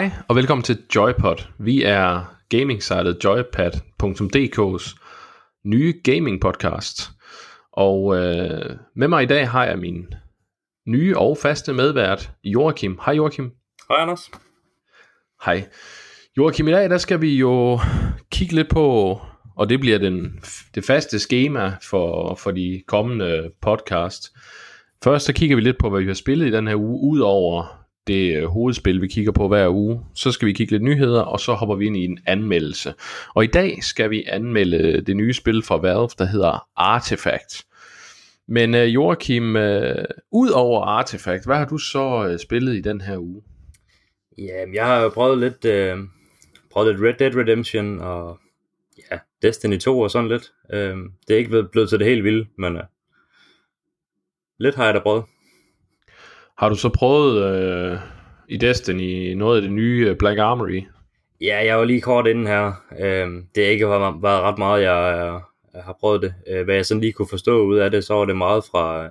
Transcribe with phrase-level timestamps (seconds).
[0.00, 1.44] Hej og velkommen til Joypod.
[1.58, 4.96] Vi er gaming-sitet joypad.dk's
[5.64, 7.10] nye gaming podcast.
[7.72, 10.06] Og øh, med mig i dag har jeg min
[10.86, 12.98] nye og faste medvært, Joachim.
[13.04, 13.52] Hej Joachim.
[13.88, 14.30] Hej Anders.
[15.44, 15.68] Hej.
[16.36, 17.80] Joachim, i dag der skal vi jo
[18.30, 19.18] kigge lidt på,
[19.56, 20.40] og det bliver den,
[20.74, 24.36] det faste schema for, for de kommende podcast.
[25.04, 27.20] Først så kigger vi lidt på, hvad vi har spillet i den her uge, ud
[27.20, 27.79] over
[28.10, 30.00] det øh, hovedspil, vi kigger på hver uge.
[30.14, 32.94] Så skal vi kigge lidt nyheder, og så hopper vi ind i en anmeldelse.
[33.34, 37.64] Og i dag skal vi anmelde øh, det nye spil fra Valve, der hedder Artifact.
[38.48, 43.00] Men uh, Joachim, uh, ud over Artifact, hvad har du så uh, spillet i den
[43.00, 43.42] her uge?
[44.38, 46.04] Jamen, jeg har jo prøvet lidt, uh,
[46.72, 48.38] prøvet lidt Red Dead Redemption og
[49.10, 50.52] ja, Destiny 2 og sådan lidt.
[50.74, 50.98] Uh,
[51.28, 52.82] det er ikke blevet til det helt vilde, men uh,
[54.58, 55.24] lidt har jeg da prøvet.
[56.60, 57.98] Har du så prøvet øh,
[58.48, 60.82] i Destiny noget af det nye Black Armory?
[61.40, 62.72] Ja, jeg var lige kort inden her.
[62.98, 65.40] Øh, det er ikke været, været ret meget, jeg,
[65.74, 66.34] jeg har prøvet det.
[66.48, 69.04] Øh, hvad jeg sådan lige kunne forstå ud af det, så var det meget fra,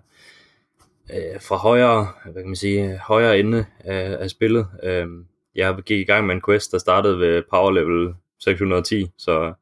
[1.14, 4.67] øh, fra højre, hvad kan man sige, højre ende af, af spillet.
[4.83, 5.08] Øh,
[5.55, 9.53] jeg gik i gang med en quest, der startede ved power level 610, så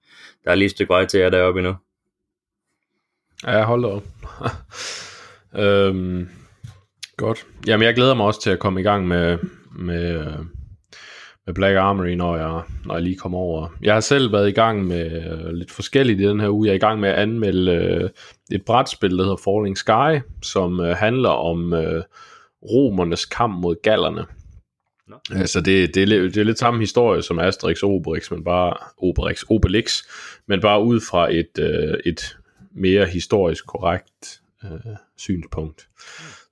[0.44, 1.76] der er lige et stykke vej til jer deroppe endnu.
[3.46, 4.04] Ja, hold da op.
[5.64, 6.30] øhm,
[7.18, 7.48] Godt.
[7.68, 9.38] Jamen, jeg glæder mig også til at komme i gang med,
[9.80, 10.26] med,
[11.46, 13.68] med Black Armory, når jeg, når jeg lige kommer over.
[13.82, 16.66] Jeg har selv været i gang med uh, lidt forskelligt i den her uge.
[16.68, 18.10] Jeg er i gang med at anmelde uh,
[18.56, 22.02] et brætspil, der hedder Falling Sky, som uh, handler om uh,
[22.62, 24.26] romernes kamp mod gallerne.
[25.08, 25.16] No.
[25.32, 28.74] Altså det, det, er, det er lidt samme historie som Asterix og Obelix, men bare
[28.98, 30.04] Obelix, Obelix,
[30.48, 32.38] men bare ud fra et, uh, et
[32.72, 35.88] mere historisk korrekt uh, synspunkt.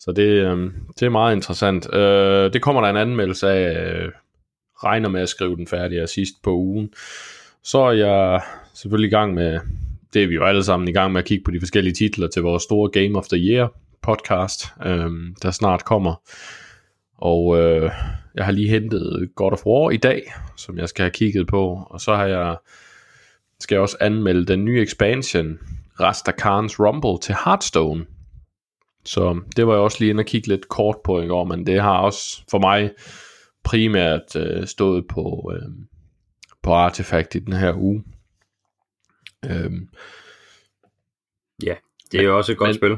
[0.05, 1.93] Så det, øh, det er meget interessant.
[1.93, 3.93] Øh, det kommer der en anmeldelse af.
[3.93, 4.11] Øh,
[4.83, 6.93] regner med at skrive den færdig af sidst på ugen.
[7.63, 8.41] Så er jeg
[8.73, 9.59] selvfølgelig i gang med,
[10.13, 12.27] det er vi jo alle sammen i gang med at kigge på de forskellige titler
[12.27, 15.11] til vores store Game of the Year podcast, øh,
[15.41, 16.21] der snart kommer.
[17.17, 17.91] Og øh,
[18.35, 21.87] jeg har lige hentet God of War i dag, som jeg skal have kigget på.
[21.89, 22.57] Og så har jeg,
[23.59, 25.59] skal jeg også anmelde den nye expansion,
[25.99, 28.05] Rastakans Rumble til Hearthstone.
[29.05, 31.67] Så det var jeg også lige inde og kigge lidt kort på i går, men
[31.67, 32.91] det har også for mig
[33.63, 35.69] primært øh, stået på, øh,
[36.63, 38.03] på Artifact i den her uge.
[39.45, 39.89] Øhm,
[41.63, 41.75] ja,
[42.11, 42.97] det er jo også et godt men, spil.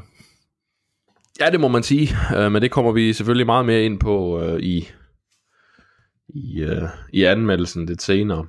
[1.40, 4.42] Ja, det må man sige, øh, men det kommer vi selvfølgelig meget mere ind på
[4.42, 4.90] øh, i,
[6.30, 8.48] i, øh, i anmeldelsen lidt senere.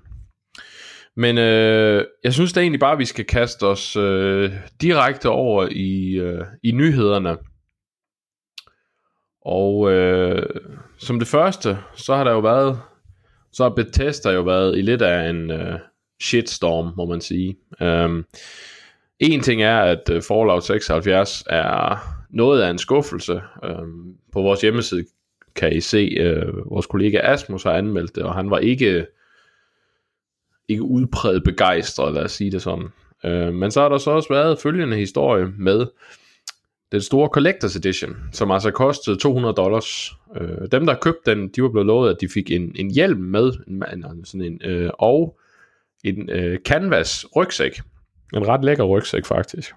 [1.16, 5.68] Men øh, jeg synes da egentlig bare, at vi skal kaste os øh, direkte over
[5.70, 7.36] i, øh, i nyhederne.
[9.48, 10.42] Og øh,
[10.98, 12.81] som det første, så har der jo været,
[13.53, 15.78] så har Bethesda jo været i lidt af en øh,
[16.22, 17.56] shitstorm, må man sige.
[17.81, 18.25] Um,
[19.19, 21.98] en ting er, at uh, Fallout 76 er
[22.31, 23.41] noget af en skuffelse.
[23.69, 25.04] Um, på vores hjemmeside
[25.56, 29.06] kan I se, øh, vores kollega Asmus har anmeldt det, og han var ikke
[30.69, 32.88] ikke udpræget begejstret, lad os sige det sådan.
[33.25, 35.86] Uh, men så har der så også været følgende historie med
[36.93, 40.12] den store Collectors Edition, som altså kostede 200 dollars.
[40.41, 43.21] Øh, dem, der købte den, de var blevet lovet, at de fik en, en hjelm
[43.21, 45.38] med, en, sådan en, øh, og
[46.04, 47.81] en øh, canvas rygsæk.
[48.34, 49.72] En ret lækker rygsæk, faktisk.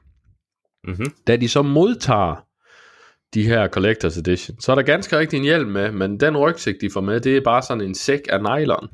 [0.84, 1.14] Mm-hmm.
[1.28, 2.46] Da de så modtager
[3.34, 6.76] de her Collectors Edition, så er der ganske rigtig en hjelm med, men den rygsæk,
[6.82, 8.88] de får med, det er bare sådan en sæk af nylon.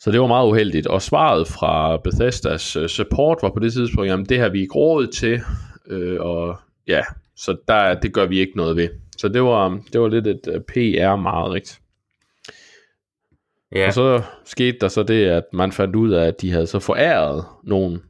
[0.00, 0.86] Så det var meget uheldigt.
[0.86, 4.74] Og svaret fra Bethesdas uh, support var på det tidspunkt, jamen det har vi ikke
[4.74, 5.40] råd til,
[5.90, 6.56] Øh, og
[6.86, 7.02] ja,
[7.36, 8.88] så der, det gør vi ikke noget ved.
[9.16, 11.80] Så det var, det var lidt et øh, PR-mareridt.
[13.72, 13.86] Ja.
[13.86, 16.78] Og så skete der så det, at man fandt ud af, at de havde så
[16.78, 18.00] foræret nogle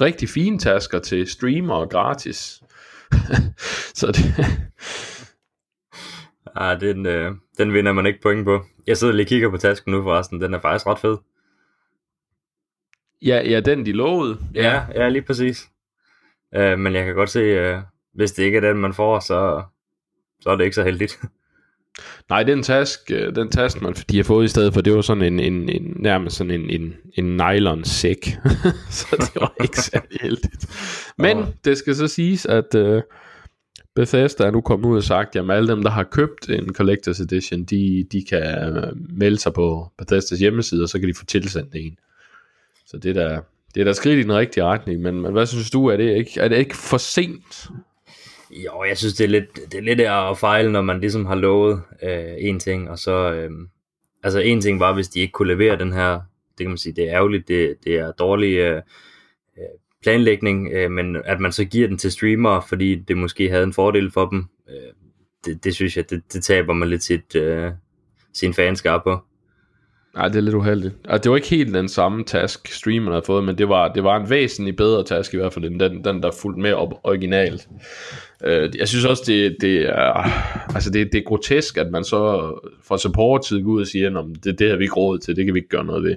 [0.00, 2.62] rigtig fine tasker til streamer gratis.
[4.00, 4.34] så det...
[6.56, 8.60] ah, den, øh, den vinder man ikke point på.
[8.86, 10.40] Jeg sidder lige og kigger på tasken nu forresten.
[10.40, 11.16] Den er faktisk ret fed.
[13.22, 14.38] Ja, ja den de lovede.
[14.54, 15.70] Ja, ja, ja lige præcis.
[16.56, 17.78] Øh, men jeg kan godt se, øh,
[18.14, 19.62] hvis det ikke er den, man får, så,
[20.40, 21.20] så er det ikke så heldigt.
[22.30, 25.00] Nej, den task, øh, den task, man de har fået i stedet for, det var
[25.00, 28.24] sådan en, en, en nærmest sådan en, en, en nylon sæk.
[28.90, 30.66] så det var ikke særlig heldigt.
[31.18, 31.46] Men oh.
[31.64, 33.00] det skal så siges, at uh,
[33.94, 37.22] Bethesda er nu kommet ud og sagt, at alle dem, der har købt en Collector's
[37.22, 41.24] Edition, de, de kan uh, melde sig på Bethesdas hjemmeside, og så kan de få
[41.24, 41.98] tilsendt en.
[42.86, 43.40] Så det der,
[43.74, 46.16] det er da skridt i den rigtige retning, men, men hvad synes du, er det
[46.16, 47.68] ikke, er det ikke for sent?
[48.50, 51.34] Jo, jeg synes, det er lidt, det er lidt at fejle, når man ligesom har
[51.34, 53.50] lovet øh, en ting, og så, øh,
[54.22, 56.12] altså en ting var, hvis de ikke kunne levere den her,
[56.58, 58.76] det kan man sige, det er ærgerligt, det, det er dårlig øh,
[59.58, 59.64] øh
[60.02, 63.72] planlægning, øh, men at man så giver den til streamere, fordi det måske havde en
[63.72, 64.92] fordel for dem, øh,
[65.44, 67.72] det, det synes jeg, det, det taber man lidt sit, øh,
[68.32, 69.20] sin fanskab på.
[70.14, 70.94] Nej, det er lidt uheldigt.
[71.04, 74.04] Altså, det var ikke helt den samme task, streameren havde fået, men det var, det
[74.04, 77.00] var en væsentlig bedre task i hvert fald, end den, den der fulgte med op
[77.02, 77.68] originalt.
[78.44, 80.12] Øh, jeg synes også, det, det, er,
[80.74, 82.52] altså det, det er grotesk, at man så
[82.84, 85.44] fra support-tid går ud og siger, at det, det har vi ikke råd til, det
[85.44, 86.16] kan vi ikke gøre noget ved.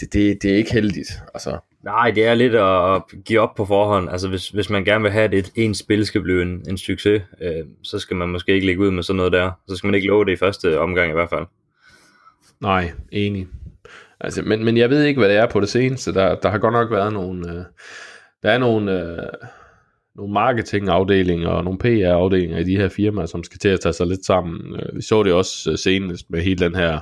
[0.00, 1.08] Det, det, det er ikke heldigt.
[1.34, 1.58] Altså.
[1.84, 4.10] Nej, det er lidt at give op på forhånd.
[4.10, 6.78] Altså hvis, hvis man gerne vil have, at et, en spil skal blive en, en
[6.78, 9.50] succes, øh, så skal man måske ikke ligge ud med sådan noget der.
[9.68, 11.46] Så skal man ikke love det i første omgang i hvert fald.
[12.60, 13.46] Nej, enig.
[14.20, 16.14] Altså, men, men jeg ved ikke, hvad det er på det seneste.
[16.14, 17.52] Der, der har godt nok været nogle...
[17.52, 17.64] Øh,
[18.42, 19.00] der er nogle...
[19.00, 19.48] Øh,
[20.16, 24.06] nogle marketingafdelinger og nogle PR-afdelinger i de her firmaer, som skal til at tage sig
[24.06, 24.74] lidt sammen.
[24.74, 27.00] Øh, vi så det også øh, senest med hele den her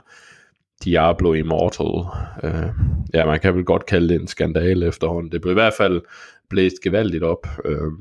[0.85, 2.05] Diablo Immortal.
[2.43, 2.69] Øh,
[3.15, 5.33] ja, man kan vel godt kalde det en skandale efterhånden.
[5.33, 6.03] Det blev i hvert fald
[6.51, 7.47] blæst gevaldigt op.
[7.65, 7.93] Øh,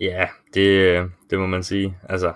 [0.00, 1.00] ja, det,
[1.30, 1.96] det må man sige.
[2.08, 2.32] Altså,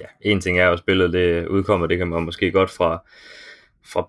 [0.00, 3.02] ja, en ting er jo, at spillet det udkommer, det kan man måske godt fra,
[3.86, 4.06] fra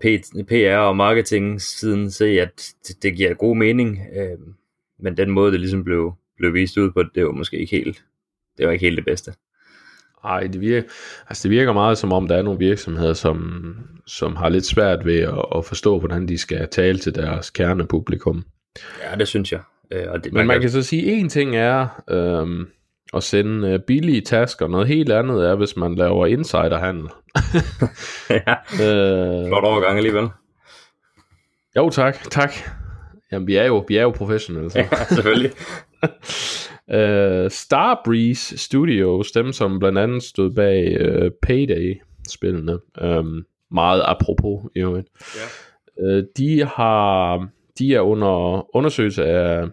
[0.48, 4.00] PR og marketing siden se, at det, det giver god mening.
[4.16, 4.38] Øh,
[5.00, 8.04] men den måde, det ligesom blev, blev vist ud på, det var måske ikke helt,
[8.58, 9.32] det var ikke helt det bedste.
[10.24, 10.88] Ej, det virker,
[11.28, 13.74] altså det virker meget som om, der er nogle virksomheder, som,
[14.06, 18.44] som har lidt svært ved at, at forstå, hvordan de skal tale til deres kernepublikum.
[19.02, 19.60] Ja, det synes jeg.
[19.90, 22.66] Øh, og det, Men man, man kan, kan så sige, en ting er øhm,
[23.14, 27.08] at sende øh, billige tasker, noget helt andet er, hvis man laver insiderhandel.
[28.46, 30.28] ja, øh, flot overgang alligevel.
[31.76, 32.52] Jo, tak, tak.
[33.32, 34.70] Jamen, vi er jo, vi er jo professionelle.
[34.70, 34.78] Så.
[34.78, 35.50] ja, selvfølgelig.
[36.88, 44.80] uh, Starbreeze Studios, dem som blandt andet stod bag uh, Payday-spillene, um, meget apropos i
[44.80, 46.16] øvrigt, ja.
[46.16, 49.66] uh, de, har, de er under undersøgelse af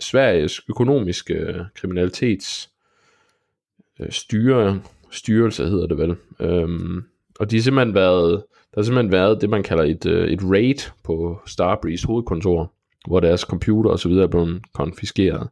[0.00, 2.70] Sveriges økonomiske øh, kriminalitets
[4.00, 4.80] øh, styre,
[5.10, 6.16] styrelse hedder det vel.
[6.40, 7.04] Øhm,
[7.40, 8.32] og de har simpelthen været,
[8.74, 12.72] der har simpelthen været det, man kalder et, øh, et raid på Starbreeze hovedkontor
[13.06, 14.12] hvor deres computer osv.
[14.12, 15.48] er blevet konfiskeret.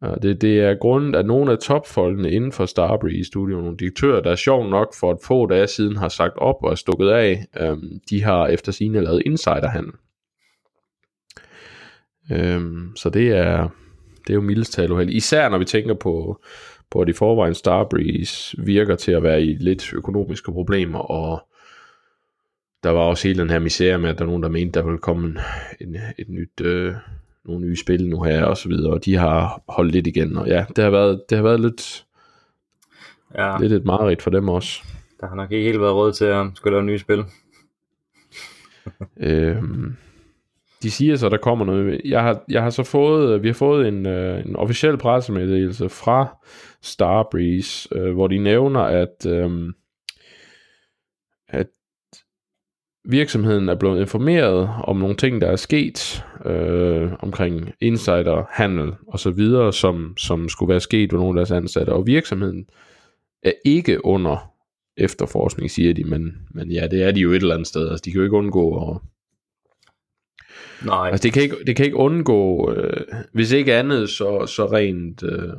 [0.00, 4.20] Og det, det er grunden, at nogle af topfolkene inden for Starbreeze Studio, nogle direktører,
[4.20, 7.08] der er sjov nok for et få dage siden har sagt op og er stukket
[7.08, 9.92] af, øhm, de har efter sine lavet insiderhandel.
[12.32, 13.68] Øhm, så det er,
[14.26, 15.16] det er jo mildest talt uheldigt.
[15.16, 16.40] Især når vi tænker på,
[16.90, 21.48] på at i forvejen Starbreeze virker til at være i lidt økonomiske problemer, og
[22.82, 24.86] der var også hele den her misære med, at der er nogen, der mente, der
[24.86, 25.36] ville komme
[25.80, 26.94] en, et nyt, øh,
[27.44, 30.48] nogle nye spil nu her, og så videre, og de har holdt lidt igen, og
[30.48, 32.04] ja, det har været, det har været lidt,
[33.34, 33.58] ja.
[33.58, 34.82] lidt et mareridt for dem også.
[35.20, 37.24] Der har nok ikke helt været råd til at skulle lave nye spil.
[39.16, 39.96] øhm,
[40.86, 42.00] de siger så, der kommer noget.
[42.04, 45.88] Jeg har, jeg har så fået, øh, vi har fået en, øh, en officiel pressemeddelelse
[45.88, 46.36] fra
[46.82, 49.72] Starbreeze, øh, hvor de nævner, at, øh,
[51.48, 51.66] at
[53.08, 59.30] virksomheden er blevet informeret om nogle ting, der er sket øh, omkring insiderhandel og så
[59.30, 61.90] videre, som, som skulle være sket ved nogle af deres ansatte.
[61.90, 62.66] Og virksomheden
[63.42, 64.52] er ikke under
[64.96, 67.88] efterforskning, siger de, men, men ja, det er de jo et eller andet sted.
[67.88, 68.98] Altså, de kan jo ikke undgå at...
[70.84, 71.08] Nej.
[71.08, 73.00] Altså, det kan ikke, det kan ikke undgå, øh,
[73.32, 75.52] hvis ikke andet, så, så rent øh,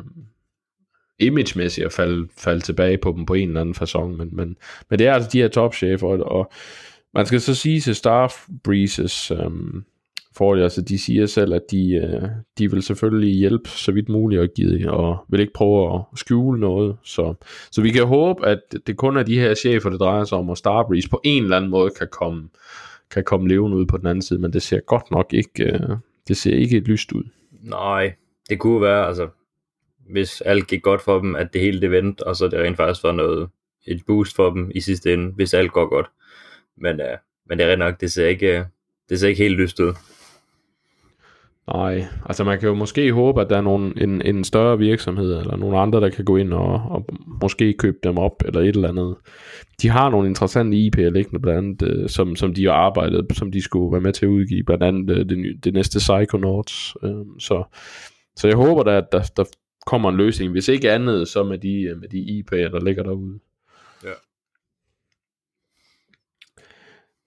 [1.20, 4.58] imagemæssigt at falde, falde tilbage på dem på en eller anden façon, men, men,
[4.90, 6.52] men det er altså de her topchefer, og, og
[7.14, 9.52] man skal så sige til Starbreezes øh,
[10.38, 14.42] forhold, altså de siger selv, at de, øh, de vil selvfølgelig hjælpe så vidt muligt
[14.42, 16.98] at give, og vil ikke prøve at skjule noget.
[17.04, 17.34] Så,
[17.72, 20.50] så vi kan håbe, at det kun er de her chefer, det drejer sig om,
[20.50, 22.50] og Starbreeze på en eller anden måde kan komme,
[23.12, 25.98] kan komme levende ud på den anden side, men det ser godt nok ikke, øh,
[26.28, 27.24] det ser ikke et lyst ud.
[27.62, 28.14] Nej,
[28.50, 29.28] det kunne være, altså,
[30.10, 32.78] hvis alt gik godt for dem, at det hele det vendte, og så det rent
[32.78, 33.50] faktisk var noget,
[33.88, 36.08] et boost for dem i sidste ende, hvis alt går godt.
[36.78, 37.18] Men, øh,
[37.50, 38.66] men det er rent nok, det ser ikke, øh,
[39.10, 39.94] det ser ikke helt lyst ud.
[41.74, 45.40] Nej, altså man kan jo måske håbe, at der er nogen, en, en større virksomhed,
[45.40, 47.06] eller nogle andre, der kan gå ind og, og
[47.42, 49.16] måske købe dem op, eller et eller andet.
[49.82, 53.52] De har nogle interessante IP'er liggende, blandt andet, uh, som, som de har arbejdet, som
[53.52, 56.96] de skulle være med til at udgive, blandt andet uh, det, det næste Psychonauts.
[57.04, 57.64] Uh, så,
[58.36, 59.44] så jeg håber da, at der, der
[59.86, 63.40] kommer en løsning, hvis ikke andet, så med de, med de IP'er, der ligger derude.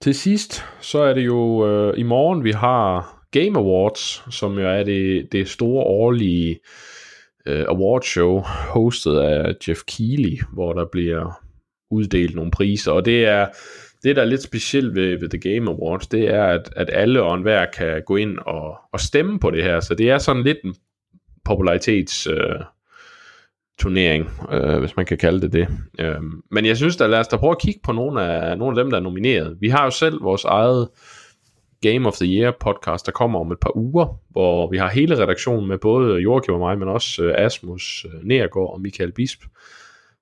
[0.01, 4.67] Til sidst, så er det jo øh, i morgen, vi har Game Awards, som jo
[4.67, 6.59] er det, det store årlige
[7.45, 11.41] øh, awardshow, hostet af Jeff Keighley, hvor der bliver
[11.91, 13.47] uddelt nogle priser, og det er
[14.03, 17.23] det, der er lidt specielt ved, ved The Game Awards, det er, at, at alle
[17.23, 20.43] og enhver kan gå ind og, og stemme på det her, så det er sådan
[20.43, 20.75] lidt en
[21.45, 22.27] popularitets...
[22.27, 22.55] Øh,
[23.79, 25.67] turnering, øh, hvis man kan kalde det det.
[25.99, 26.21] Øh,
[26.51, 28.83] men jeg synes da, lad os da prøve at kigge på nogle af, nogle af
[28.83, 29.57] dem, der er nomineret.
[29.59, 30.89] Vi har jo selv vores eget
[31.81, 35.23] Game of the Year podcast, der kommer om et par uger, hvor vi har hele
[35.23, 39.43] redaktionen med både Joachim og mig, men også øh, Asmus øh, Nergård og Michael Bisp.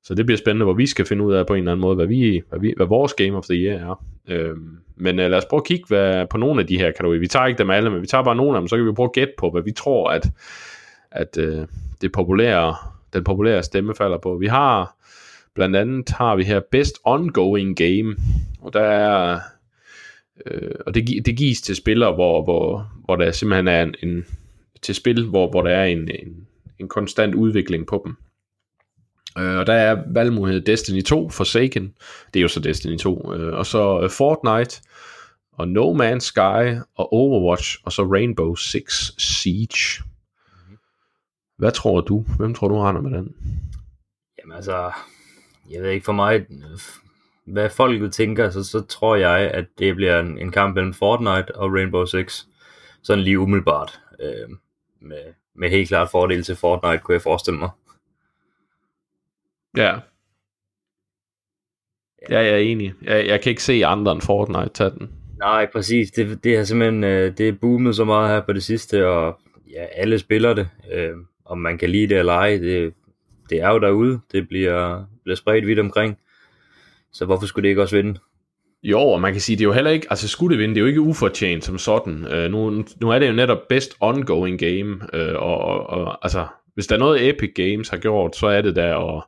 [0.03, 1.95] Så det bliver spændende, hvor vi skal finde ud af på en eller anden måde,
[1.95, 4.05] hvad, vi, hvad, vi, hvad vores Game of the Year er.
[4.27, 7.19] Øhm, men øh, lad os prøve at kigge hvad, på nogle af de her kategorier.
[7.19, 8.91] Vi tager ikke dem alle, men vi tager bare nogle af dem, så kan vi
[8.91, 10.29] prøve at gætte på, hvad vi tror, at,
[11.11, 11.67] at øh,
[12.01, 12.75] det populære,
[13.13, 14.37] den populære stemme falder på.
[14.37, 14.95] Vi har
[15.55, 18.15] blandt andet har vi her Best Ongoing Game,
[18.61, 19.39] og der er
[20.45, 24.25] Øh, og det, det gives til spillere, hvor, hvor, hvor der simpelthen er en, en
[24.81, 26.47] til spil, hvor, hvor der er en, en,
[26.79, 28.15] en konstant udvikling på dem.
[29.37, 31.93] Øh, og der er valgmulighed Destiny 2, Forsaken,
[32.33, 34.81] det er jo så Destiny 2, øh, og så øh, Fortnite,
[35.51, 40.03] og No Man's Sky, og Overwatch, og så Rainbow Six Siege.
[41.57, 42.25] Hvad tror du?
[42.37, 43.35] Hvem tror du render med den?
[44.39, 44.91] Jamen altså,
[45.71, 46.45] jeg ved ikke for mig,
[47.51, 51.55] hvad folket tænker, så, så tror jeg, at det bliver en, en kamp mellem Fortnite
[51.55, 52.43] og Rainbow Six.
[53.03, 53.99] Sådan lige umiddelbart.
[54.21, 54.49] Øh,
[55.01, 57.69] med, med helt klart fordel til Fortnite, kunne jeg forestille mig.
[59.77, 59.99] Ja.
[62.29, 62.93] Ja, jeg er enig.
[63.01, 65.11] Jeg, jeg kan ikke se andre end Fortnite tage den.
[65.37, 66.11] Nej, præcis.
[66.11, 69.39] Det, det er simpelthen øh, det er boomet så meget her på det sidste, og
[69.71, 70.69] ja, alle spiller det.
[70.91, 71.13] Øh,
[71.45, 72.93] om man kan lide det eller ej, det,
[73.49, 74.19] det er jo derude.
[74.31, 76.17] Det bliver, bliver spredt vidt omkring.
[77.13, 78.19] Så hvorfor skulle det ikke også vinde?
[78.83, 80.79] Jo, og man kan sige, det er jo heller ikke, altså skulle det vinde, det
[80.79, 82.25] er jo ikke ufortjent som sådan.
[82.25, 86.47] Uh, nu, nu er det jo netop best ongoing game, uh, og, og, og altså,
[86.73, 89.23] hvis der er noget Epic Games har gjort, så er det der at,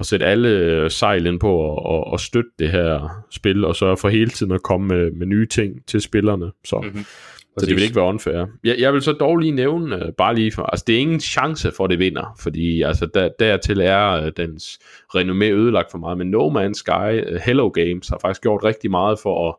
[0.00, 3.96] at sætte alle sejl ind på og, og, og støtte det her spil, og så
[3.96, 6.50] for hele tiden at komme med, med nye ting til spillerne.
[6.64, 7.04] Så mm-hmm.
[7.58, 8.46] Så det vil ikke være unfair.
[8.64, 11.20] Jeg, jeg vil så dog lige nævne, uh, bare lige for, altså det er ingen
[11.20, 14.78] chance for, at det vinder, fordi altså der, dertil er uh, dens
[15.16, 18.90] renommé ødelagt for meget, men No Man's Sky, uh, Hello Games har faktisk gjort rigtig
[18.90, 19.54] meget for at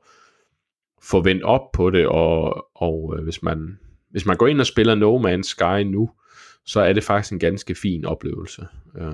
[1.03, 3.79] få vendt op på det, og, og uh, hvis, man,
[4.11, 6.09] hvis man går ind og spiller No Man's Sky nu,
[6.65, 8.67] så er det faktisk en ganske fin oplevelse.
[9.01, 9.13] Uh,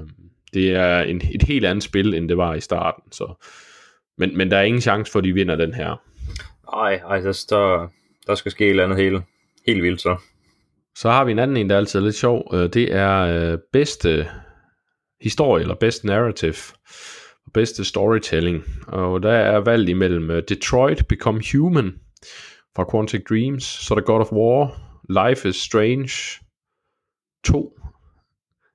[0.54, 3.34] det er en, et helt andet spil, end det var i starten, så
[4.18, 6.02] men, men der er ingen chance for, at de vinder den her.
[6.76, 7.88] Nej, altså der,
[8.30, 9.24] der skal ske et eller andet helt,
[9.68, 10.18] helt vildt så.
[10.96, 12.52] Så har vi en anden en, der er altid lidt sjov.
[12.54, 14.28] Øh, det er øh, bedste
[15.22, 16.56] historie, eller bedste narrative,
[17.54, 18.64] bedste storytelling.
[18.88, 21.94] Og der er valgt imellem øh, Detroit Become Human
[22.76, 24.82] fra Quantic Dreams, så er der God of War,
[25.30, 26.12] Life is Strange
[27.44, 27.80] 2,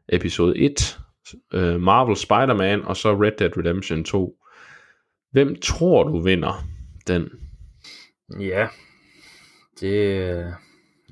[0.08, 0.98] episode 1,
[1.80, 4.36] Marvel Spider-Man, og så Red Dead Redemption 2.
[5.30, 6.64] Hvem tror du vinder
[7.06, 7.30] den?
[8.40, 8.68] Ja,
[9.80, 10.18] det,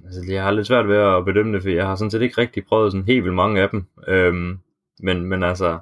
[0.04, 2.40] altså, jeg har lidt svært ved at bedømme det, for jeg har sådan set ikke
[2.40, 3.84] rigtig prøvet sådan helt vildt mange af dem.
[4.08, 4.58] Øhm,
[5.00, 5.78] men, men altså,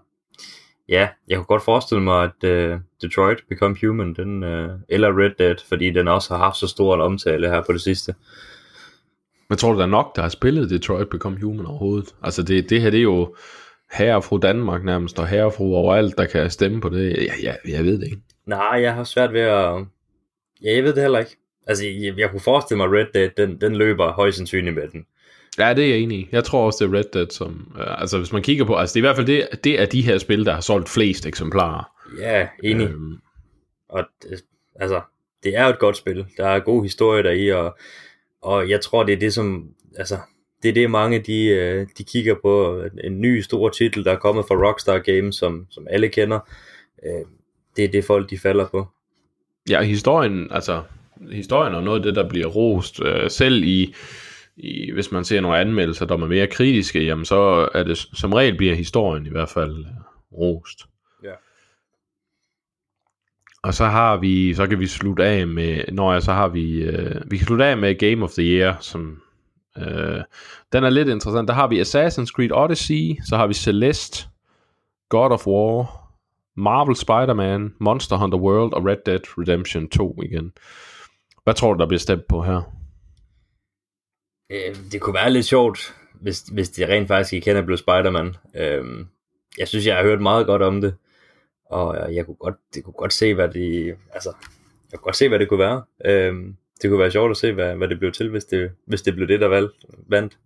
[0.88, 5.30] ja, jeg kunne godt forestille mig, at uh, Detroit Become Human, den, uh, eller Red
[5.38, 8.14] Dead, fordi den også har haft så stor en omtale her på det sidste.
[9.48, 12.14] Men tror du, der er nok, der har spillet Detroit Become Human overhovedet?
[12.22, 13.34] Altså det, det her, det er jo
[13.92, 17.16] herre og fru Danmark nærmest, og herre og fru overalt, der kan stemme på det.
[17.16, 18.22] Ja, ja, jeg ved det ikke.
[18.46, 19.86] Nej, jeg har svært ved at...
[20.62, 21.36] Ja, jeg ved det heller ikke.
[21.70, 25.06] Altså, jeg, jeg kunne forestille mig, Red Dead, den, den løber højst sandsynligt med den.
[25.58, 26.28] Ja, det er jeg enig i.
[26.32, 27.72] Jeg tror også, det er Red Dead, som...
[27.74, 28.76] Uh, altså, hvis man kigger på...
[28.76, 30.88] Altså, det er i hvert fald det, det er de her spil, der har solgt
[30.88, 31.84] flest eksemplarer.
[32.18, 32.88] Ja, enig.
[32.88, 33.18] Øhm.
[33.88, 35.00] Og det, altså,
[35.44, 36.26] det er jo et godt spil.
[36.36, 37.78] Der er god historie deri, og,
[38.42, 39.68] og jeg tror, det er det, som...
[39.96, 40.18] Altså,
[40.62, 42.82] det er det, mange de, øh, de kigger på.
[43.04, 46.40] En ny stor titel, der er kommet fra Rockstar Games, som, som alle kender.
[47.06, 47.26] Øh,
[47.76, 48.88] det er det folk, de falder på.
[49.70, 50.82] Ja, historien, altså
[51.32, 53.94] historien og noget af det, der bliver rost, øh, selv i,
[54.56, 58.32] i, hvis man ser nogle anmeldelser, der er mere kritiske, jamen så er det som
[58.32, 59.86] regel bliver historien i hvert fald øh,
[60.32, 60.86] rost.
[61.24, 61.32] Ja.
[63.62, 66.82] Og så har vi, så kan vi slutte af med, når jeg så har vi,
[66.82, 69.22] øh, vi kan slutte af med Game of the Year, som
[69.78, 70.20] øh,
[70.72, 71.48] den er lidt interessant.
[71.48, 74.28] Der har vi Assassin's Creed Odyssey, så har vi Celeste,
[75.08, 76.00] God of War,
[76.56, 80.52] Marvel Spider-Man, Monster Hunter World og Red Dead Redemption 2 igen.
[81.44, 82.62] Hvad tror du, der bliver stemt på her?
[84.50, 88.36] Øh, det kunne være lidt sjovt, hvis, hvis det rent faktisk ikke kender blev Spider-Man.
[88.54, 89.06] Øh,
[89.58, 90.94] jeg synes, jeg har hørt meget godt om det,
[91.66, 94.32] og jeg kunne godt, det kunne godt se, hvad det, altså,
[94.92, 95.82] jeg kunne godt se, hvad det kunne være.
[96.04, 96.34] Øh,
[96.82, 99.14] det kunne være sjovt at se, hvad, hvad det blev til, hvis det, hvis det
[99.14, 99.68] blev det, der valg,
[100.06, 100.38] vandt.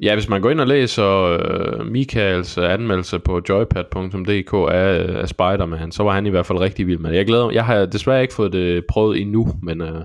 [0.00, 5.20] Ja, hvis man går ind og læser øh, Michaels øh, anmeldelse på joypad.dk af, øh,
[5.20, 7.16] af Spider-Man, så var han i hvert fald rigtig vild med det.
[7.16, 7.50] Jeg glæder.
[7.50, 10.04] Jeg har desværre ikke fået det prøvet endnu, men, øh,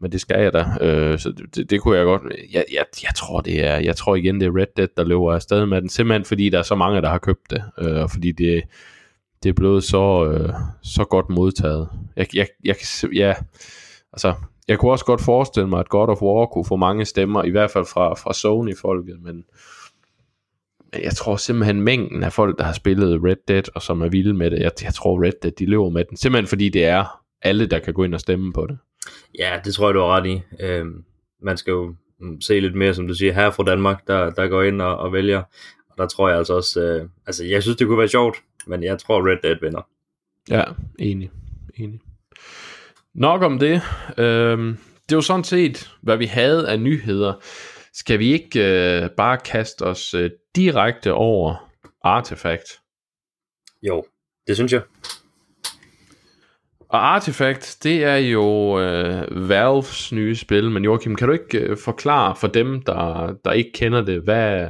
[0.00, 0.64] men det skal jeg da.
[0.80, 2.22] Øh, så det, det, kunne jeg godt.
[2.52, 5.32] Jeg, jeg, jeg, tror, det er, jeg tror igen, det er Red Dead, der løber
[5.32, 5.88] afsted med den.
[5.88, 7.64] Simpelthen fordi der er så mange, der har købt det.
[7.78, 8.62] Øh, og fordi det,
[9.42, 11.88] det er blevet så, øh, så godt modtaget.
[12.16, 12.76] Jeg, jeg, jeg,
[13.14, 13.34] ja,
[14.12, 14.34] altså,
[14.68, 17.50] jeg kunne også godt forestille mig, at God of War kunne få mange stemmer, i
[17.50, 19.44] hvert fald fra, fra Sony-folket, men,
[20.92, 24.08] men jeg tror simpelthen mængden af folk, der har spillet Red Dead, og som er
[24.08, 26.84] vilde med det, jeg, jeg tror Red Dead, de løber med den, simpelthen fordi det
[26.84, 28.78] er alle, der kan gå ind og stemme på det.
[29.38, 30.42] Ja, det tror jeg, du har ret i.
[30.60, 31.04] Øhm,
[31.42, 34.48] man skal jo mm, se lidt mere, som du siger, her fra Danmark, der, der
[34.48, 35.42] går ind og, og vælger.
[35.90, 38.82] Og der tror jeg altså også, øh, altså jeg synes, det kunne være sjovt, men
[38.82, 39.88] jeg tror, Red Dead vinder.
[40.50, 40.62] Ja,
[40.98, 41.30] enig.
[41.76, 42.00] enig.
[43.14, 43.82] Nok om det.
[44.18, 44.78] Øhm,
[45.08, 47.32] det var sådan set, hvad vi havde af nyheder.
[47.92, 51.70] Skal vi ikke øh, bare kaste os øh, direkte over
[52.02, 52.80] Artifact?
[53.82, 54.04] Jo,
[54.46, 54.82] det synes jeg.
[56.88, 61.76] Og Artifact, det er jo øh, Valves nye spil, men Joachim, kan du ikke øh,
[61.76, 64.68] forklare for dem, der, der ikke kender det, hvad,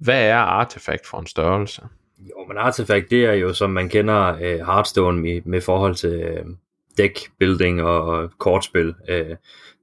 [0.00, 1.82] hvad er Artifact for en størrelse?
[2.18, 6.12] Jo, men Artifact, det er jo, som man kender øh, Hearthstone med, med forhold til
[6.12, 6.44] øh,
[6.98, 8.94] deckbuilding og, og kortspil.
[9.08, 9.36] Øh,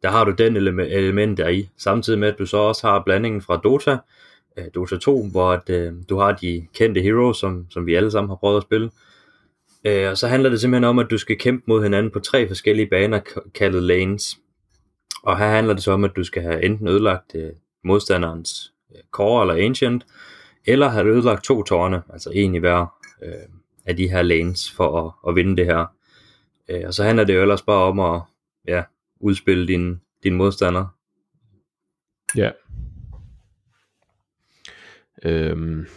[0.04, 3.04] der har du den ele- element der i, samtidig med, at du så også har
[3.06, 3.98] blandingen fra Dota,
[4.58, 8.12] øh, Dota 2, hvor at, øh, du har de kendte heroes, som, som vi alle
[8.12, 8.90] sammen har prøvet at spille,
[9.86, 12.48] Øh, og så handler det simpelthen om, at du skal kæmpe mod hinanden på tre
[12.48, 13.20] forskellige baner,
[13.56, 14.38] kaldet lanes.
[15.24, 17.52] Og her handler det så om, at du skal have enten ødelagt øh,
[17.84, 20.06] modstanderens øh, core eller ancient,
[20.66, 22.86] eller have ødelagt to tårne, altså en i hver
[23.24, 23.34] øh,
[23.86, 25.86] af de her lanes, for at, at vinde det her.
[26.70, 28.22] Øh, og så handler det jo ellers bare om at
[28.68, 28.84] ja,
[29.20, 30.86] udspille din, din modstander.
[32.36, 32.52] Ja.
[35.24, 35.88] Øhm,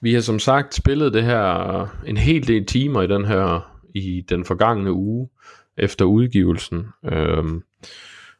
[0.00, 4.24] vi har som sagt spillet det her en hel del timer i den her i
[4.28, 5.28] den forgangne uge
[5.76, 6.86] efter udgivelsen.
[7.04, 7.62] Øhm,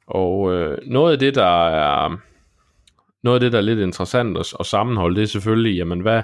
[0.07, 2.16] og øh, noget af det der er
[3.22, 6.22] noget af det der er lidt interessant at, at sammenholde, det er selvfølgelig, jamen hvad,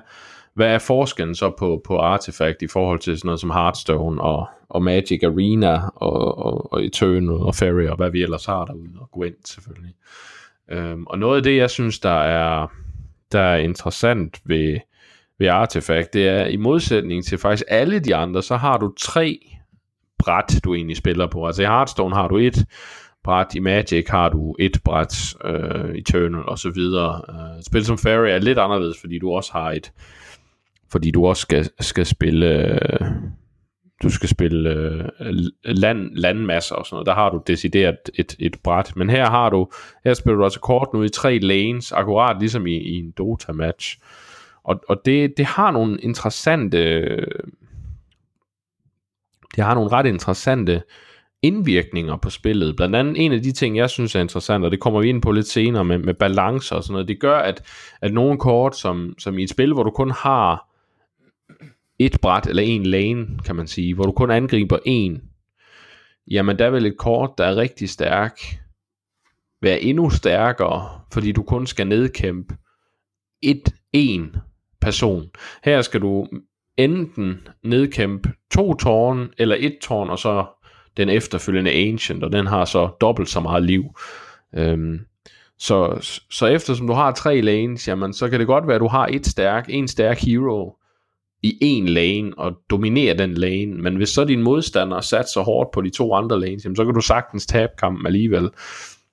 [0.54, 4.48] hvad er forskellen så på, på Artifact i forhold til sådan noget som Hearthstone og,
[4.68, 8.90] og Magic Arena og, og, og Eternal og Fairy og hvad vi ellers har derude,
[9.00, 9.94] og Gwent selvfølgelig.
[10.70, 12.72] Øhm, og noget af det, jeg synes, der er,
[13.32, 14.78] der er interessant ved,
[15.38, 19.38] ved Artifact, det er i modsætning til faktisk alle de andre, så har du tre
[20.18, 21.46] bræt, du egentlig spiller på.
[21.46, 22.66] Altså i Hearthstone har du et
[23.24, 27.22] bræt, i Magic har du et bræt, øh, Eternal og så videre.
[27.28, 29.92] Øh, spil som Fairy er lidt anderledes, fordi du også har et,
[30.92, 33.00] fordi du også skal, skal spille, øh,
[34.02, 34.70] du skal spille
[35.20, 37.06] øh, land, landmasser og sådan noget.
[37.06, 38.92] Der har du decideret et, et bræt.
[38.96, 39.68] Men her har du,
[40.04, 43.98] her spiller du altså kort nu i tre lanes, akkurat ligesom i, i en Dota-match.
[44.64, 47.06] Og, og det, det har nogle interessante
[49.56, 50.82] det har nogle ret interessante
[51.42, 52.76] indvirkninger på spillet.
[52.76, 55.22] Blandt andet en af de ting, jeg synes er interessant, og det kommer vi ind
[55.22, 57.62] på lidt senere med, med balancer og sådan noget, det gør, at,
[58.00, 60.71] at nogle kort, som, som i et spil, hvor du kun har
[62.06, 65.22] et bræt, eller en lane, kan man sige, hvor du kun angriber en,
[66.30, 68.40] jamen der vil et kort, der er rigtig stærk,
[69.62, 72.56] være endnu stærkere, fordi du kun skal nedkæmpe
[73.42, 74.36] et, en
[74.80, 75.30] person.
[75.64, 76.28] Her skal du
[76.76, 80.46] enten nedkæmpe to tårn, eller et tårn, og så
[80.96, 83.84] den efterfølgende Ancient, og den har så dobbelt så meget liv.
[84.54, 84.98] Øhm,
[85.58, 85.98] så,
[86.30, 89.06] så eftersom du har tre lanes, jamen, så kan det godt være, at du har
[89.06, 90.76] et stærk, en stærk hero
[91.42, 95.70] i en lane, og dominere den lane, men hvis så din modstander sat så hårdt
[95.70, 98.50] på de to andre lanes, jamen, så kan du sagtens tabe kampen alligevel.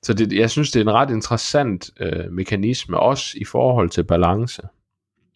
[0.03, 4.03] Så det, jeg synes, det er en ret interessant øh, mekanisme, også i forhold til
[4.03, 4.61] balance.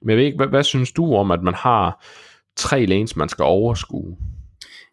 [0.01, 2.05] Men jeg ved ikke, hvad, hvad synes du om, at man har
[2.55, 4.17] tre lanes, man skal overskue?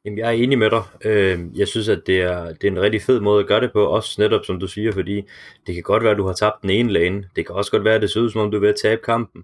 [0.04, 0.82] Jamen, jeg er enig med dig.
[1.04, 3.72] Øh, jeg synes, at det er, det er en rigtig fed måde at gøre det
[3.72, 5.22] på, også netop som du siger, fordi
[5.66, 7.24] det kan godt være, at du har tabt den ene lane.
[7.36, 8.80] Det kan også godt være, at det ser ud som om, du er ved at
[8.82, 9.42] tabe kampen.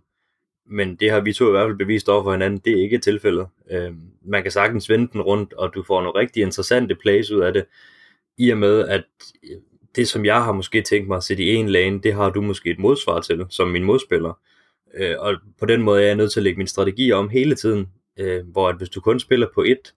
[0.68, 2.98] Men det har vi to i hvert fald bevist over for hinanden, det er ikke
[2.98, 3.46] tilfældet.
[3.70, 3.92] Øh,
[4.24, 7.52] man kan sagtens vende den rundt, og du får nogle rigtig interessante plays ud af
[7.52, 7.64] det,
[8.38, 9.04] i og med, at
[9.44, 9.56] øh,
[9.96, 12.40] det, som jeg har måske tænkt mig at sætte i en lane, det har du
[12.40, 14.38] måske et modsvar til, som min modspiller.
[14.94, 17.54] Øh, og på den måde er jeg nødt til at lægge min strategi om hele
[17.54, 17.86] tiden,
[18.18, 19.94] øh, hvor at hvis du kun spiller på et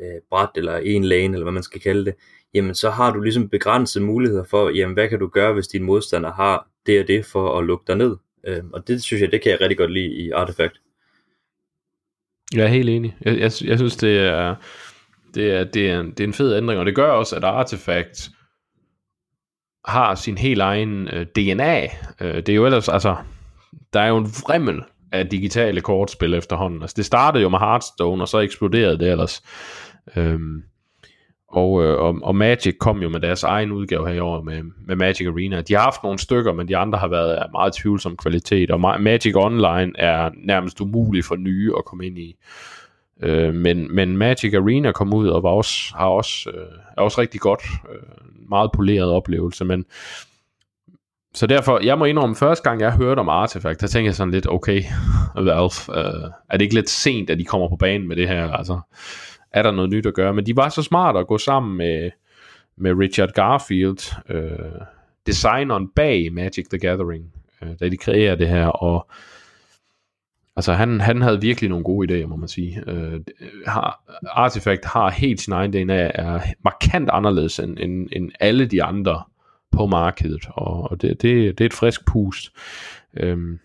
[0.00, 2.14] øh, bræt eller en lane, eller hvad man skal kalde det,
[2.54, 5.82] jamen så har du ligesom begrænsede muligheder for, jamen hvad kan du gøre, hvis din
[5.82, 8.16] modstander har det og det for at lukke dig ned.
[8.46, 10.80] Øh, og det synes jeg, det kan jeg rigtig godt lide i Artifact.
[12.54, 13.16] Jeg er helt enig.
[13.20, 14.54] Jeg, jeg, jeg synes, det er,
[15.34, 18.28] det, er, det, er, det er en fed ændring, og det gør også, at Artifact
[19.84, 21.82] har sin helt egen øh, DNA.
[22.20, 23.16] Øh, det er jo ellers, altså,
[23.92, 24.82] der er jo en vrimmel
[25.12, 26.82] af digitale kortspil efterhånden.
[26.82, 29.42] Altså, det startede jo med Hearthstone, og så eksploderede det ellers.
[30.16, 30.62] Øhm,
[31.48, 34.62] og, øh, og, og Magic kom jo med deres egen udgave her i år med,
[34.86, 35.60] med Magic Arena.
[35.60, 38.80] De har haft nogle stykker, men de andre har været af meget tvivlsom kvalitet, og
[38.80, 42.36] Magic Online er nærmest umulig for nye at komme ind i.
[43.22, 47.20] Øh, men, men Magic Arena kom ud og var også, har også, øh, er også
[47.20, 47.62] rigtig godt.
[47.92, 49.84] Øh, meget poleret oplevelse, men
[51.34, 54.30] så derfor, jeg må indrømme, første gang jeg hørte om Artifact, der tænkte jeg sådan
[54.30, 54.82] lidt, okay,
[55.36, 58.52] Valve, øh, er det ikke lidt sent, at de kommer på banen med det her?
[58.52, 58.80] Altså,
[59.52, 60.34] er der noget nyt at gøre?
[60.34, 62.10] Men de var så smart at gå sammen med,
[62.76, 64.80] med Richard Garfield, øh,
[65.26, 67.32] designeren bag Magic the Gathering,
[67.62, 69.10] øh, da de kreerede det her, og
[70.56, 72.82] altså han, han havde virkelig nogle gode idéer, må man sige.
[72.86, 73.20] Øh,
[73.66, 78.82] har, Artifact har helt sin egen DNA, er markant anderledes end, end, end alle de
[78.82, 79.22] andre
[79.72, 82.52] på markedet, og, og det, det, det er et frisk pust.
[83.16, 83.58] Øh,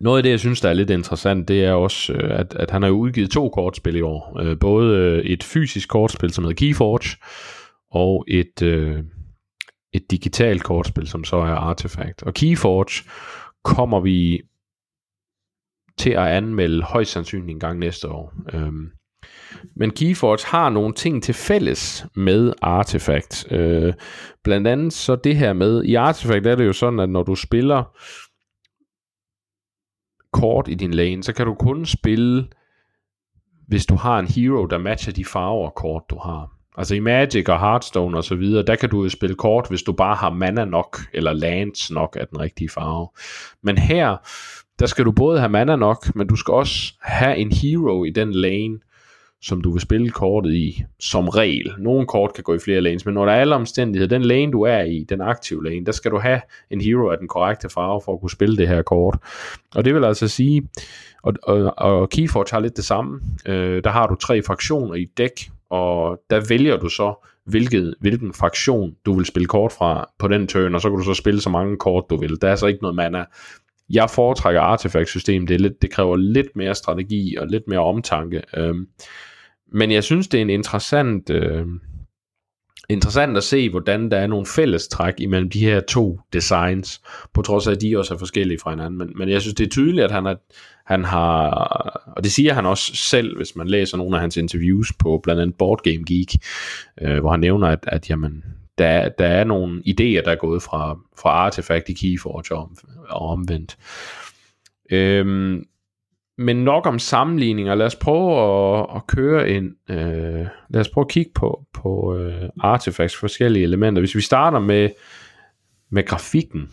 [0.00, 2.70] noget af det, jeg synes, der er lidt interessant, det er også, øh, at, at
[2.70, 4.40] han har udgivet to kortspil i år.
[4.40, 7.16] Øh, både øh, et fysisk kortspil, som hedder Keyforge,
[7.90, 9.04] og et, øh,
[9.92, 12.22] et digitalt kortspil, som så er Artifact.
[12.22, 13.08] Og Keyforge
[13.64, 14.40] kommer vi
[15.98, 18.32] til at anmelde højst sandsynligt en gang næste år.
[18.52, 18.90] Øhm,
[19.76, 23.52] men Keyforge har nogle ting til fælles med Artifact.
[23.52, 23.94] Øh,
[24.44, 27.34] blandt andet så det her med, i Artifact er det jo sådan, at når du
[27.34, 27.96] spiller
[30.34, 32.46] kort i din lane, så kan du kun spille,
[33.68, 36.50] hvis du har en hero, der matcher de farver kort, du har.
[36.78, 39.82] Altså i Magic og Hearthstone og så videre, der kan du jo spille kort, hvis
[39.82, 43.08] du bare har mana nok, eller lands nok af den rigtige farve.
[43.62, 44.16] Men her,
[44.78, 48.10] der skal du både have mana nok, men du skal også have en hero i
[48.10, 48.78] den lane,
[49.44, 51.74] som du vil spille kortet i, som regel.
[51.78, 54.52] Nogle kort kan gå i flere lanes, men når der er alle omstændigheder, den lane
[54.52, 57.68] du er i, den aktive lane, der skal du have en hero af den korrekte
[57.68, 59.18] farve for at kunne spille det her kort.
[59.74, 60.68] Og det vil altså sige,
[61.22, 63.20] og, og, og Keyforge har lidt det samme.
[63.46, 68.32] Øh, der har du tre fraktioner i dæk, og der vælger du så, hvilket, hvilken
[68.32, 71.40] fraktion du vil spille kort fra på den turn, og så kan du så spille
[71.40, 72.40] så mange kort du vil.
[72.40, 73.24] Der er altså ikke noget mana.
[73.90, 78.42] Jeg foretrækker artefakt-system, det, er lidt, det kræver lidt mere strategi og lidt mere omtanke.
[78.56, 78.74] Øh,
[79.72, 81.66] men jeg synes, det er en interessant, øh,
[82.88, 87.02] interessant at se, hvordan der er nogle fællestræk imellem de her to designs,
[87.34, 88.98] på trods af, at de også er forskellige fra hinanden.
[88.98, 90.34] Men, men jeg synes, det er tydeligt, at han, er,
[90.86, 91.50] han har,
[92.16, 95.42] og det siger han også selv, hvis man læser nogle af hans interviews på blandt
[95.42, 96.34] andet Board Game Geek,
[97.00, 98.44] øh, hvor han nævner, at, at jamen,
[98.78, 102.70] der, der er nogle idéer, der er gået fra, fra Artifact i Keyforge og,
[103.08, 103.76] og omvendt.
[104.90, 105.64] Øhm,
[106.38, 107.74] men nok om sammenligninger.
[107.74, 108.38] Lad os prøve
[108.80, 109.76] at, at køre en...
[109.90, 114.00] Øh, lad os prøve at kigge på, på øh, Artifacts forskellige elementer.
[114.00, 114.90] Hvis vi starter med,
[115.90, 116.70] med grafikken.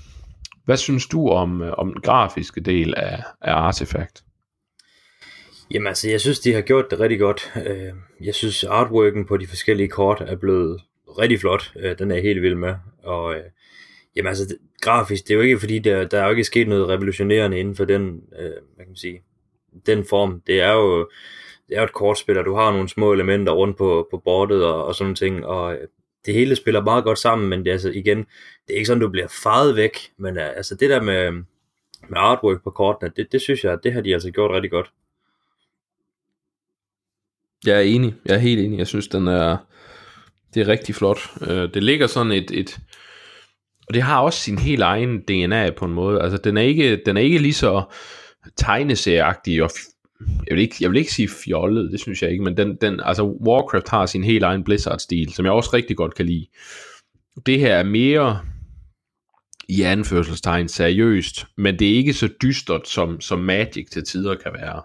[0.66, 4.24] Hvad synes du om, øh, om den grafiske del af, af Artifact?
[5.72, 7.54] Jamen altså, jeg synes, de har gjort det rigtig godt.
[7.68, 10.82] Øh, jeg synes, artworken på de forskellige kort er blevet
[11.20, 11.74] rigtig flot.
[11.80, 12.76] Øh, den er jeg helt vild med.
[13.04, 13.36] Og
[14.16, 16.68] jamen altså, det, grafisk, det er jo ikke fordi, der, der er jo ikke sket
[16.68, 19.22] noget revolutionerende inden for den, øh, hvad kan man sige,
[19.86, 20.42] den form.
[20.48, 21.10] Det er jo,
[21.68, 24.66] det er jo et kortspil, og du har nogle små elementer rundt på, på bordet
[24.66, 25.88] og, og sådan nogle ting, og øh,
[26.26, 28.18] det hele spiller meget godt sammen, men det er altså igen,
[28.68, 31.32] det er ikke sådan, du bliver faret væk, men øh, altså det der med,
[32.10, 34.92] med artwork på kortene, det, det synes jeg, det har de altså gjort rigtig godt.
[37.66, 39.58] Jeg er enig, jeg er helt enig, jeg synes den er,
[40.54, 41.20] det er rigtig flot.
[41.42, 42.80] Øh, det ligger sådan et, et
[43.88, 47.02] og det har også sin helt egen DNA på en måde, altså den er ikke,
[47.06, 47.84] den er ikke lige så,
[48.56, 49.72] tegneserieagtige og
[50.48, 53.00] jeg vil, ikke, jeg vil ikke sige fjollet, det synes jeg ikke, men den, den,
[53.04, 56.46] altså Warcraft har sin helt egen Blizzard-stil, som jeg også rigtig godt kan lide.
[57.46, 58.40] Det her er mere
[59.70, 64.52] i anførselstegn seriøst, men det er ikke så dystert, som, som Magic til tider kan
[64.54, 64.82] være.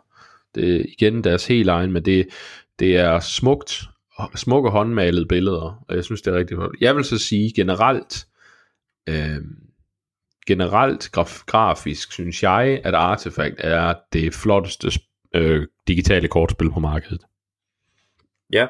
[0.54, 2.28] Det er igen deres helt egen, men det,
[2.78, 3.82] det er smukt,
[4.34, 6.76] smukke håndmalede billeder, og jeg synes, det er rigtig godt.
[6.80, 8.26] Jeg vil så sige generelt,
[9.08, 9.36] øh,
[10.46, 14.90] generelt graf, grafisk synes jeg, at Artifact er det flotteste
[15.34, 17.20] øh, digitale kortspil på markedet.
[18.52, 18.66] Ja.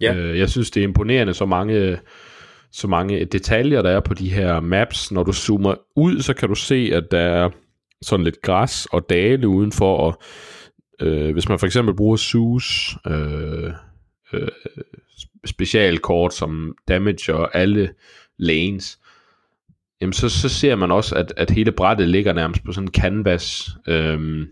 [0.00, 0.14] ja.
[0.14, 1.98] Øh, jeg synes, det er imponerende, så mange,
[2.72, 5.12] så mange detaljer, der er på de her maps.
[5.12, 7.50] Når du zoomer ud, så kan du se, at der er
[8.02, 10.22] sådan lidt græs og dale udenfor, og
[11.00, 13.72] øh, hvis man for eksempel bruger SUS øh,
[14.32, 14.48] øh,
[15.44, 17.94] specialkort som damage og alle
[18.38, 18.98] lanes,
[20.04, 22.94] jamen så, så ser man også, at, at hele brættet ligger nærmest på sådan en
[22.94, 24.46] canvas, øhm,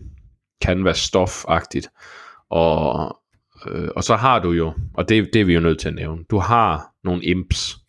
[0.63, 1.87] canvas stof-agtigt.
[2.49, 3.17] Og,
[3.67, 5.95] øh, og så har du jo, og det, det er vi jo nødt til at
[5.95, 7.75] nævne, du har nogle imps.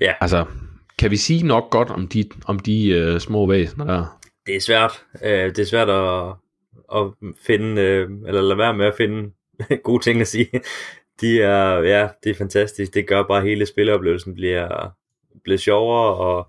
[0.00, 0.14] Ja.
[0.20, 0.46] Altså,
[0.98, 4.20] kan vi sige nok godt om de, om de uh, små væsener der?
[4.46, 5.04] Det er svært.
[5.14, 6.34] Uh, det er svært at,
[6.94, 9.32] at finde, uh, eller lade være med at finde
[9.84, 10.50] gode ting at sige.
[11.20, 12.94] De er, ja, det er fantastisk.
[12.94, 14.94] Det gør bare at hele spilleoplevelsen bliver,
[15.44, 16.48] bliver sjovere, og,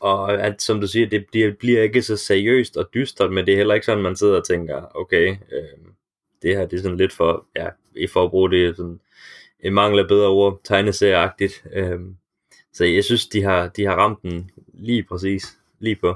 [0.00, 3.52] og at, som du siger, det bliver, bliver ikke så seriøst og dystert, men det
[3.52, 5.92] er heller ikke sådan, man sidder og tænker, okay, øh,
[6.42, 9.00] det her det er sådan lidt for, ja, i for at bruge det sådan,
[9.60, 11.64] en mangel af bedre ord, tegneserieagtigt.
[11.72, 12.00] Øh,
[12.72, 16.14] så jeg synes, de har, de har ramt den lige præcis, lige på.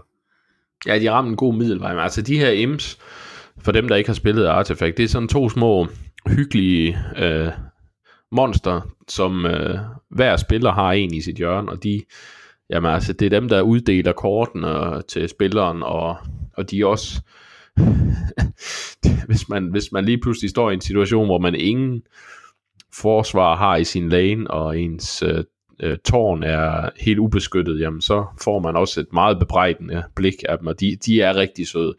[0.87, 1.93] Ja, de har ramt en god middelvej.
[1.93, 2.99] Men altså de her M's,
[3.59, 5.87] for dem, der ikke har spillet Artifact, det er sådan to små
[6.27, 7.49] hyggelige øh,
[8.33, 9.79] monster, som øh,
[10.11, 12.03] hver spiller har en i sit hjørne, og de,
[12.71, 16.17] jamen altså, det er dem, der uddeler kortene til spilleren, og,
[16.57, 17.23] og de er også,
[19.29, 22.03] hvis, man, hvis man lige pludselig står i en situation, hvor man ingen
[22.95, 25.45] forsvar har i sin lane, og ens øh,
[25.81, 30.59] øh, tårn er helt ubeskyttet, jamen så får man også et meget bebrejdende blik af
[30.59, 31.95] dem, og de, de er rigtig søde.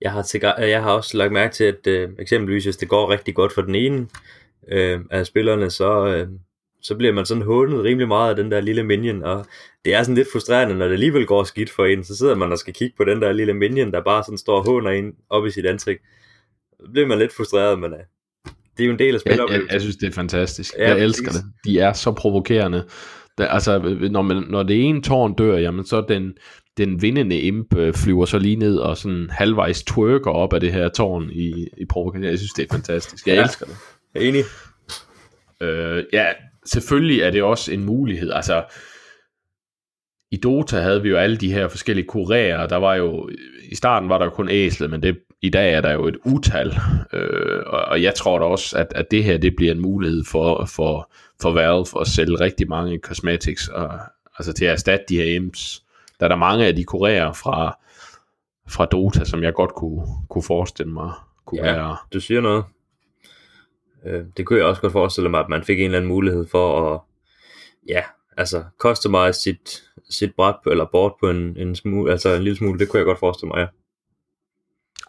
[0.00, 3.34] Jeg har, jeg har også lagt mærke til, at øh, eksempelvis hvis det går rigtig
[3.34, 4.06] godt for den ene
[4.72, 6.28] øh, af spillerne, så, øh,
[6.82, 9.46] så bliver man sådan hånet rimelig meget af den der lille minion, og
[9.84, 12.52] det er sådan lidt frustrerende, når det alligevel går skidt for en, så sidder man
[12.52, 15.12] og skal kigge på den der lille minion, der bare sådan står og håner en
[15.30, 16.02] op i sit ansigt.
[16.80, 17.98] Så bliver man lidt frustreret, men øh,
[18.76, 19.60] det er jo en del af spiloplevelsen.
[19.60, 20.74] Jeg, jeg, jeg synes, det er fantastisk.
[20.78, 21.44] Ja, jeg elsker det.
[21.64, 22.84] De er så provokerende.
[23.38, 23.78] Der, altså,
[24.10, 26.32] når, man, når det ene tårn dør, jamen så den,
[26.76, 30.72] den vindende imp øh, flyver så lige ned og sådan halvvejs twerker op af det
[30.72, 32.24] her tårn i, i provokation.
[32.24, 33.26] Jeg synes, det er fantastisk.
[33.26, 33.42] Jeg ja.
[33.42, 33.76] elsker det.
[34.16, 34.44] Jeg er enig.
[35.60, 36.26] Øh, ja,
[36.66, 38.32] selvfølgelig er det også en mulighed.
[38.32, 38.64] Altså,
[40.30, 42.66] i Dota havde vi jo alle de her forskellige kurerer.
[42.66, 43.30] Der var jo,
[43.70, 46.16] i starten var der jo kun æslet, men det, i dag er der jo et
[46.24, 46.78] utal.
[47.12, 50.24] Øh, og, og jeg tror da også, at, at det her det bliver en mulighed
[50.24, 53.98] for, for, for Valve at sælge rigtig mange cosmetics, og,
[54.38, 55.82] altså til at erstatte de her imps.
[56.20, 57.78] Der er der mange af de kurerer fra,
[58.68, 61.12] fra Dota, som jeg godt kunne, kunne forestille mig
[61.46, 61.96] kunne ja, være...
[62.12, 62.64] du siger noget.
[64.06, 66.46] Øh, det kunne jeg også godt forestille mig, at man fik en eller anden mulighed
[66.46, 67.00] for at,
[67.88, 68.02] ja,
[68.36, 72.78] altså customize sit, sit bræt eller board på en, en, smule, altså en lille smule,
[72.78, 73.66] det kunne jeg godt forestille mig, ja.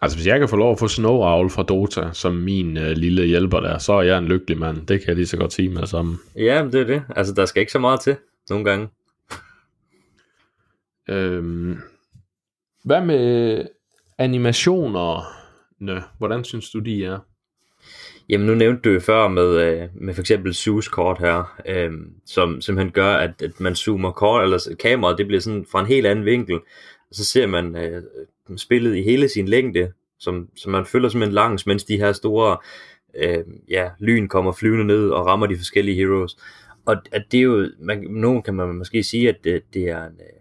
[0.02, 2.90] Altså hvis jeg kan få lov at få Snow Owl fra Dota som min øh,
[2.90, 4.86] lille hjælper der, så er jeg en lykkelig mand.
[4.86, 6.18] Det kan jeg lige så godt sige med det samme.
[6.36, 7.02] Ja, det er det.
[7.16, 8.16] Altså der skal ikke så meget til
[8.50, 8.88] nogle gange.
[11.08, 11.78] Øhm,
[12.84, 13.64] hvad med
[14.18, 16.02] animationerne?
[16.18, 17.18] Hvordan synes du, de er?
[18.28, 21.92] Jamen nu nævnte du jo før med, øh, med for eksempel Zeus kort her, øh,
[22.26, 25.86] som simpelthen gør, at, at man zoomer kort, eller kameraet, det bliver sådan fra en
[25.86, 26.54] helt anden vinkel,
[27.10, 28.02] og så ser man øh,
[28.56, 32.56] spillet i hele sin længde, som, som man følger simpelthen langs, mens de her store
[33.16, 36.36] øh, ja, lyn kommer flyvende ned og rammer de forskellige heroes.
[36.86, 40.04] Og at det er jo, man, nogen kan man måske sige, at det, det er
[40.04, 40.38] en, øh,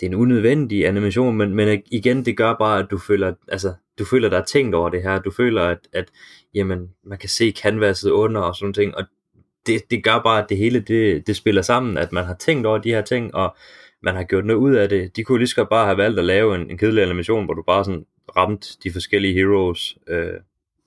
[0.00, 3.72] det er en unødvendig animation, men, men igen, det gør bare, at du føler, altså,
[3.98, 5.18] du føler, der er tænkt over det her.
[5.18, 6.10] Du føler, at, at
[6.54, 9.04] jamen, man kan se canvaset under og sådan ting, og
[9.66, 12.66] det, det gør bare, at det hele det, det spiller sammen, at man har tænkt
[12.66, 13.56] over de her ting, og
[14.02, 15.16] man har gjort noget ud af det.
[15.16, 17.62] De kunne lige så bare have valgt at lave en, en kedelig animation, hvor du
[17.62, 20.40] bare sådan ramte de forskellige heroes, øh,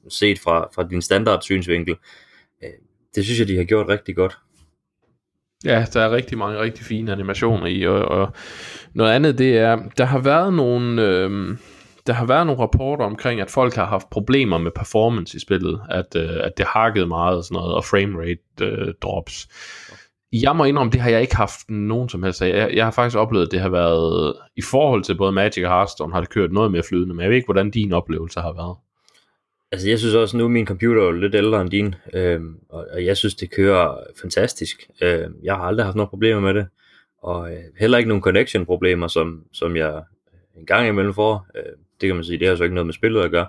[0.10, 1.96] set fra, fra din standard synsvinkel.
[2.64, 2.70] Øh,
[3.16, 4.38] det synes jeg, de har gjort rigtig godt.
[5.66, 8.34] Ja, der er rigtig mange rigtig fine animationer i, og, og
[8.94, 11.58] noget andet det er, der har været nogle, øh,
[12.08, 15.82] der har været nogle rapporter omkring, at folk har haft problemer med performance i spillet,
[15.90, 19.48] at, øh, at det hakkede meget og sådan noget, og framerate øh, drops.
[20.34, 22.58] Jeg må indrømme, det har jeg ikke haft nogen som helst af.
[22.58, 25.70] Jeg, jeg har faktisk oplevet, at det har været, i forhold til både Magic og
[25.70, 28.54] Hearthstone, har det kørt noget mere flydende, men jeg ved ikke, hvordan din oplevelse har
[28.54, 28.78] været.
[29.72, 33.06] Altså jeg synes også, nu min computer er lidt ældre end din, øh, og, og
[33.06, 34.90] jeg synes, det kører fantastisk.
[35.02, 36.68] Øh, jeg har aldrig haft nogen problemer med det,
[37.24, 40.04] og øh, heller ikke nogen connection problemer, som, som jeg
[40.58, 41.48] en gang imellem får.
[41.56, 43.48] Øh, det kan man sige, det har så ikke noget med spillet at gøre.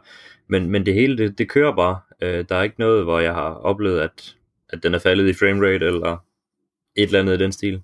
[0.49, 1.99] Men, men det hele, det, det kører bare.
[2.23, 4.37] Øh, der er ikke noget, hvor jeg har oplevet, at,
[4.69, 6.17] at den er faldet i framerate, eller
[6.97, 7.83] et eller andet i den stil.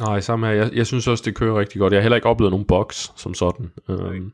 [0.00, 0.54] Nej, samme her.
[0.54, 1.92] Jeg, jeg synes også, det kører rigtig godt.
[1.92, 3.70] Jeg har heller ikke oplevet nogen box som sådan.
[3.88, 4.32] Øhm,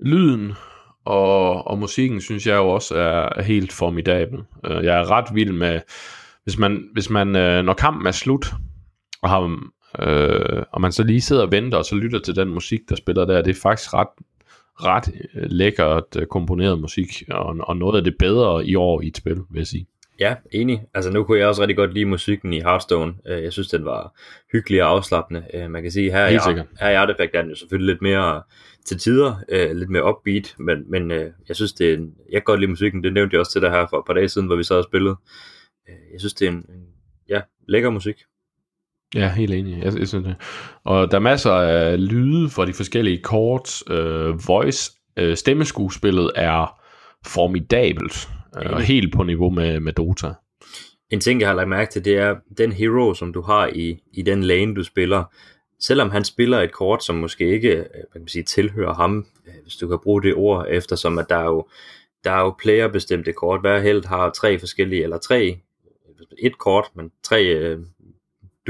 [0.00, 0.52] lyden
[1.04, 4.38] og, og musikken synes jeg jo også er helt formidabel.
[4.64, 5.80] Øh, jeg er ret vild med,
[6.44, 8.46] hvis man, hvis man øh, når kampen er slut,
[9.22, 9.60] og, har,
[9.98, 12.96] øh, og man så lige sidder og venter, og så lytter til den musik, der
[12.96, 14.08] spiller der, det er faktisk ret,
[14.74, 19.06] ret øh, lækkert øh, komponeret musik, og, og noget af det bedre i år i
[19.06, 19.86] et spil, vil jeg sige.
[20.20, 20.82] Ja, enig.
[20.94, 23.14] Altså nu kunne jeg også rigtig godt lide musikken i Hearthstone.
[23.26, 24.18] Øh, jeg synes, den var
[24.52, 25.68] hyggelig og afslappende.
[25.68, 28.42] Man kan sige, her, jeg, her i Artifact er den jo selvfølgelig lidt mere
[28.86, 29.34] til tider,
[29.72, 31.10] lidt mere upbeat, men, men
[31.48, 33.04] jeg synes, det er en, jeg kan godt lide musikken.
[33.04, 34.74] Det nævnte jeg også til dig her for et par dage siden, hvor vi så
[34.74, 35.16] og spillede.
[35.88, 36.64] Jeg synes, det er en,
[37.28, 38.16] ja, lækker musik.
[39.14, 39.82] Ja, helt enig.
[39.84, 40.36] Jeg, jeg synes det.
[40.84, 43.82] Og der er masser af lyde fra de forskellige kort.
[43.90, 46.80] Øh, voice, øh, stemmeskuespillet er
[47.26, 48.28] formidabelt.
[48.62, 50.32] Øh, og helt på niveau med, med Dota.
[51.10, 53.98] En ting, jeg har lagt mærke til, det er den hero, som du har i,
[54.12, 55.24] i den lane, du spiller.
[55.80, 59.26] Selvom han spiller et kort, som måske ikke øh, hvad kan man sige, tilhører ham,
[59.46, 61.68] øh, hvis du kan bruge det ord, eftersom at der er jo,
[62.24, 63.60] der er jo playerbestemte kort.
[63.60, 65.58] Hver held har tre forskellige, eller tre,
[66.38, 67.78] et kort, men tre øh,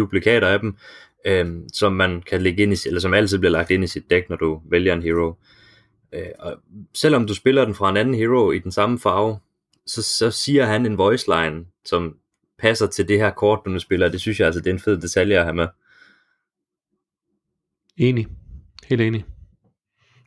[0.00, 0.76] duplikater af dem,
[1.24, 4.10] øh, som man kan lægge ind i, eller som altid bliver lagt ind i sit
[4.10, 5.34] dæk, når du vælger en hero.
[6.12, 6.56] Øh, og
[6.94, 9.38] selvom du spiller den fra en anden hero i den samme farve,
[9.86, 12.16] så, så siger han en voice line, som
[12.58, 14.08] passer til det her kort, du nu spiller.
[14.08, 15.68] Det synes jeg altså, det er en fed detalje at have med.
[17.96, 18.28] Enig.
[18.88, 19.24] Helt enig.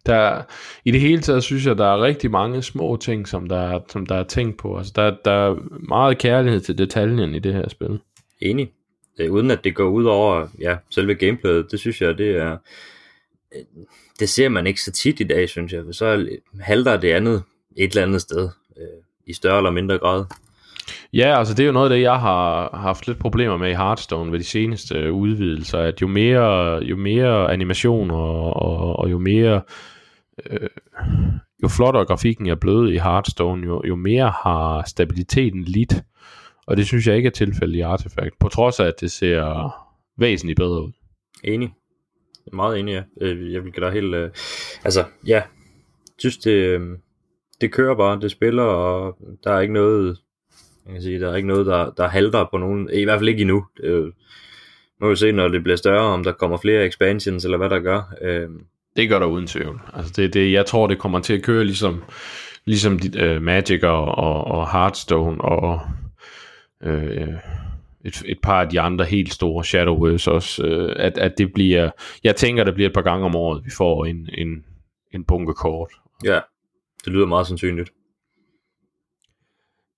[0.06, 0.42] Der,
[0.86, 4.06] I det hele taget synes jeg, der er rigtig mange små ting, som der, som
[4.06, 4.78] der er tænkt på.
[4.78, 5.56] Altså, der, der er
[5.88, 8.00] meget kærlighed til detaljen i det her spil.
[8.42, 8.72] Enig.
[9.18, 12.58] Det, uden at det går ud over ja, selve gameplayet, det synes jeg, det er...
[13.56, 13.62] Øh,
[14.20, 15.84] det ser man ikke så tit i dag, synes jeg.
[15.86, 17.44] for Så halter det andet
[17.78, 20.26] et eller andet sted, øh, i større eller mindre grad.
[21.14, 23.74] Ja, altså det er jo noget af det, jeg har haft lidt problemer med i
[23.74, 29.12] Hearthstone ved de seneste øh, udvidelser, at jo mere, jo mere animation og, og, og
[29.12, 29.62] jo mere
[30.50, 30.70] øh,
[31.64, 36.04] jo flottere grafikken er blevet i Hearthstone, jo, jo mere har stabiliteten lidt.
[36.68, 39.74] Og det synes jeg ikke er tilfældet i Artifact, på trods af, at det ser
[40.18, 40.92] væsentligt bedre ud.
[41.44, 41.74] Enig.
[42.54, 43.26] Meget enig, ja.
[43.26, 44.16] Øh, jeg vil dig helt...
[44.16, 44.30] Øh,
[44.84, 45.42] altså, ja.
[46.18, 46.82] synes, det, øh,
[47.62, 50.18] det kører bare, det spiller, og der er ikke noget...
[50.86, 52.90] Jeg kan sige, der er ikke noget, der, der halter på nogen...
[52.94, 53.66] I hvert fald ikke endnu.
[53.84, 54.12] Jo,
[55.02, 57.80] må vi se, når det bliver større, om der kommer flere expansions, eller hvad der
[57.80, 58.14] gør.
[58.22, 58.50] Øh,
[58.96, 59.82] det gør der uden tvivl.
[59.94, 62.04] Altså det, det, jeg tror, det kommer til at køre ligesom,
[62.66, 65.82] ligesom uh, Magic og, og, og Hearthstone og
[66.86, 67.34] uh,
[68.06, 70.64] et, et par af de andre helt store Shadowverse også.
[70.64, 71.90] Uh, at, at det bliver,
[72.24, 74.66] jeg tænker, det bliver et par gange om året, vi får en, en,
[75.12, 75.90] en bunke kort.
[76.26, 76.40] Ja,
[77.06, 77.90] det lyder meget sandsynligt.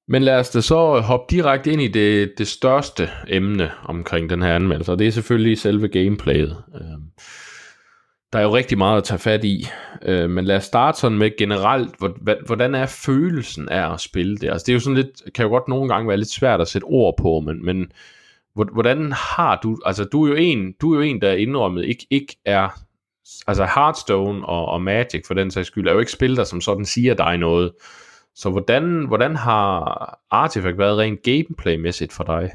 [0.08, 4.41] Men lad os da så hoppe direkte ind i det, det største emne omkring den
[4.41, 6.63] her anmeldelse, og det er selvfølgelig selve gameplayet.
[6.67, 7.02] Uh,
[8.36, 9.67] der er jo rigtig meget at tage fat i,
[10.02, 11.95] øh, men lad os starte sådan med generelt,
[12.45, 14.50] hvordan er følelsen af at spille det?
[14.50, 16.67] Altså det er jo sådan lidt, kan jo godt nogle gange være lidt svært at
[16.67, 17.91] sætte ord på, men, men
[18.74, 22.08] hvordan har du, altså du er jo en, du er jo en, der indrømmet ikke,
[22.10, 22.69] ikke er,
[23.48, 26.62] altså Hearthstone og, og Magic for den sags skyld, er jo ikke spil, der som
[26.62, 27.71] sådan siger dig noget.
[28.36, 32.52] Så hvordan, hvordan har Artifact været rent gameplay-mæssigt for dig?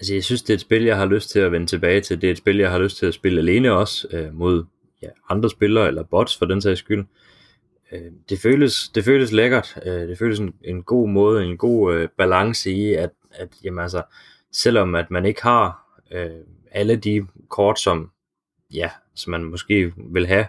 [0.00, 2.20] Altså jeg synes, det er et spil, jeg har lyst til at vende tilbage til.
[2.20, 4.64] Det er et spil, jeg har lyst til at spille alene også, øh, mod
[5.02, 7.04] ja, andre spillere, eller bots for den sags skyld.
[7.92, 9.78] Øh, det, føles, det føles lækkert.
[9.86, 13.78] Øh, det føles en, en god måde, en god øh, balance i, at, at jamen,
[13.78, 14.02] altså,
[14.52, 16.30] selvom at man ikke har øh,
[16.70, 18.10] alle de kort, som,
[18.74, 20.46] ja, som man måske vil have,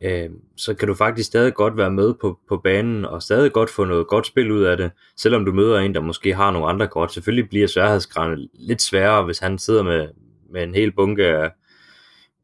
[0.00, 3.70] øh, så kan du faktisk stadig godt være med på, på banen, og stadig godt
[3.70, 6.68] få noget godt spil ud af det, selvom du møder en, der måske har nogle
[6.68, 7.12] andre kort.
[7.12, 10.08] Selvfølgelig bliver sværhedsgraden lidt sværere, hvis han sidder med,
[10.50, 11.50] med en hel bunke af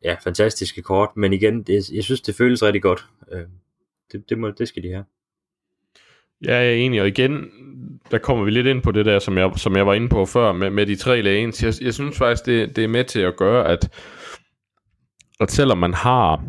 [0.05, 3.07] ja, fantastiske kort, men igen, det, jeg synes, det føles rigtig godt.
[3.33, 3.43] Øh,
[4.12, 5.05] det, det, må, det skal de have.
[6.45, 7.51] Ja, jeg er enig, og igen,
[8.11, 10.27] der kommer vi lidt ind på det der, som jeg, som jeg var inde på
[10.27, 11.62] før, med, med de tre lanes.
[11.62, 13.91] Jeg, jeg synes faktisk, det, det er med til at gøre, at,
[15.41, 16.45] at selvom man har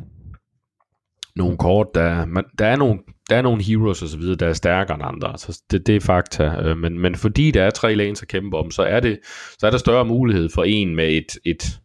[1.35, 4.47] nogle kort, der, man, der, er nogle, der er nogle heroes og så videre, der
[4.47, 5.37] er stærkere end andre.
[5.37, 6.43] Så det, det er fakta.
[6.43, 9.19] Øh, men, men fordi der er tre lanes at kæmpe om, så er, det,
[9.59, 11.79] så er der større mulighed for en med et, et,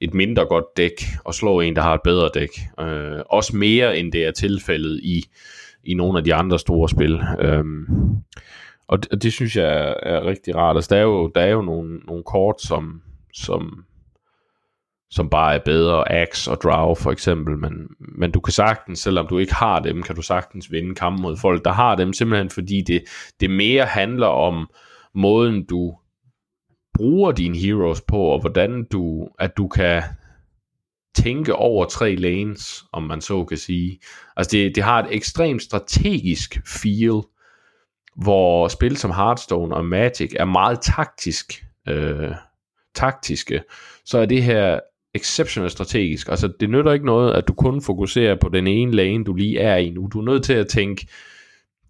[0.00, 2.50] et mindre godt dæk, og slå en, der har et bedre dæk.
[2.80, 5.24] Øh, også mere, end det er tilfældet i,
[5.84, 7.20] i nogle af de andre store spil.
[7.40, 7.64] Øh,
[8.88, 10.76] og det, det synes jeg er, er rigtig rart.
[10.76, 13.02] Altså, der er jo, der er jo nogle, nogle kort, som,
[13.34, 13.84] som
[15.12, 19.26] som bare er bedre, Axe og Draw for eksempel, men, men du kan sagtens, selvom
[19.26, 22.50] du ikke har dem, kan du sagtens vinde kampen mod folk, der har dem, simpelthen
[22.50, 23.04] fordi det,
[23.40, 24.70] det mere handler om
[25.14, 25.94] måden, du
[26.94, 30.02] bruger dine heroes på, og hvordan du, at du kan
[31.14, 33.98] tænke over tre lanes, om man så kan sige.
[34.36, 37.22] Altså det, det har et ekstremt strategisk feel,
[38.16, 42.34] hvor spil som Hearthstone og Magic er meget taktisk, øh,
[42.94, 43.62] taktiske,
[44.04, 44.80] så er det her
[45.14, 46.28] exceptionelt strategisk.
[46.28, 49.58] Altså, det nytter ikke noget, at du kun fokuserer på den ene lane, du lige
[49.58, 50.08] er i nu.
[50.12, 51.06] Du er nødt til at tænke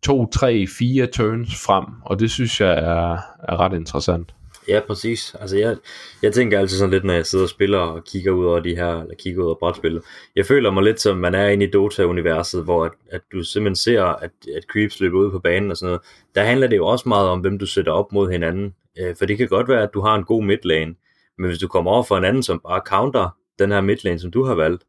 [0.03, 3.13] to, tre, fire turns frem, og det synes jeg er,
[3.49, 4.35] er ret interessant.
[4.69, 5.37] Ja, præcis.
[5.41, 5.77] Altså, jeg,
[6.23, 8.77] jeg tænker altid sådan lidt, når jeg sidder og spiller og kigger ud over de
[8.77, 10.03] her, eller kigger ud over brætspillet.
[10.37, 13.77] Jeg føler mig lidt som, man er inde i Dota-universet, hvor at, at du simpelthen
[13.77, 16.01] ser, at, at creeps løber ud på banen og sådan noget.
[16.35, 18.75] Der handler det jo også meget om, hvem du sætter op mod hinanden.
[18.99, 20.95] Øh, for det kan godt være, at du har en god midlane,
[21.43, 23.29] men hvis du kommer over for en anden, som bare counter
[23.59, 24.85] den her midlane, som du har valgt,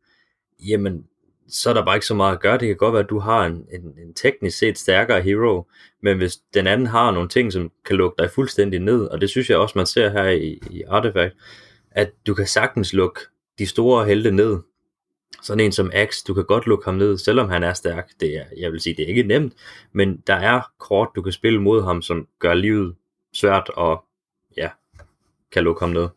[0.60, 1.06] jamen,
[1.48, 2.58] så er der bare ikke så meget at gøre.
[2.58, 5.68] Det kan godt være, at du har en, en, en teknisk set stærkere hero,
[6.02, 9.30] men hvis den anden har nogle ting, som kan lukke dig fuldstændig ned, og det
[9.30, 11.36] synes jeg også, man ser her i, i Artifact,
[11.92, 13.20] at du kan sagtens lukke
[13.60, 14.60] de store helte ned.
[15.42, 18.10] Sådan en som Axe, du kan godt lukke ham ned, selvom han er stærk.
[18.20, 19.54] Det er, jeg vil sige, det er ikke nemt,
[19.92, 22.96] men der er kort, du kan spille mod ham, som gør livet
[23.34, 24.06] svært og
[24.58, 24.70] ja,
[25.52, 26.08] kan lukke ham ned.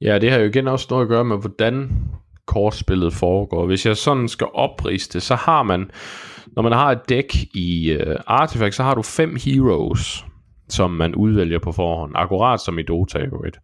[0.00, 1.90] Ja, det har jo igen også noget at gøre med, hvordan
[2.46, 3.66] kortspillet foregår.
[3.66, 5.90] Hvis jeg sådan skal opriste det, så har man,
[6.52, 10.24] når man har et dæk i uh, Artifact, så har du fem heroes,
[10.68, 13.58] som man udvælger på forhånd, akkurat som i Dota jo et.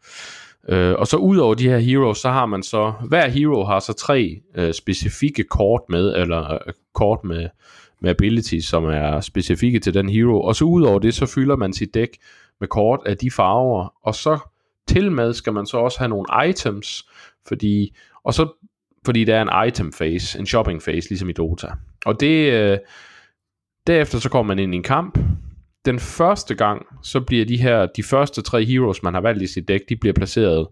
[0.73, 3.81] Uh, og så ud over de her heroes, så har man så, hver hero har
[3.81, 7.49] så tre uh, specifikke kort med, eller uh, kort med,
[8.01, 11.57] med abilities, som er specifikke til den hero, og så ud over det, så fylder
[11.57, 12.09] man sit dæk
[12.61, 14.39] med kort af de farver, og så
[14.89, 17.09] til med skal man så også have nogle items,
[17.49, 18.53] fordi, og så
[19.05, 21.69] fordi der er en item phase, en shopping phase, ligesom i Dota.
[22.07, 22.79] Og det, øh,
[23.87, 25.19] derefter så kommer man ind i en kamp.
[25.85, 29.47] Den første gang, så bliver de her, de første tre heroes, man har valgt i
[29.47, 30.69] sit dæk, de bliver placeret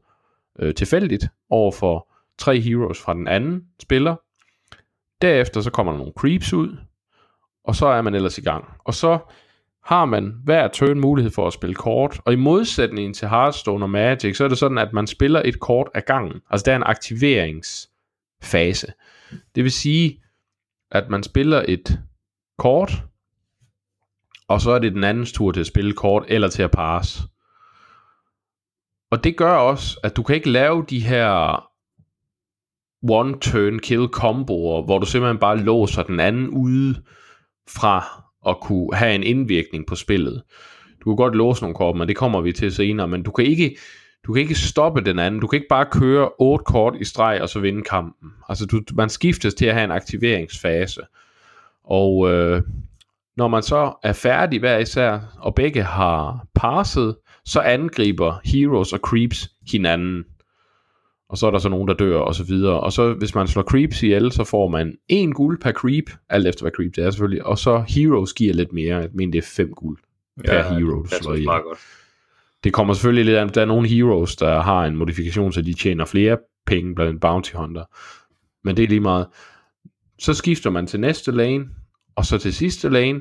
[0.59, 2.09] øh, tilfældigt over for
[2.39, 4.17] tre heroes fra den anden spiller.
[5.23, 6.77] Derefter så kommer der nogle creeps ud,
[7.65, 8.65] og så er man ellers i gang.
[8.85, 9.19] Og så
[9.91, 13.91] har man hver turn mulighed for at spille kort, og i modsætning til Hearthstone og
[13.91, 16.41] Magic, så er det sådan, at man spiller et kort ad gangen.
[16.51, 18.87] Altså der er en aktiveringsfase.
[19.55, 20.23] Det vil sige,
[20.91, 22.01] at man spiller et
[22.59, 23.05] kort,
[24.49, 27.23] og så er det den andens tur til at spille kort, eller til at passe.
[29.11, 31.57] Og det gør også, at du kan ikke lave de her
[33.03, 37.03] one-turn kill komboer, hvor du simpelthen bare låser den anden ude
[37.69, 40.43] fra at kunne have en indvirkning på spillet.
[41.05, 43.45] Du kan godt låse nogle kort, men det kommer vi til senere, men du kan
[43.45, 43.77] ikke,
[44.27, 45.41] du kan ikke stoppe den anden.
[45.41, 48.31] Du kan ikke bare køre otte kort i streg og så vinde kampen.
[48.49, 51.01] Altså du, man skiftes til at have en aktiveringsfase.
[51.85, 52.63] Og øh,
[53.37, 58.99] når man så er færdig hver især, og begge har passet, så angriber heroes og
[58.99, 60.25] creeps hinanden
[61.31, 62.81] og så er der så nogen, der dør, og så videre.
[62.81, 66.47] Og så hvis man slår creeps ihjel, så får man en guld per creep, alt
[66.47, 69.39] efter hvad creep det er selvfølgelig, og så heroes giver lidt mere, jeg mener det
[69.39, 69.99] er fem guld
[70.47, 71.47] per ja, hero, du slår ihjel.
[71.47, 71.79] Godt.
[72.65, 75.73] Det kommer selvfølgelig lidt an, der er nogle heroes, der har en modifikation, så de
[75.73, 77.85] tjener flere penge blandt bounty hunter.
[78.65, 79.27] Men det er lige meget.
[80.19, 81.65] Så skifter man til næste lane,
[82.17, 83.21] og så til sidste lane,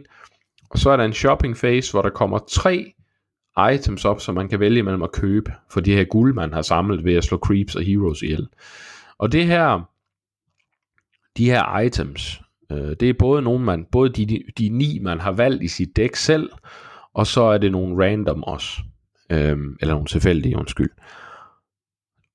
[0.69, 2.93] og så er der en shopping phase, hvor der kommer tre
[3.67, 6.61] items op, som man kan vælge mellem at købe for de her guld, man har
[6.61, 8.47] samlet ved at slå creeps og heroes ihjel.
[9.17, 9.89] Og det her,
[11.37, 12.41] de her items,
[12.71, 15.95] øh, det er både nogle, man, både de, de ni, man har valgt i sit
[15.95, 16.49] dæk selv,
[17.13, 18.81] og så er det nogle random også,
[19.29, 20.91] øh, eller nogle tilfældige, undskyld.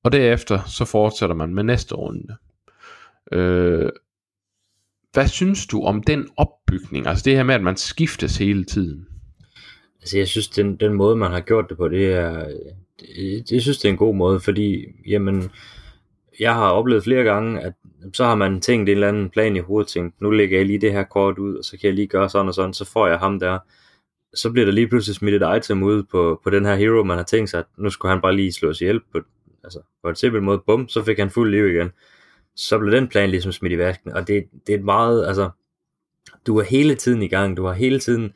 [0.05, 2.37] Og derefter, så fortsætter man med næste runde.
[3.33, 3.91] Øh,
[5.12, 7.07] hvad synes du om den opbygning?
[7.07, 9.07] Altså det her med, at man skiftes hele tiden.
[10.05, 12.47] Altså jeg synes, den, den måde, man har gjort det på, det er,
[13.01, 15.51] det, jeg synes, det er en god måde, fordi, jamen,
[16.41, 17.73] jeg har oplevet flere gange, at
[18.13, 20.81] så har man tænkt en eller anden plan i hovedet, tænkt, nu lægger jeg lige
[20.81, 23.07] det her kort ud, og så kan jeg lige gøre sådan og sådan, så får
[23.07, 23.59] jeg ham der.
[24.35, 27.17] Så bliver der lige pludselig smidt et item ud på, på den her hero, man
[27.17, 29.21] har tænkt sig, at nu skulle han bare lige slå sig på,
[29.65, 31.91] altså på en simpel måde, bum, så fik han fuld liv igen.
[32.57, 35.51] Så blev den plan ligesom smidt i vasken, og det, det er et meget, altså,
[36.47, 38.33] du er hele tiden i gang, du har hele tiden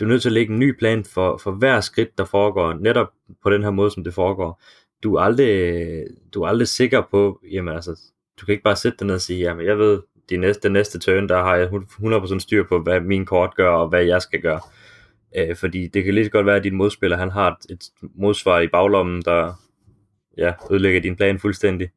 [0.00, 2.74] du er nødt til at lægge en ny plan for, for hver skridt, der foregår,
[2.74, 3.08] netop
[3.42, 4.62] på den her måde, som det foregår.
[5.02, 8.00] Du er aldrig, du er aldrig sikker på, jamen altså,
[8.40, 10.72] du kan ikke bare sætte dig ned og sige, jamen jeg ved, de næste, den
[10.72, 14.22] næste turn, der har jeg 100% styr på, hvad min kort gør, og hvad jeg
[14.22, 14.60] skal gøre.
[15.36, 17.84] Øh, fordi det kan lige godt være, at din modspiller, han har et, et
[18.14, 19.52] modsvar i baglommen, der
[20.38, 21.90] ja, ødelægger din plan fuldstændig.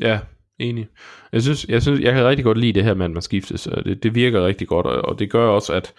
[0.00, 0.20] Ja,
[0.58, 0.88] enig.
[1.32, 3.68] Jeg synes, jeg synes, jeg kan rigtig godt lide det her med, at man skiftes.
[3.84, 5.94] Det, det virker rigtig godt, og det gør også, at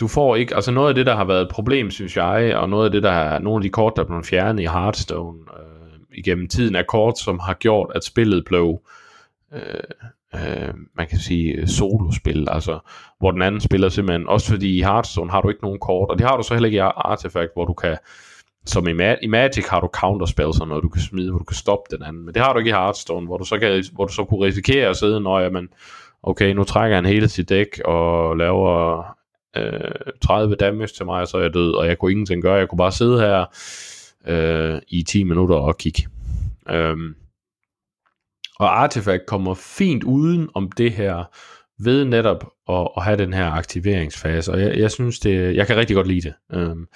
[0.00, 2.68] du får ikke, altså noget af det, der har været et problem, synes jeg, og
[2.68, 5.38] noget af det, der er nogle af de kort, der er blevet fjernet i Hearthstone
[5.58, 8.80] øh, igennem tiden, er kort, som har gjort, at spillet blev,
[9.54, 9.60] øh,
[10.34, 12.78] øh, man kan sige, solospil, altså,
[13.18, 16.18] hvor den anden spiller simpelthen, også fordi i Hearthstone har du ikke nogen kort, og
[16.18, 17.96] det har du så heller ikke i Artifact, hvor du kan,
[18.66, 21.44] som i, Ma- i Magic har du counterspells og noget, du kan smide, hvor du
[21.44, 23.84] kan stoppe den anden, men det har du ikke i Hearthstone, hvor du så, kan,
[23.92, 25.68] hvor du så kunne risikere at sidde, når jamen,
[26.22, 29.04] okay, nu trækker han hele sit dæk og laver
[29.56, 32.54] øh, 30 damage til mig, og så er jeg død, og jeg kunne ingenting gøre.
[32.54, 33.44] Jeg kunne bare sidde her
[34.26, 36.06] øh, i 10 minutter og kigge.
[36.70, 37.14] Øhm,
[38.58, 41.24] og Artifact kommer fint uden om det her,
[41.80, 45.76] ved netop at, at have den her aktiveringsfase, og jeg, jeg synes det, jeg kan
[45.76, 46.34] rigtig godt lide det.
[46.52, 46.86] Øhm,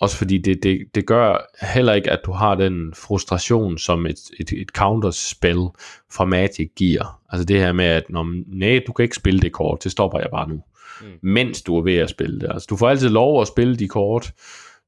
[0.00, 1.36] Også fordi det, det, det gør
[1.74, 5.66] heller ikke, at du har den frustration, som et, et, et counterspil
[6.12, 7.20] fra Magic giver.
[7.30, 8.26] Altså det her med, at når,
[8.58, 10.62] nej, du kan ikke spille det kort, det stopper jeg bare nu.
[11.02, 11.06] Mm.
[11.22, 12.50] Mens du er ved at spille det.
[12.50, 14.32] Altså du får altid lov at spille de kort,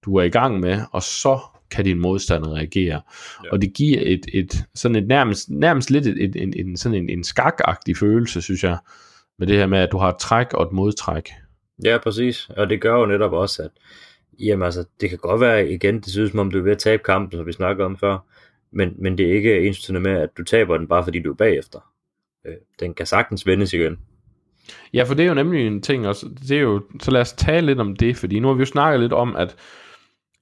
[0.04, 1.38] du er i gang med, og så
[1.70, 3.00] kan din modstander reagere.
[3.44, 3.50] Ja.
[3.52, 6.98] Og det giver et, et sådan et nærmest, nærmest lidt et, et, en, en, sådan
[6.98, 8.78] en, en skakagtig følelse, synes jeg,
[9.38, 11.30] med det her med, at du har et træk og et modtræk.
[11.84, 12.48] Ja, præcis.
[12.56, 13.70] Og det gør jo netop også, at
[14.38, 16.78] jamen altså, det kan godt være igen, det synes som om du er ved at
[16.78, 18.18] tabe kampen, som vi snakkede om før,
[18.72, 21.36] men, men det er ikke ensbetydende med, at du taber den, bare fordi du er
[21.36, 21.92] bagefter.
[22.46, 23.98] Øh, den kan sagtens vendes igen.
[24.94, 27.32] Ja, for det er jo nemlig en ting også, det er jo, så lad os
[27.32, 29.56] tale lidt om det, fordi nu har vi jo snakket lidt om, at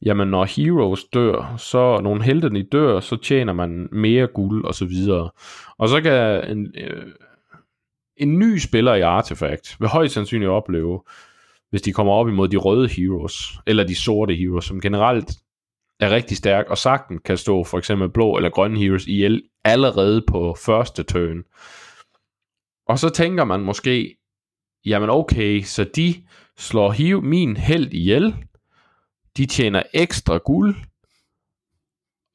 [0.03, 4.75] jamen når heroes dør, så nogle helte de dør, så tjener man mere guld og
[4.75, 5.31] så videre.
[5.79, 7.07] Og så kan en, øh,
[8.17, 11.03] en ny spiller i Artifact vil højst sandsynligt opleve,
[11.71, 15.31] hvis de kommer op imod de røde heroes, eller de sorte heroes, som generelt
[16.01, 20.25] er rigtig stærk, og sagten kan stå for eksempel blå eller grønne heroes ihjel allerede
[20.29, 21.45] på første turn.
[22.89, 24.17] Og så tænker man måske,
[24.85, 26.25] jamen okay, så de
[26.57, 28.37] slår hiv min held ihjel,
[29.37, 30.77] de tjener ekstra guld,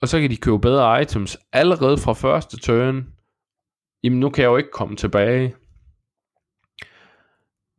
[0.01, 3.13] og så kan de købe bedre items allerede fra første turn.
[4.03, 5.55] Jamen nu kan jeg jo ikke komme tilbage.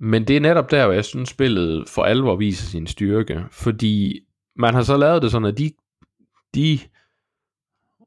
[0.00, 3.44] Men det er netop der, hvor jeg synes, spillet for alvor viser sin styrke.
[3.50, 4.20] Fordi
[4.56, 5.72] man har så lavet det sådan, at de,
[6.54, 6.78] de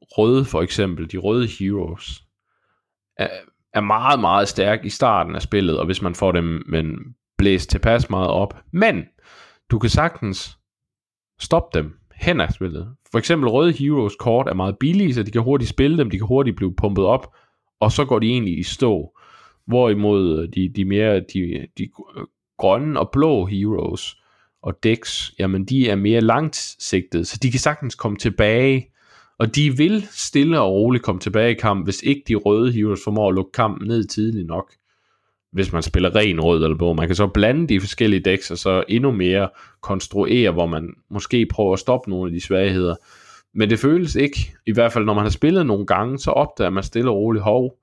[0.00, 2.24] røde for eksempel, de røde heroes,
[3.74, 6.98] er, meget, meget stærk i starten af spillet, og hvis man får dem men
[7.38, 8.62] blæst tilpas meget op.
[8.72, 9.04] Men
[9.70, 10.58] du kan sagtens
[11.40, 12.94] stoppe dem hen af spillet.
[13.12, 16.18] For eksempel røde heroes kort er meget billige, så de kan hurtigt spille dem, de
[16.18, 17.34] kan hurtigt blive pumpet op,
[17.80, 19.18] og så går de egentlig i stå.
[19.66, 21.88] Hvorimod de, de mere de, de
[22.58, 24.16] grønne og blå heroes
[24.62, 28.92] og decks, jamen de er mere langsigtede, så de kan sagtens komme tilbage,
[29.38, 33.00] og de vil stille og roligt komme tilbage i kamp, hvis ikke de røde heroes
[33.04, 34.72] formår at lukke kampen ned tidligt nok.
[35.52, 36.92] Hvis man spiller ren rød eller blå.
[36.92, 39.48] Man kan så blande de forskellige decks, og så endnu mere
[39.80, 42.96] konstruere, hvor man måske prøver at stoppe nogle af de svagheder.
[43.54, 46.70] Men det føles ikke, i hvert fald når man har spillet nogle gange, så opdager
[46.70, 47.78] man stille og roligt, hov,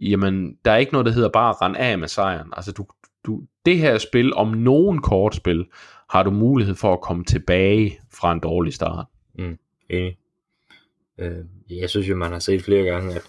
[0.00, 2.48] jamen, der er ikke noget, der hedder bare at rende af med sejren.
[2.52, 2.86] Altså, du,
[3.26, 5.64] du, det her spil, om nogen kortspil,
[6.10, 9.06] har du mulighed for at komme tilbage fra en dårlig start.
[9.38, 9.58] Mm,
[9.90, 10.16] enig.
[11.18, 13.22] Øh, jeg synes jo, man har set flere gange, at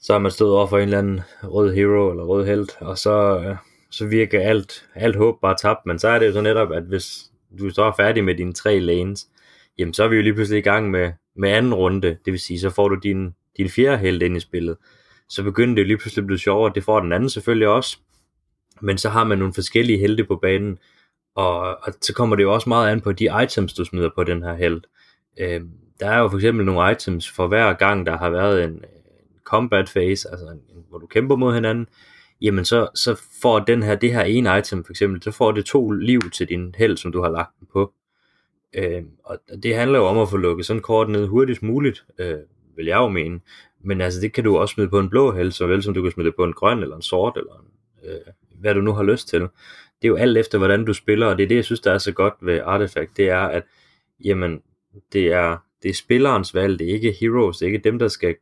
[0.00, 2.98] så har man stået over for en eller anden rød hero eller rød held, og
[2.98, 3.56] så, øh,
[3.90, 6.82] så virker alt, alt håb bare tabt, men så er det jo så netop, at
[6.82, 9.28] hvis du så er færdig med dine tre lanes,
[9.78, 12.40] jamen så er vi jo lige pludselig i gang med, med anden runde, det vil
[12.40, 14.76] sige, så får du din, din fjerde held ind i spillet,
[15.28, 16.72] så begynder det jo lige pludselig at blive sjovere.
[16.74, 17.98] Det får den anden selvfølgelig også.
[18.80, 20.78] Men så har man nogle forskellige helte på banen,
[21.34, 24.24] og, og så kommer det jo også meget an på de items, du smider på
[24.24, 24.82] den her held.
[25.40, 25.60] Øh,
[26.02, 28.82] der er jo for eksempel nogle items for hver gang, der har været en, en
[29.44, 31.86] combat phase, altså en, hvor du kæmper mod hinanden,
[32.40, 35.64] jamen så, så får den her, det her ene item for eksempel, så får det
[35.64, 37.92] to liv til din held, som du har lagt den på.
[38.74, 42.38] Øh, og det handler jo om at få lukket sådan kort ned hurtigst muligt, øh,
[42.76, 43.40] vil jeg jo mene.
[43.80, 46.12] Men altså, det kan du også smide på en blå held, såvel som du kan
[46.12, 49.02] smide det på en grøn eller en sort, eller en, øh, hvad du nu har
[49.02, 49.40] lyst til.
[49.40, 49.48] Det
[50.04, 51.98] er jo alt efter, hvordan du spiller, og det er det, jeg synes, der er
[51.98, 53.62] så godt ved Artifact, det er, at
[54.24, 54.62] jamen,
[55.12, 58.08] det er, det er spillerens valg, det er ikke heroes, det er ikke dem, der
[58.08, 58.36] skal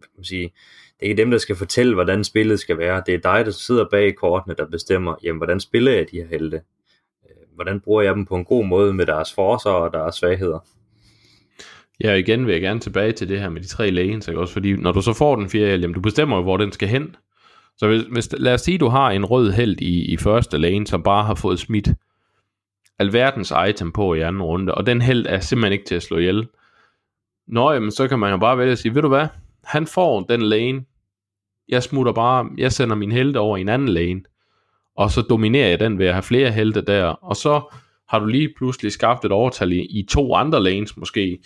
[0.00, 0.52] kan man sige,
[1.00, 3.02] det er ikke dem, der skal fortælle, hvordan spillet skal være.
[3.06, 6.26] Det er dig, der sidder bag kortene, der bestemmer, jamen, hvordan spiller jeg de her
[6.26, 6.56] helte?
[7.26, 10.58] Øh, hvordan bruger jeg dem på en god måde med deres forser og deres svagheder?
[12.04, 14.40] Ja, igen vil jeg gerne tilbage til det her med de tre lanes, ikke?
[14.40, 16.88] også fordi når du så får den fjerde, jamen du bestemmer jo, hvor den skal
[16.88, 17.16] hen.
[17.76, 20.86] Så hvis, hvis, lad os sige, du har en rød held i, i første lane,
[20.86, 21.88] som bare har fået smidt
[22.98, 26.18] alverdens item på i anden runde, og den held er simpelthen ikke til at slå
[26.18, 26.48] ihjel.
[27.48, 29.26] Nå, jamen, så kan man jo bare vælge at sige, ved du hvad,
[29.64, 30.84] han får den lane,
[31.68, 34.22] jeg smutter bare, jeg sender min helte over i en anden lane,
[34.96, 37.74] og så dominerer jeg den ved at have flere helte der, og så
[38.08, 41.38] har du lige pludselig skabt et overtal i, i to andre lanes måske,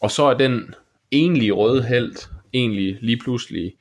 [0.00, 0.74] og så er den
[1.10, 2.12] enlige røde held
[2.52, 3.72] egentlig lige pludselig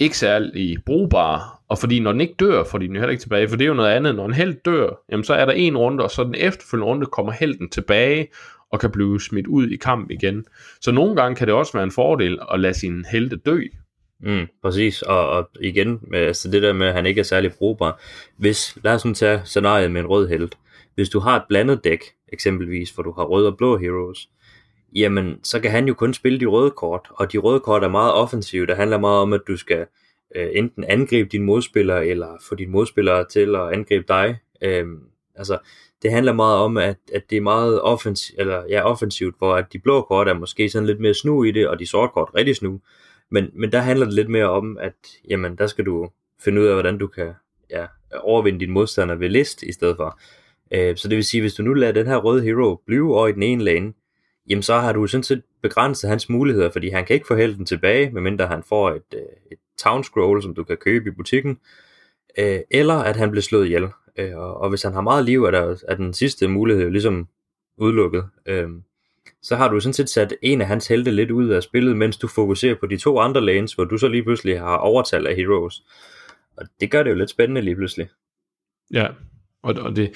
[0.00, 3.48] ikke særlig brugbar, og fordi når den ikke dør, får de den heller ikke tilbage,
[3.48, 5.76] for det er jo noget andet, når en held dør, jamen så er der en
[5.76, 8.28] runde, og så den efterfølgende runde kommer helten tilbage,
[8.72, 10.44] og kan blive smidt ud i kamp igen.
[10.80, 13.60] Så nogle gange kan det også være en fordel at lade sin helte dø.
[14.20, 17.52] Mm, præcis, og, og igen, med, altså det der med, at han ikke er særlig
[17.52, 18.00] brugbar.
[18.36, 20.48] Hvis, lad os nu tage scenariet med en rød held.
[20.94, 24.28] Hvis du har et blandet dæk, eksempelvis, hvor du har røde og blå heroes,
[24.94, 27.88] jamen så kan han jo kun spille de røde kort, og de røde kort er
[27.88, 28.66] meget offensive.
[28.66, 29.86] Det handler meget om, at du skal
[30.36, 34.38] øh, enten angribe din modspiller, eller få din modspiller til at angribe dig.
[34.62, 34.86] Øh,
[35.34, 35.58] Altså,
[36.02, 39.72] det handler meget om, at, at det er meget offens, eller, ja, offensivt, hvor at
[39.72, 42.30] de blå kort er måske sådan lidt mere snu i det, og de sorte kort
[42.34, 42.80] rigtig snu.
[43.30, 44.94] Men, men der handler det lidt mere om, at
[45.28, 46.10] jamen, der skal du
[46.44, 47.32] finde ud af, hvordan du kan
[47.70, 47.86] ja,
[48.20, 50.20] overvinde din modstander ved list i stedet for.
[50.72, 53.28] Øh, så det vil sige, hvis du nu lader den her røde hero blive over
[53.28, 53.92] i den ene lane,
[54.48, 57.66] jamen så har du sådan set begrænset hans muligheder, fordi han kan ikke få helten
[57.66, 59.20] tilbage, medmindre han får et, øh,
[59.52, 61.58] et town scroll, som du kan købe i butikken,
[62.38, 63.88] øh, eller at han bliver slået ihjel.
[64.18, 67.28] Øh, og, og hvis han har meget liv, er, der, er den sidste mulighed ligesom
[67.76, 68.24] udelukket.
[68.46, 68.68] Øh,
[69.42, 72.16] så har du sådan set sat en af hans helte lidt ud af spillet, mens
[72.16, 75.36] du fokuserer på de to andre lanes, hvor du så lige pludselig har overtal af
[75.36, 75.82] heroes.
[76.56, 78.08] Og det gør det jo lidt spændende lige pludselig.
[78.92, 79.06] Ja,
[79.62, 80.08] og, og det,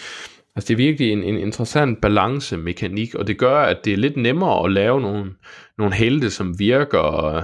[0.57, 4.17] altså det er virkelig en, en interessant balancemekanik, og det gør, at det er lidt
[4.17, 5.35] nemmere at lave nogle,
[5.79, 7.43] nogle helte, som virker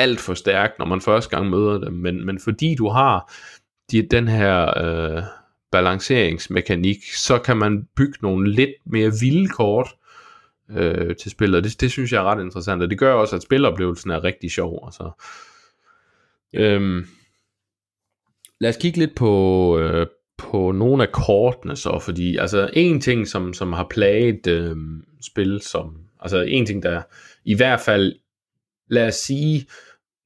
[0.00, 3.32] alt for stærkt, når man første gang møder dem, men, men fordi du har
[3.90, 5.22] de, den her øh,
[5.70, 9.88] balanceringsmekanik, så kan man bygge nogle lidt mere vilde kort
[10.70, 13.42] øh, til spillet, det, det synes jeg er ret interessant, og det gør også, at
[13.42, 14.86] spiloplevelsen er rigtig sjov.
[14.86, 15.10] Altså.
[16.52, 17.06] Øhm,
[18.60, 20.06] lad os kigge lidt på, øh,
[20.38, 24.76] på nogle af kortene så, fordi altså en ting, som, som har plaget øh,
[25.22, 27.02] spil, som, altså en ting, der
[27.44, 28.14] i hvert fald,
[28.88, 29.66] lad os sige,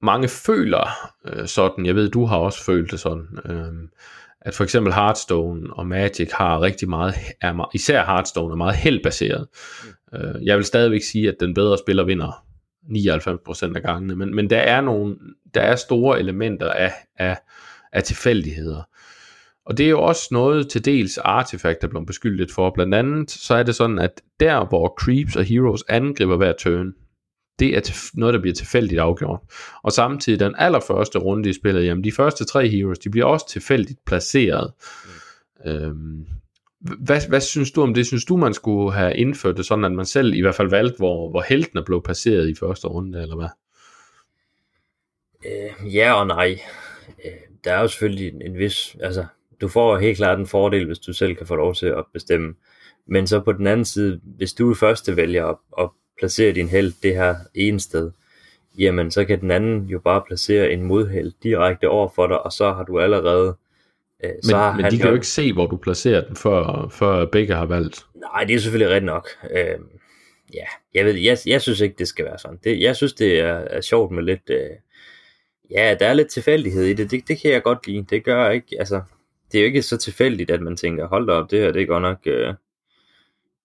[0.05, 3.89] mange føler øh, sådan, jeg ved, du har også følt det sådan, øh,
[4.41, 9.47] at for eksempel Hearthstone og Magic har rigtig meget, er, især Hearthstone er meget heldbaseret.
[10.13, 10.19] Mm.
[10.19, 12.45] Øh, jeg vil stadigvæk sige, at den bedre spiller vinder
[12.83, 15.17] 99% af gangene, men, men der er nogle,
[15.55, 17.39] der er store elementer af, af,
[17.93, 18.83] af tilfældigheder.
[19.67, 22.71] Og det er jo også noget til dels artefakter der beskyldt lidt for.
[22.75, 26.93] Blandt andet så er det sådan, at der hvor Creeps og Heroes angriber hver turn,
[27.59, 29.41] det er noget, der bliver tilfældigt afgjort.
[29.83, 33.49] Og samtidig den allerførste runde i spillet, jamen de første tre heroes, de bliver også
[33.49, 34.73] tilfældigt placeret.
[35.05, 35.71] Mm.
[35.71, 36.27] Øhm,
[36.81, 38.07] hvad, hvad synes du om det?
[38.07, 40.97] Synes du, man skulle have indført det sådan, at man selv i hvert fald valgte,
[40.97, 43.49] hvor, hvor heltene blev placeret i første runde, eller hvad?
[45.47, 46.61] Øh, ja og nej.
[47.25, 47.33] Øh,
[47.65, 49.27] der er jo selvfølgelig en, en vis, altså
[49.61, 52.55] du får helt klart en fordel, hvis du selv kan få lov til at bestemme.
[53.07, 55.91] Men så på den anden side, hvis du er første vælger at, at
[56.25, 58.11] placere din held det her ene sted,
[58.79, 62.53] jamen så kan den anden jo bare placere en modheld direkte over for dig, og
[62.53, 63.57] så har du allerede...
[64.25, 66.89] Øh, men så har men de kan jo ikke se, hvor du placerer den, før,
[66.93, 68.07] før begge har valgt.
[68.15, 69.29] Nej, det er selvfølgelig rigtigt nok.
[69.51, 69.79] Øh,
[70.55, 70.65] ja,
[70.95, 72.59] jeg, ved, jeg, jeg synes ikke, det skal være sådan.
[72.65, 74.51] Det, jeg synes, det er, er sjovt med lidt...
[74.51, 74.71] Øh,
[75.71, 77.11] ja, der er lidt tilfældighed i det.
[77.11, 77.29] det.
[77.29, 78.07] Det kan jeg godt lide.
[78.11, 78.77] Det gør ikke...
[78.79, 79.03] Altså,
[79.53, 81.83] det er jo ikke så tilfældigt, at man tænker, hold da op, det her, det
[81.83, 82.19] er godt nok...
[82.27, 82.55] Øh,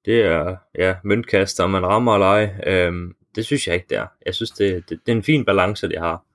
[0.05, 2.49] det er ja, møntkast, om man rammer eller ej.
[2.67, 4.05] Øhm, det synes jeg ikke, det er.
[4.25, 6.25] Jeg synes, det, det, det er en fin balance, det har.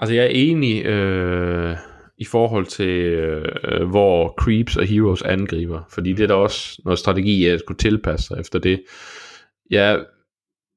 [0.00, 1.76] Altså, jeg er enig øh,
[2.18, 6.98] i forhold til, øh, hvor creeps og heroes angriber, fordi det er der også noget
[6.98, 8.82] strategi, jeg skulle tilpasse sig efter det.
[9.70, 10.04] Jeg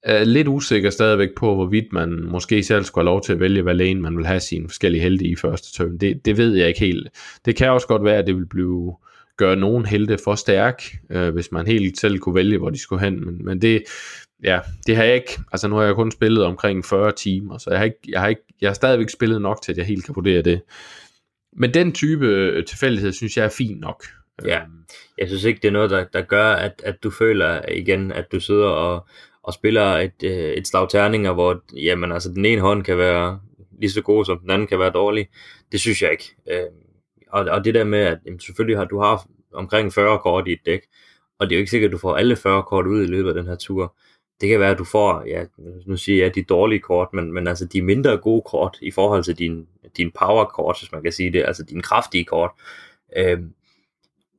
[0.03, 3.61] er lidt usikker stadigvæk på, hvorvidt man måske selv skulle have lov til at vælge,
[3.61, 5.97] hvad lane man vil have sine forskellige helte i første turn.
[5.97, 7.09] Det, det ved jeg ikke helt.
[7.45, 8.95] Det kan også godt være, at det vil blive
[9.37, 13.05] gøre nogen helte for stærk, øh, hvis man helt selv kunne vælge, hvor de skulle
[13.05, 13.25] hen.
[13.25, 13.83] Men, men det,
[14.43, 17.69] ja, det har jeg ikke, altså nu har jeg kun spillet omkring 40 timer, så
[17.69, 20.05] jeg har, ikke, jeg har, ikke, jeg har stadigvæk spillet nok til, at jeg helt
[20.05, 20.61] kan vurdere det.
[21.57, 24.03] Men den type øh, tilfældighed, synes jeg er fin nok.
[24.43, 24.61] Øh, ja,
[25.17, 28.31] jeg synes ikke, det er noget, der, der gør, at, at du føler igen, at
[28.31, 29.07] du sidder og,
[29.43, 33.39] og spiller et, øh, et slag terninger, hvor jamen, altså, den ene hånd kan være
[33.79, 35.27] lige så god, som den anden kan være dårlig.
[35.71, 36.35] Det synes jeg ikke.
[36.51, 36.84] Øh,
[37.35, 40.51] og, og det der med, at jamen, selvfølgelig har du har omkring 40 kort i
[40.51, 40.81] et dæk,
[41.39, 43.29] og det er jo ikke sikkert, at du får alle 40 kort ud i løbet
[43.29, 43.95] af den her tur.
[44.41, 45.45] Det kan være, at du får, ja,
[45.85, 49.23] nu siger jeg, de dårlige kort, men, men altså de mindre gode kort i forhold
[49.23, 49.67] til din,
[49.97, 52.51] din power kort, hvis man kan sige det, altså din kraftige kort.
[53.17, 53.53] Øhm,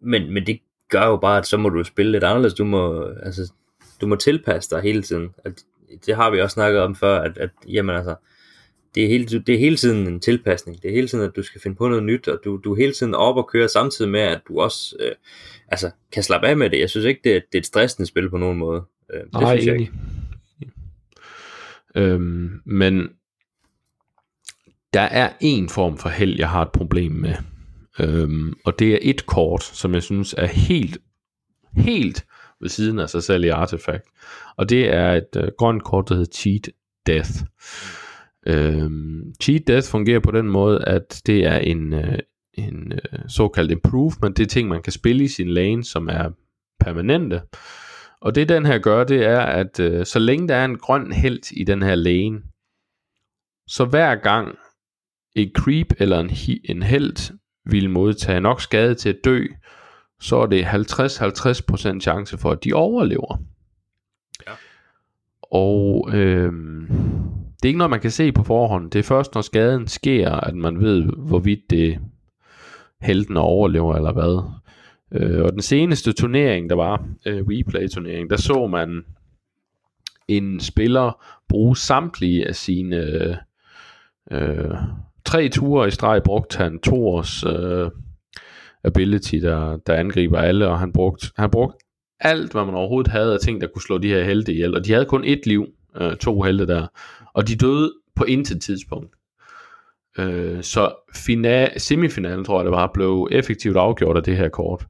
[0.00, 2.54] men, men det gør jo bare, at så må du spille lidt anderledes.
[2.54, 3.52] Du må, altså,
[4.00, 5.34] du må tilpasse dig hele tiden.
[5.44, 5.64] At,
[6.06, 8.14] det har vi også snakket om før, at, at jamen altså,
[8.96, 10.82] det er, hele, det er hele tiden en tilpasning.
[10.82, 12.76] Det er hele tiden, at du skal finde på noget nyt, og du, du er
[12.76, 15.12] hele tiden op og køre samtidig med, at du også øh,
[15.68, 16.80] altså, kan slappe af med det.
[16.80, 18.82] Jeg synes ikke, det er, det er et stressende spil på nogen måde.
[19.14, 19.92] Øh, det Nej, synes jeg ikke.
[21.94, 23.08] Øhm, men
[24.94, 27.34] der er en form for held, jeg har et problem med.
[28.00, 30.98] Øhm, og det er et kort, som jeg synes er helt,
[31.76, 32.26] helt
[32.60, 34.04] ved siden af sig selv i Artifact.
[34.56, 36.68] Og det er et øh, grønt kort, der hedder Cheat
[37.06, 37.30] Death.
[38.46, 42.18] Øhm, cheat Death fungerer på den måde, at det er en, øh,
[42.54, 44.36] en øh, såkaldt improvement.
[44.36, 46.30] Det er ting, man kan spille i sin lane, som er
[46.80, 47.42] permanente.
[48.20, 51.12] Og det den her gør, det er, at øh, så længe der er en grøn
[51.12, 52.42] held i den her lane,
[53.66, 54.58] så hver gang
[55.34, 56.30] et creep eller en,
[56.64, 57.38] en held
[57.70, 59.46] vil modtage nok skade til at dø,
[60.20, 63.42] så er det 50-50% chance for, at de overlever.
[64.46, 64.52] Ja.
[65.42, 66.52] Og øh,
[67.66, 68.90] det er ikke noget, man kan se på forhånd.
[68.90, 71.98] Det er først, når skaden sker, at man ved, hvorvidt det
[73.00, 74.42] helten overlever eller hvad.
[75.12, 79.04] Øh, og den seneste turnering, der var, øh, replay-turnering, der så man
[80.28, 82.96] en spiller bruge samtlige af sine
[84.30, 84.74] øh,
[85.24, 87.90] tre ture i streg, brugte han Thors øh,
[88.84, 91.78] ability, der, der angriber alle, og han brugte, han brugte
[92.20, 94.84] alt, hvad man overhovedet havde af ting, der kunne slå de her helte ihjel, og
[94.84, 95.66] de havde kun et liv,
[96.00, 96.86] øh, to helte der,
[97.34, 99.16] og de døde på intet tidspunkt.
[100.18, 104.86] Øh, så final, semifinalen, tror jeg det var, blev effektivt afgjort af det her kort.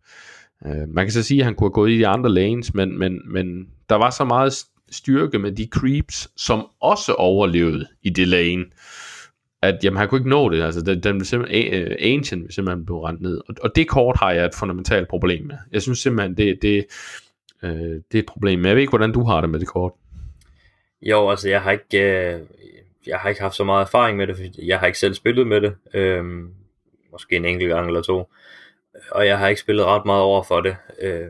[0.67, 2.99] Øh, man kan så sige, at han kunne have gået i de andre lanes, men,
[2.99, 4.53] men, men der var så meget
[4.91, 8.65] styrke med de creeps, som også overlevede i det lane,
[9.63, 10.63] at jamen, han kunne ikke nå det.
[10.63, 13.41] Altså, den, den blev simpelthen, uh, Ancient blev simpelthen blev rent ned.
[13.49, 15.57] Og, og det kort har jeg et fundamentalt problem med.
[15.73, 16.85] Jeg synes simpelthen, det, det,
[17.63, 18.59] uh, det er et problem.
[18.59, 19.93] Men jeg ved ikke, hvordan du har det med det kort.
[21.03, 22.41] Jo, altså jeg har ikke, øh,
[23.07, 25.47] jeg har ikke haft så meget erfaring med det, fordi jeg har ikke selv spillet
[25.47, 25.75] med det.
[25.95, 26.25] Øh,
[27.13, 28.33] måske en enkelt gang eller to.
[29.11, 30.77] Og jeg har ikke spillet ret meget over for det.
[31.01, 31.27] Øh,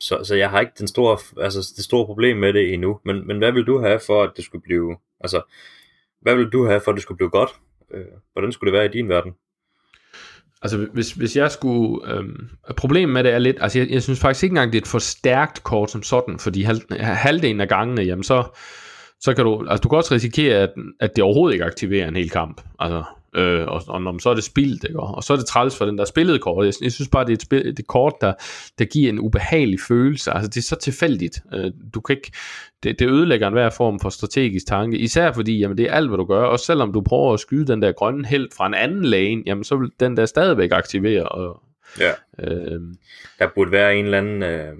[0.00, 3.00] så, så jeg har ikke den store, altså det store problem med det endnu.
[3.04, 5.42] Men, men hvad vil du have for, at det skulle blive, altså,
[6.20, 7.50] hvad vil du have for, at det skulle blive godt?
[7.90, 9.32] Øh, hvordan skulle det være i din verden?
[10.62, 14.20] Altså hvis, hvis jeg skulle øhm, Problemet med det er lidt Altså jeg, jeg synes
[14.20, 17.68] faktisk ikke engang det er et for stærkt kort som sådan Fordi hal, halvdelen af
[17.68, 18.44] gangene Jamen så
[19.20, 22.16] så kan du Altså du kan også risikere at, at det overhovedet ikke aktiverer en
[22.16, 23.04] hel kamp Altså
[23.36, 25.00] øh, og, og når, så er det spildt, ikke?
[25.00, 26.66] og så er det træls for den der spillede kort.
[26.66, 28.32] Jeg, jeg synes bare, det er et, spil, det kort, der,
[28.78, 30.30] der giver en ubehagelig følelse.
[30.30, 31.42] Altså, det er så tilfældigt.
[31.54, 32.32] Øh, du kan ikke,
[32.82, 36.18] det, det ødelægger enhver form for strategisk tanke, især fordi, jamen, det er alt, hvad
[36.18, 39.04] du gør, og selvom du prøver at skyde den der grønne held fra en anden
[39.04, 41.28] lane, jamen, så vil den der stadigvæk aktivere.
[41.28, 41.62] Og,
[42.00, 42.10] ja.
[42.38, 42.80] øh,
[43.38, 44.42] der burde være en eller anden...
[44.42, 44.72] Øh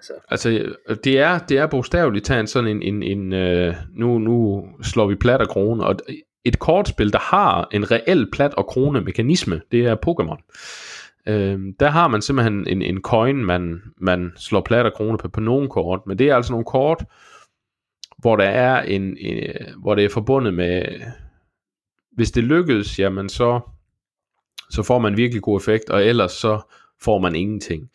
[0.00, 0.72] Altså, altså
[1.04, 5.14] det er, det er bogstaveligt talt sådan en, en, en øh, nu, nu slår vi
[5.14, 5.96] plat og krone, og
[6.44, 10.42] et kortspil, der har en reel plat og krone mekanisme, det er Pokémon.
[11.26, 15.28] Øh, der har man simpelthen en, en coin, man, man slår plat og krone på,
[15.28, 17.04] på nogle kort, men det er altså nogle kort,
[18.18, 20.82] hvor der er en, en øh, hvor det er forbundet med,
[22.12, 23.60] hvis det lykkes, jamen så,
[24.70, 26.60] så får man virkelig god effekt, og ellers så
[27.02, 27.90] får man ingenting.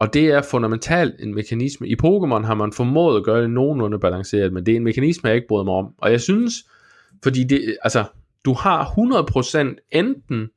[0.00, 1.88] Og det er fundamentalt en mekanisme.
[1.88, 5.28] I Pokémon har man formået at gøre det nogenlunde balanceret, men det er en mekanisme,
[5.28, 5.94] jeg ikke bryder mig om.
[5.98, 6.54] Og jeg synes,
[7.22, 8.04] fordi det, altså,
[8.44, 10.48] du har 100% enten,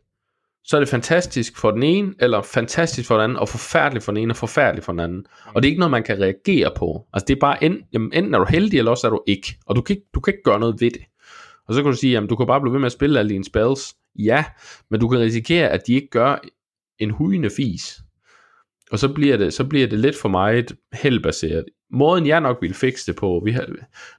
[0.64, 4.12] så er det fantastisk for den ene, eller fantastisk for den anden, og forfærdeligt for
[4.12, 5.26] den ene, og forfærdeligt for den anden.
[5.46, 7.08] Og det er ikke noget, man kan reagere på.
[7.14, 9.58] Altså det er bare, enten, jamen, enten er du heldig, eller også er du ikke.
[9.66, 11.02] Og du kan ikke, du kan ikke gøre noget ved det.
[11.68, 13.30] Og så kan du sige, jamen du kan bare blive ved med at spille alle
[13.30, 13.96] dine spells.
[14.16, 14.46] Ja,
[14.90, 16.36] men du kan risikere, at de ikke gør
[17.00, 18.03] en hujende fis.
[18.94, 21.66] Og så bliver det, så bliver det lidt for meget heldbaseret.
[21.92, 23.66] Måden jeg nok vil fikse det på, vi har,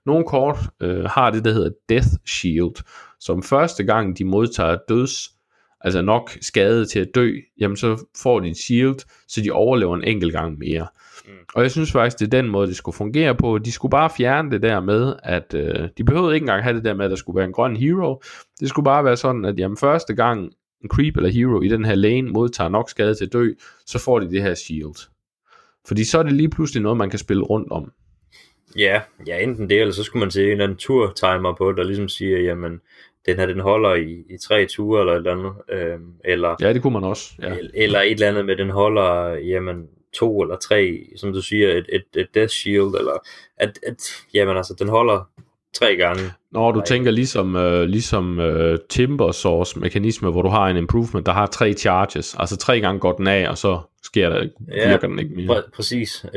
[0.06, 2.84] nogle kort øh, har det, der hedder Death Shield,
[3.20, 5.30] som første gang de modtager døds,
[5.80, 8.98] altså nok skade til at dø, jamen så får de en shield,
[9.28, 10.86] så de overlever en enkelt gang mere.
[11.26, 11.32] Mm.
[11.54, 13.58] Og jeg synes faktisk, det er den måde, det skulle fungere på.
[13.58, 16.84] De skulle bare fjerne det der med, at øh, de behøvede ikke engang have det
[16.84, 18.22] der med, at der skulle være en grøn hero.
[18.60, 20.52] Det skulle bare være sådan, at jamen, første gang
[20.84, 23.52] en creep eller hero i den her lane modtager nok skade til at dø,
[23.86, 25.08] så får de det her shield.
[25.86, 27.92] Fordi så er det lige pludselig noget, man kan spille rundt om.
[28.76, 31.82] Ja, ja enten det, eller så skulle man se en eller anden tur-timer på, der
[31.82, 32.80] ligesom siger, jamen,
[33.26, 35.52] den her, den holder i, i tre ture eller et eller andet.
[35.68, 37.32] Øh, eller, ja, det kunne man også.
[37.42, 37.56] Ja.
[37.74, 41.86] Eller et eller andet med, den holder, jamen, to eller tre, som du siger, et,
[41.88, 43.26] et, et death shield, eller
[43.56, 43.96] at, at
[44.34, 45.30] jamen altså, den holder
[45.74, 46.22] tre gange.
[46.50, 46.86] Når du Nej.
[46.86, 51.46] tænker ligesom, uh, ligesom uh, Timber Source mekanisme, hvor du har en improvement, der har
[51.46, 55.18] tre charges, altså tre gange går den af, og så sker der, ja, virker den
[55.18, 55.58] ikke mere.
[55.58, 56.24] Pr- præcis.
[56.24, 56.30] Uh,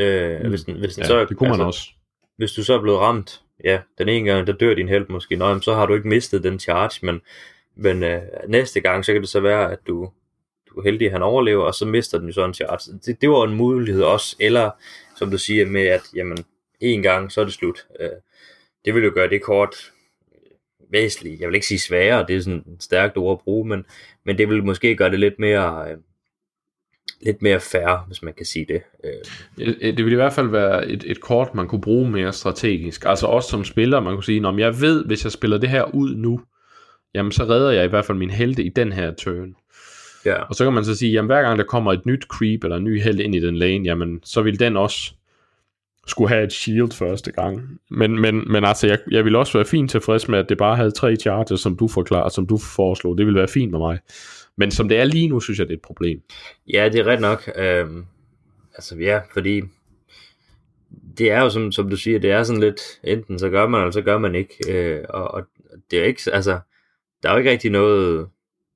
[0.44, 0.50] mm.
[0.50, 1.90] hvis den, hvis den ja, så, det kunne altså, man også.
[2.38, 5.36] Hvis du så er blevet ramt, ja, den ene gang, der dør din held måske,
[5.36, 7.22] Nå, så har du ikke mistet den charge, men,
[7.76, 10.10] men uh, næste gang, så kan det så være, at du,
[10.70, 13.00] du er heldig, at han overlever, og så mister den jo sådan en charge.
[13.06, 14.72] Det, det var en mulighed også, eller
[15.16, 16.38] som du siger med, at jamen,
[16.80, 17.86] en gang, så er det slut.
[18.00, 18.06] Uh,
[18.86, 19.76] det vil jo gøre det kort
[20.92, 23.86] væsentligt, jeg vil ikke sige sværere, det er sådan et stærkt ord at bruge, men,
[24.26, 25.98] men det vil måske gøre det lidt mere, øh,
[27.22, 28.82] lidt mere fair, hvis man kan sige det.
[29.04, 29.98] Øh.
[29.98, 33.06] Det vil i hvert fald være et, et kort, man kunne bruge mere strategisk.
[33.06, 35.96] Altså også som spiller, man kunne sige, om jeg ved, hvis jeg spiller det her
[35.96, 36.42] ud nu,
[37.14, 39.56] jamen så redder jeg i hvert fald min helte i den her turn.
[40.26, 40.42] Ja.
[40.42, 42.78] Og så kan man så sige, jamen hver gang der kommer et nyt creep eller
[42.78, 45.14] en ny held ind i den lane, jamen så vil den også
[46.08, 47.80] skulle have et shield første gang.
[47.90, 50.76] Men, men, men altså, jeg, jeg ville også være fint tilfreds med, at det bare
[50.76, 53.18] havde tre charges, som du forklarer, som du foreslog.
[53.18, 54.00] Det ville være fint med mig.
[54.58, 56.22] Men som det er lige nu, synes jeg, det er et problem.
[56.74, 57.52] Ja, det er ret nok.
[57.56, 58.06] Øhm,
[58.76, 59.62] altså ja, fordi
[61.18, 63.82] det er jo som, som du siger, det er sådan lidt, enten så gør man,
[63.82, 64.56] eller så gør man ikke.
[64.70, 65.44] Øh, og, og
[65.92, 66.60] det er ikke, altså,
[67.24, 68.28] der er jo ikke rigtig noget,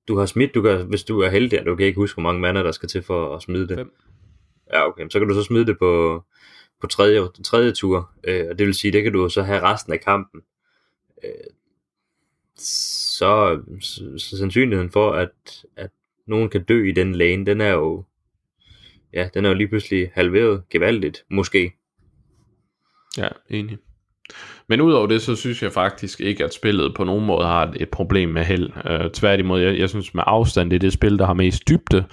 [0.08, 2.24] du har smidt, du kan, hvis du er heldig, at du kan ikke huske, hvor
[2.24, 3.78] mange mander, der skal til for at smide det.
[3.78, 3.92] Fem.
[4.74, 6.24] Ja, okay, så kan du så smide det på,
[6.82, 9.94] på tredje, tredje tur, øh, og det vil sige, det kan du så have resten
[9.94, 10.42] af kampen.
[11.24, 11.54] Øh,
[12.56, 15.90] så, så, så sandsynligheden for, at, at
[16.28, 18.04] nogen kan dø i den lane, den er jo,
[19.14, 21.74] ja, den er jo lige pludselig halveret gevaldigt, måske.
[23.18, 23.78] Ja, enig.
[24.72, 27.90] Men udover det, så synes jeg faktisk ikke, at spillet på nogen måde har et,
[27.90, 28.70] problem med held.
[28.70, 32.06] Uh, tværtimod, jeg, jeg synes med afstand, det er det spil, der har mest dybde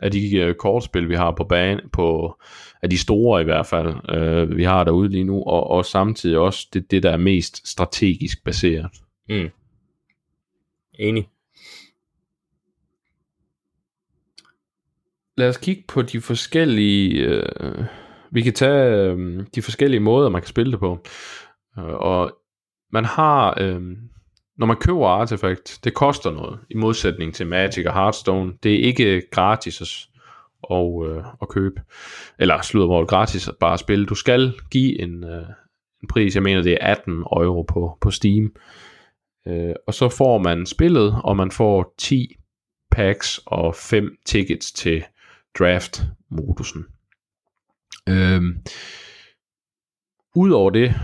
[0.00, 2.36] af de uh, kortspil, vi har på banen, på,
[2.82, 6.38] af de store i hvert fald, uh, vi har derude lige nu, og, og samtidig
[6.38, 8.86] også det, det, der er mest strategisk baseret.
[9.28, 9.50] Mm.
[10.98, 11.28] Enig.
[15.36, 17.28] Lad os kigge på de forskellige...
[17.28, 17.84] Uh,
[18.30, 20.98] vi kan tage uh, de forskellige måder, man kan spille det på.
[21.78, 22.38] Øh, og
[22.92, 23.54] man har...
[23.60, 23.82] øh,
[24.56, 28.52] når man køber Artifact, det koster noget, i modsætning til Magic og Hearthstone.
[28.62, 29.88] Det er ikke gratis at,
[30.62, 31.82] og, øh, at købe,
[32.38, 34.06] eller slutter hvor gratis at bare spille.
[34.06, 35.46] Du skal give en, øh,
[36.02, 38.52] en pris, jeg mener det er 18 euro på, på Steam.
[39.46, 42.36] Øh, og så får man spillet, og man får 10
[42.90, 45.04] packs og 5 tickets til
[45.58, 46.84] draft-modusen.
[48.08, 48.42] Øh,
[50.36, 50.94] Udover det,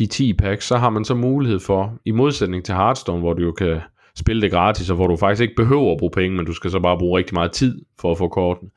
[0.00, 3.42] de 10 packs, så har man så mulighed for, i modsætning til Hearthstone, hvor du
[3.42, 3.80] jo kan
[4.14, 6.70] spille det gratis, og hvor du faktisk ikke behøver at bruge penge, men du skal
[6.70, 8.70] så bare bruge rigtig meget tid for at få korten.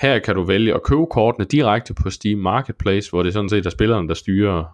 [0.00, 3.66] Her kan du vælge at købe kortene direkte på Steam Marketplace, hvor det sådan set
[3.66, 4.64] er spillerne, der styrer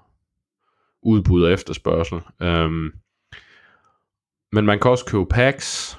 [1.03, 2.21] udbud og efterspørgsel.
[2.43, 2.93] Øhm,
[4.53, 5.99] men man kan også købe packs.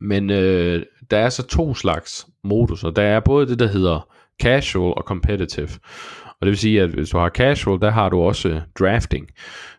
[0.00, 2.90] Men øh, der er så to slags moduser.
[2.90, 4.08] Der er både det, der hedder
[4.42, 5.68] casual og competitive.
[6.40, 9.30] Og det vil sige, at hvis du har casual, der har du også øh, drafting.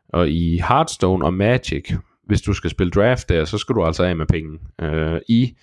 [0.10, 1.94] Og i Hearthstone og Magic,
[2.26, 4.60] hvis du skal spille draft der, så skal du altså af med penge.
[4.82, 5.56] Øh, I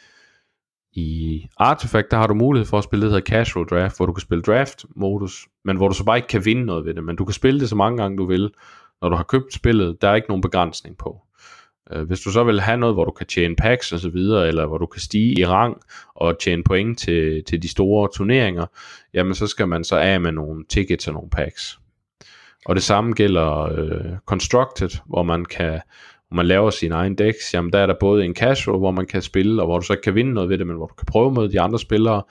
[0.97, 4.07] i Artifact, der har du mulighed for at spille det, der hedder Casual Draft, hvor
[4.07, 7.05] du kan spille draft-modus, men hvor du så bare ikke kan vinde noget ved det,
[7.05, 8.51] men du kan spille det så mange gange du vil,
[9.03, 11.26] når du har købt spillet, der er ikke nogen begrænsning på.
[11.93, 14.49] Øh, hvis du så vil have noget, hvor du kan tjene packs og så videre,
[14.49, 15.77] eller hvor du kan stige i rang
[16.15, 18.67] og tjene point til, til de store turneringer,
[19.15, 21.79] jamen så skal man så af med nogle tickets og nogle packs.
[22.67, 25.81] Og det samme gælder øh, Constructed, hvor man kan
[26.29, 29.07] hvor man laver sin egen decks, jamen der er der både en casual, hvor man
[29.07, 31.07] kan spille, og hvor du så kan vinde noget ved det, men hvor du kan
[31.07, 32.23] prøve mod de andre spillere,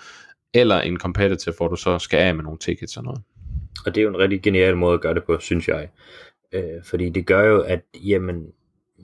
[0.53, 3.22] eller en competitive, hvor du så skal af med nogle tickets og noget.
[3.86, 5.89] Og det er jo en rigtig genial måde at gøre det på, synes jeg.
[6.51, 8.45] Øh, fordi det gør jo, at jamen,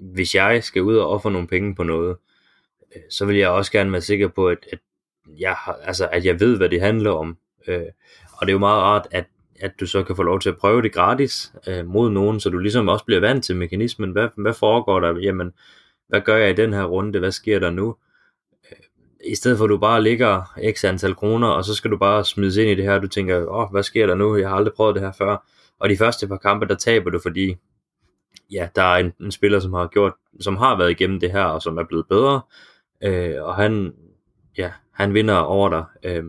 [0.01, 2.17] hvis jeg skal ud og ofre nogle penge på noget,
[2.95, 4.79] øh, så vil jeg også gerne være sikker på, at, at,
[5.37, 7.37] jeg, altså, at jeg ved, hvad det handler om.
[7.67, 7.85] Øh,
[8.33, 9.25] og det er jo meget rart, at
[9.61, 12.49] at du så kan få lov til at prøve det gratis øh, mod nogen, så
[12.49, 14.11] du ligesom også bliver vant til mekanismen.
[14.11, 15.19] Hvad, hvad foregår der?
[15.19, 15.51] Jamen,
[16.07, 17.19] hvad gør jeg i den her runde?
[17.19, 17.95] Hvad sker der nu?
[18.71, 18.77] Øh,
[19.31, 22.25] I stedet for at du bare ligger x antal kroner, og så skal du bare
[22.25, 24.37] smides ind i det her, du tænker, åh, oh, hvad sker der nu?
[24.37, 25.47] Jeg har aldrig prøvet det her før.
[25.79, 27.55] Og de første par kampe, der taber du, fordi
[28.51, 31.43] ja, der er en, en spiller, som har gjort, som har været igennem det her,
[31.43, 32.41] og som er blevet bedre,
[33.03, 33.93] øh, og han,
[34.57, 35.83] ja, han vinder over dig.
[36.03, 36.23] Øh,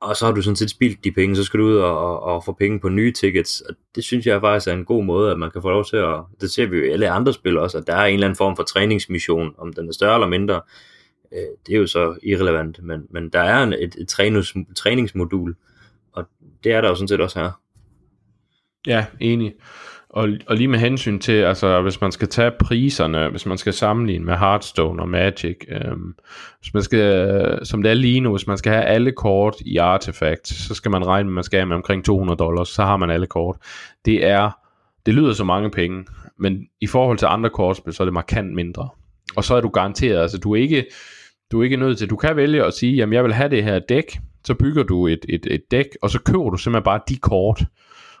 [0.00, 2.22] og så har du sådan set spildt de penge, så skal du ud og, og,
[2.22, 5.30] og få penge på nye tickets, og det synes jeg faktisk er en god måde,
[5.30, 7.58] at man kan få lov til at, det ser vi jo i alle andre spil
[7.58, 10.28] også, at der er en eller anden form for træningsmission, om den er større eller
[10.28, 10.60] mindre,
[11.32, 15.56] øh, det er jo så irrelevant, men, men der er en, et, et trænings, træningsmodul,
[16.12, 16.24] og
[16.64, 17.50] det er der jo sådan set også her.
[18.86, 19.54] Ja, enig.
[20.14, 23.72] Og, og lige med hensyn til, altså hvis man skal tage priserne, hvis man skal
[23.72, 26.14] sammenligne med Hearthstone og Magic, øhm,
[26.60, 29.76] hvis man skal, som det er lige nu, hvis man skal have alle kort i
[29.76, 32.82] Artifact, så skal man regne med, at man skal have med omkring 200 dollars, så
[32.84, 33.56] har man alle kort.
[34.04, 34.50] Det er,
[35.06, 36.04] det lyder så mange penge,
[36.38, 38.88] men i forhold til andre kortspil, så er det markant mindre.
[39.36, 40.84] Og så er du garanteret, altså du er ikke,
[41.52, 43.64] du er ikke nødt til, du kan vælge at sige, jamen jeg vil have det
[43.64, 47.00] her dæk, så bygger du et, et, et dæk, og så køber du simpelthen bare
[47.08, 47.64] de kort,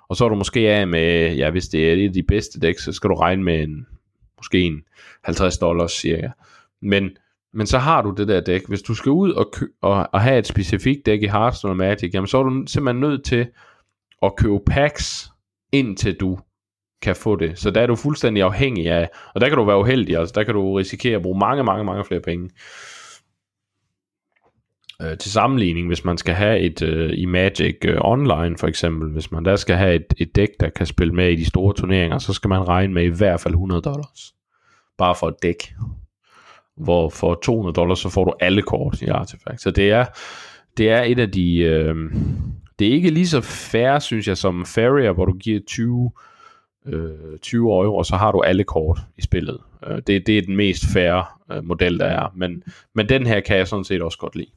[0.08, 2.60] og så er du måske af med, ja, hvis det er et af de bedste
[2.60, 3.86] dæk, så skal du regne med en,
[4.38, 4.82] måske en
[5.24, 6.28] 50 dollars cirka.
[6.82, 7.10] Men,
[7.52, 8.68] men så har du det der dæk.
[8.68, 11.76] Hvis du skal ud og, kø- og, og have et specifikt dæk i Hearthstone og
[11.76, 13.46] Magic, jamen så er du simpelthen nødt til
[14.22, 15.30] at købe packs,
[15.72, 16.38] indtil du
[17.02, 17.58] kan få det.
[17.58, 20.44] Så der er du fuldstændig afhængig af, og der kan du være uheldig, altså der
[20.44, 22.50] kan du risikere at bruge mange, mange, mange flere penge.
[25.02, 29.10] Øh, til sammenligning, hvis man skal have et øh, i Magic øh, Online for eksempel,
[29.10, 31.74] hvis man der skal have et, et dæk, der kan spille med i de store
[31.74, 34.34] turneringer, så skal man regne med i hvert fald 100 dollars.
[34.98, 35.74] Bare for et dæk.
[36.76, 39.60] Hvor for 200 dollars, så får du alle kort i Artifact.
[39.60, 40.04] Så det er,
[40.76, 41.56] det er et af de...
[41.58, 41.94] Øh,
[42.78, 46.12] det er ikke lige så fair, synes jeg, som Farrier, hvor du giver 20,
[46.86, 49.58] øh, 20 euro, og så har du alle kort i spillet.
[49.86, 52.32] Øh, det, det er den mest fair øh, model, der er.
[52.36, 52.62] Men,
[52.94, 54.50] men den her kan jeg sådan set også godt lide.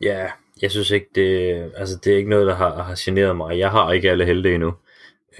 [0.00, 0.26] Ja,
[0.62, 3.58] jeg synes ikke, det, altså, det er ikke noget, der har, har generet mig.
[3.58, 4.74] Jeg har ikke alle helte endnu.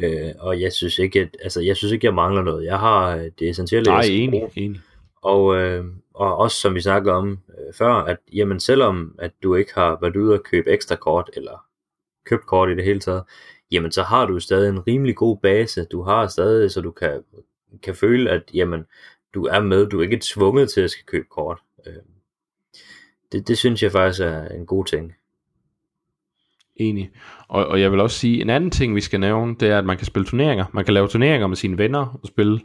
[0.02, 2.64] Øh, og jeg synes ikke, at, altså, jeg synes ikke, jeg mangler noget.
[2.64, 3.90] Jeg har øh, det essentielle.
[3.90, 4.80] Nej, enig, enig.
[5.22, 5.84] Og, øh,
[6.14, 9.98] og også som vi snakkede om øh, før, at jamen, selvom at du ikke har
[10.00, 11.64] været ude og købe ekstra kort, eller
[12.26, 13.22] købt kort i det hele taget,
[13.72, 15.84] jamen så har du stadig en rimelig god base.
[15.84, 17.22] Du har stadig, så du kan,
[17.82, 18.84] kan føle, at jamen,
[19.34, 19.86] du er med.
[19.86, 21.58] Du er ikke tvunget til at skal købe kort.
[21.86, 21.92] Øh,
[23.32, 25.12] det, det synes jeg faktisk er en god ting.
[26.76, 27.10] Enig.
[27.48, 29.84] Og, og jeg vil også sige, en anden ting, vi skal nævne, det er, at
[29.84, 30.64] man kan spille turneringer.
[30.72, 32.60] Man kan lave turneringer med sine venner og spille,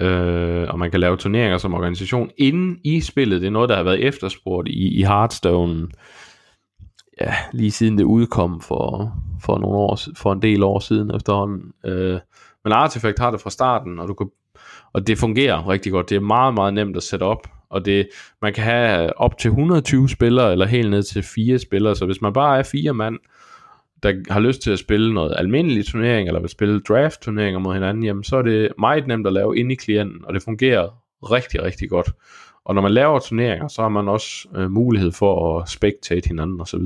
[0.00, 3.40] øh, og man kan lave turneringer som organisation inden i spillet.
[3.40, 5.88] Det er noget, der har været efterspurgt i, i Hearthstone,
[7.20, 11.72] ja, lige siden det udkom for, for, nogle år, for en del år siden efterhånden.
[11.84, 12.18] Øh,
[12.64, 14.30] men Artifact har det fra starten, og, du kan,
[14.92, 16.08] og det fungerer rigtig godt.
[16.08, 18.08] Det er meget, meget nemt at sætte op og det,
[18.42, 22.20] man kan have op til 120 spillere, eller helt ned til fire spillere, så hvis
[22.20, 23.18] man bare er fire mand,
[24.02, 27.74] der har lyst til at spille noget almindelig turnering, eller vil spille draft turneringer mod
[27.74, 30.88] hinanden, jamen så er det meget nemt at lave ind i klienten, og det fungerer
[31.22, 32.10] rigtig, rigtig godt.
[32.64, 36.60] Og når man laver turneringer, så har man også øh, mulighed for at spectate hinanden
[36.60, 36.80] osv.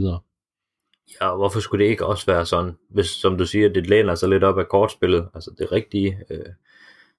[1.21, 4.29] Ja, hvorfor skulle det ikke også være sådan, hvis som du siger, det læner sig
[4.29, 6.45] lidt op af kortspillet, altså det rigtige øh,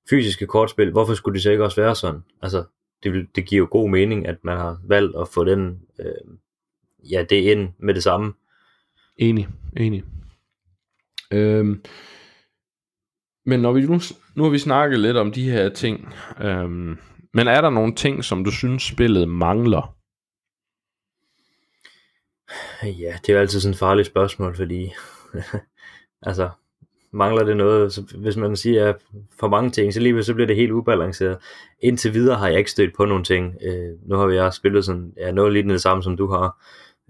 [0.09, 2.21] fysiske kortspil, hvorfor skulle det så ikke også være sådan?
[2.41, 2.63] Altså,
[3.03, 6.37] det, det giver jo god mening, at man har valgt at få den, øh,
[7.11, 8.33] ja, det ind med det samme.
[9.17, 9.47] Enig,
[9.77, 10.03] enig.
[11.31, 11.83] Øhm,
[13.45, 13.99] men når vi nu,
[14.35, 16.97] nu har vi snakket lidt om de her ting, øhm,
[17.33, 19.95] men er der nogle ting, som du synes spillet mangler?
[22.83, 24.91] Ja, det er jo altid sådan et farligt spørgsmål, fordi
[26.21, 26.49] altså,
[27.13, 28.93] mangler det noget, så hvis man siger ja,
[29.39, 31.37] for mange ting, så lige så bliver det helt ubalanceret.
[31.81, 33.55] Indtil videre har jeg ikke stødt på nogle ting.
[33.61, 36.63] Øh, nu har vi også spillet sådan, ja, noget lignende det samme, som du har.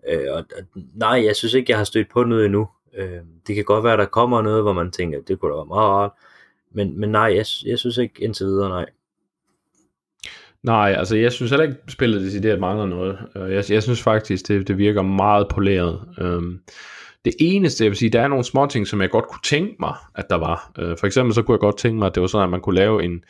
[0.09, 0.45] Øh, og,
[0.93, 2.69] nej, jeg synes ikke, jeg har stødt på noget endnu.
[2.97, 5.65] Øh, det kan godt være, der kommer noget, hvor man tænker, det kunne da være
[5.65, 6.11] meget rart.
[6.71, 8.85] Men, men nej, jeg, jeg synes ikke indtil videre, nej.
[10.63, 13.17] Nej, altså jeg synes heller ikke, spillet decideret mangler noget.
[13.35, 16.01] Øh, jeg, jeg synes faktisk, det, det virker meget poleret.
[16.17, 16.59] Øhm,
[17.25, 19.75] det eneste, jeg vil sige, der er nogle små ting, som jeg godt kunne tænke
[19.79, 20.71] mig, at der var.
[20.79, 22.61] Øh, for eksempel så kunne jeg godt tænke mig, at det var sådan, at man
[22.61, 23.23] kunne lave en,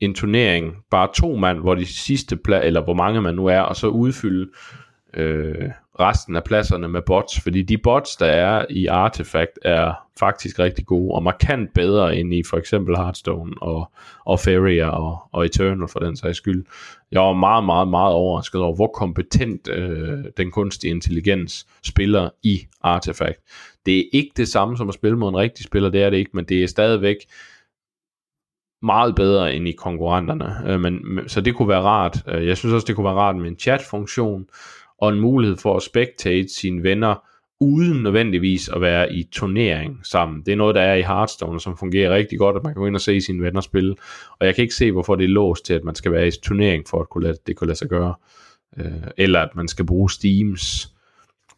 [0.00, 3.60] en turnering, bare to mand, hvor de sidste pla- eller hvor mange man nu er,
[3.60, 4.50] og så udfylde
[5.14, 5.70] øh,
[6.00, 10.86] resten af pladserne med bots, fordi de bots, der er i Artifact, er faktisk rigtig
[10.86, 13.92] gode, og markant bedre end i for eksempel Hearthstone og,
[14.24, 16.64] og Feria og, og Eternal for den sags skyld.
[17.12, 22.60] Jeg var meget, meget, meget overrasket over, hvor kompetent øh, den kunstige intelligens spiller i
[22.82, 23.38] Artifact.
[23.86, 26.16] Det er ikke det samme som at spille mod en rigtig spiller, det er det
[26.16, 27.16] ikke, men det er stadigvæk
[28.82, 30.56] meget bedre end i konkurrenterne.
[30.66, 32.22] Øh, men, så det kunne være rart.
[32.28, 34.46] Øh, jeg synes også, det kunne være rart med en chat-funktion,
[34.98, 37.24] og en mulighed for at spectate sine venner,
[37.60, 40.42] uden nødvendigvis at være i turnering sammen.
[40.46, 42.86] Det er noget, der er i Hearthstone, som fungerer rigtig godt, at man kan gå
[42.86, 43.96] ind og se sine venner spille.
[44.38, 46.30] Og jeg kan ikke se, hvorfor det er låst til, at man skal være i
[46.42, 48.14] turnering, for at kunne lade, det kunne lade sig gøre.
[48.78, 50.90] Øh, eller at man skal bruge Steams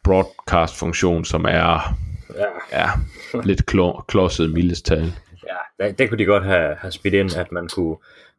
[0.05, 1.97] broadcast-funktion, som er
[2.34, 2.45] ja.
[2.72, 2.91] Ja,
[3.45, 3.66] lidt
[4.07, 5.12] klodset mildest tale.
[5.47, 7.97] Ja, der, der kunne de godt have, have spidt ind, at man kunne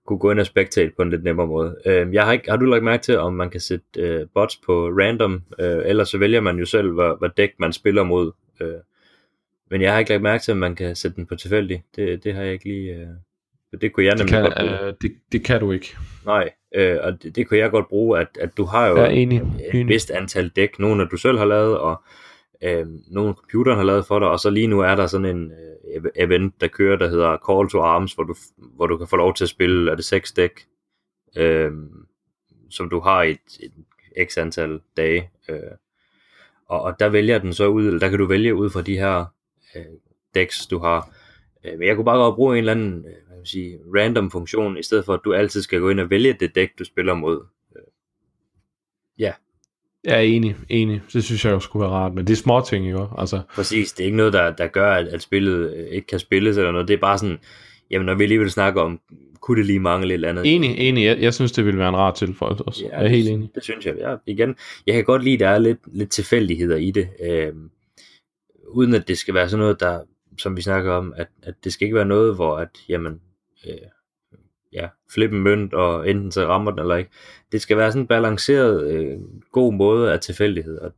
[0.08, 1.78] kunne gå ind og spectate på en lidt nemmere måde.
[1.86, 4.58] Øh, jeg har, ikke, har du lagt mærke til, om man kan sætte øh, bots
[4.66, 8.32] på random, øh, eller så vælger man jo selv, hvad, hvad dæk man spiller mod.
[8.62, 8.74] Øh,
[9.72, 11.84] men jeg har ikke lagt mærke til, om man kan sætte den på tilfældig.
[11.96, 12.94] Det, det har jeg ikke lige...
[12.94, 13.08] Øh,
[13.82, 14.88] det kunne jeg nemlig det kan, godt bruge.
[14.88, 15.96] Øh, det, det kan du ikke.
[16.26, 19.38] Nej, øh, og det, det kunne jeg godt bruge, at, at du har jo enig,
[19.38, 22.04] et, et vist antal dæk, nogle af du selv har lavet, og
[22.64, 25.52] øh, nogle computeren har lavet for dig, og så lige nu er der sådan en
[25.52, 29.08] øh, e-, event, der kører, der hedder Call to Arms, hvor du, hvor du kan
[29.08, 30.68] få lov til at spille, er det seks dæk,
[31.38, 31.72] øh,
[32.70, 33.74] som du har i et,
[34.16, 35.30] et x antal dage.
[35.50, 35.60] Øh,
[36.66, 38.98] og, og der vælger den så ud, eller der kan du vælge ud fra de
[38.98, 39.26] her
[39.76, 39.86] øh,
[40.36, 41.10] decks, du har.
[41.66, 44.32] Øh, men jeg kunne bare godt bruge en eller anden øh, hvad vil sige, random
[44.32, 46.84] funktion, i stedet for at du altid skal gå ind og vælge det dæk, du
[46.84, 47.46] spiller mod.
[47.76, 47.84] Øh,
[49.20, 49.34] ja,
[50.04, 51.02] er enig, enig.
[51.14, 53.06] Det synes jeg også skulle være rart, men det er små ting, ikke?
[53.18, 53.42] Altså.
[53.56, 56.58] Præcis, det er ikke noget, der, der gør, at, at spillet øh, ikke kan spilles
[56.58, 56.88] eller noget.
[56.88, 57.38] Det er bare sådan,
[57.92, 59.00] jamen når vi alligevel snakker om,
[59.42, 60.56] kunne det lige mangle et eller andet?
[60.56, 61.06] Enig, enig.
[61.06, 62.86] Jeg, jeg synes, det ville være en rar tilføjelse også.
[62.86, 63.50] Ja, jeg er helt enig.
[63.56, 63.96] Det synes jeg.
[64.00, 64.56] Ja, igen,
[64.88, 67.10] jeg kan godt lide, at der er lidt, lidt tilfældigheder i det.
[67.24, 67.54] Øh,
[68.68, 70.00] uden at det skal være sådan noget, der,
[70.38, 73.20] som vi snakker om, at, at det skal ikke være noget, hvor at, jamen,
[73.68, 73.78] øh,
[74.78, 77.10] ja, flippe en mønt, og enten så rammer den eller ikke.
[77.52, 79.18] Det skal være sådan en balanceret, øh,
[79.52, 80.80] god måde af tilfældighed.
[80.80, 80.92] Og,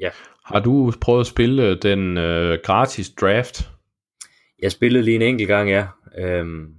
[0.00, 0.10] ja.
[0.44, 3.70] Har du prøvet at spille den øh, gratis draft?
[4.62, 5.86] Jeg spillede lige en enkelt gang, ja.
[6.18, 6.74] Øhm,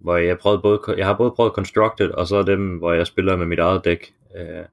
[0.00, 3.36] hvor jeg prøvede både, jeg har både prøvet Constructed, og så dem, hvor jeg spiller
[3.36, 4.64] med mit eget dæk, øh,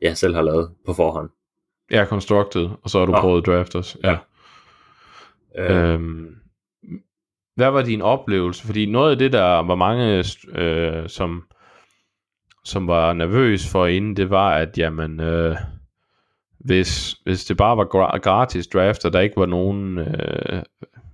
[0.00, 1.30] jeg selv har lavet på forhånd.
[1.90, 3.20] Ja, Constructed, og så har du oh.
[3.20, 3.98] prøvet Draft også.
[4.04, 4.16] Ja.
[5.58, 5.92] Øh.
[5.92, 6.39] Øhm,
[7.60, 8.66] hvad var din oplevelse?
[8.66, 11.42] Fordi noget af det, der var mange, øh, som,
[12.64, 15.56] som var nervøs for inden, det var, at jamen, øh,
[16.58, 20.62] hvis, hvis det bare var gratis draft, og der ikke var nogen, øh,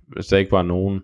[0.07, 1.01] hvis der ikke var nogen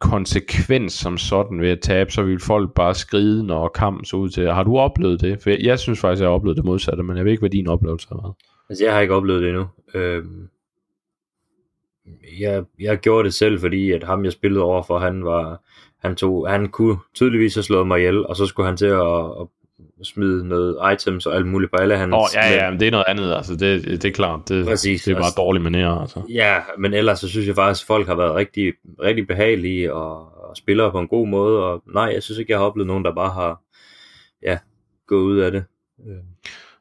[0.00, 4.28] konsekvens som sådan ved at tabe, så ville folk bare skride, når kampen så ud
[4.28, 4.52] til.
[4.52, 5.42] Har du oplevet det?
[5.42, 7.50] For jeg, jeg synes faktisk, jeg har oplevet det modsatte, men jeg ved ikke, hvad
[7.50, 8.34] din oplevelse har været.
[8.70, 9.66] Altså, jeg har ikke oplevet det endnu.
[9.94, 10.48] Øhm,
[12.40, 15.62] jeg, jeg gjorde det selv, fordi at ham, jeg spillede over for, han var,
[15.98, 19.24] han tog, han kunne tydeligvis have slået mig ihjel, og så skulle han til at,
[19.40, 19.46] at
[20.02, 22.12] smide noget items og alt muligt på alle hans...
[22.12, 24.66] Åh, oh, ja, ja, men det er noget andet, altså, det, det er klart, det,
[24.66, 26.22] Præcis, det er bare altså, dårlig manér, altså.
[26.28, 30.48] Ja, men ellers så synes jeg faktisk, at folk har været rigtig, rigtig behagelige og,
[30.48, 33.04] og spiller på en god måde, og nej, jeg synes ikke, jeg har oplevet nogen,
[33.04, 33.62] der bare har,
[34.42, 34.58] ja,
[35.06, 35.64] gået ud af det.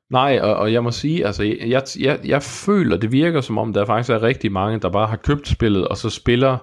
[0.10, 3.74] Nej, og, og jeg må sige, altså, jeg, jeg, jeg føler, det virker som om,
[3.74, 6.58] der faktisk er rigtig mange, der bare har købt spillet, og så spiller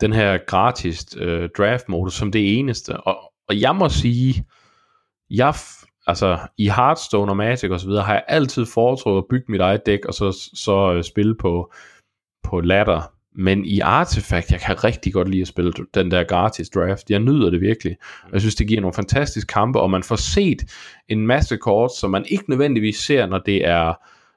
[0.00, 2.96] den her gratis øh, draft-modus som det eneste.
[2.96, 4.44] Og, og jeg må sige,
[5.30, 5.54] jeg,
[6.06, 9.60] altså i Hearthstone og Magic og så videre, har jeg altid foretrukket at bygge mit
[9.60, 11.72] eget dæk, og så, så øh, spille på,
[12.42, 13.12] på ladder.
[13.34, 17.10] Men i Artifact, jeg kan rigtig godt lide at spille den der gratis draft.
[17.10, 17.96] Jeg nyder det virkelig.
[18.32, 20.62] Jeg synes, det giver nogle fantastiske kampe, og man får set
[21.08, 23.94] en masse kort, som man ikke nødvendigvis ser, når det er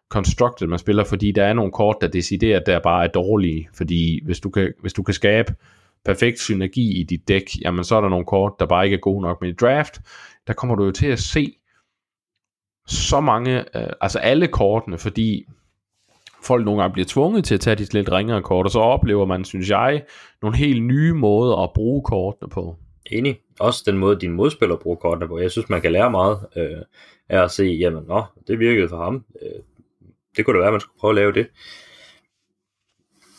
[0.09, 3.69] constructed, man spiller, fordi der er nogle kort, der deciderer, der bare er dårlige.
[3.73, 5.55] Fordi hvis du kan, hvis du kan skabe
[6.05, 8.99] perfekt synergi i dit dæk, jamen så er der nogle kort, der bare ikke er
[8.99, 9.41] gode nok.
[9.41, 10.01] Men i draft,
[10.47, 11.55] der kommer du jo til at se
[12.87, 15.45] så mange, øh, altså alle kortene, fordi
[16.45, 19.25] folk nogle gange bliver tvunget til at tage de lidt ringere kort, og så oplever
[19.25, 20.03] man, synes jeg,
[20.41, 22.75] nogle helt nye måder at bruge kortene på.
[23.11, 23.39] Enig.
[23.59, 25.39] Også den måde, din modspiller bruger kortene på.
[25.39, 26.77] Jeg synes, man kan lære meget øh,
[27.29, 29.25] af at se, jamen, nå, det virkede for ham.
[29.41, 29.61] Øh,
[30.37, 31.47] det kunne da være, at man skulle prøve at lave det.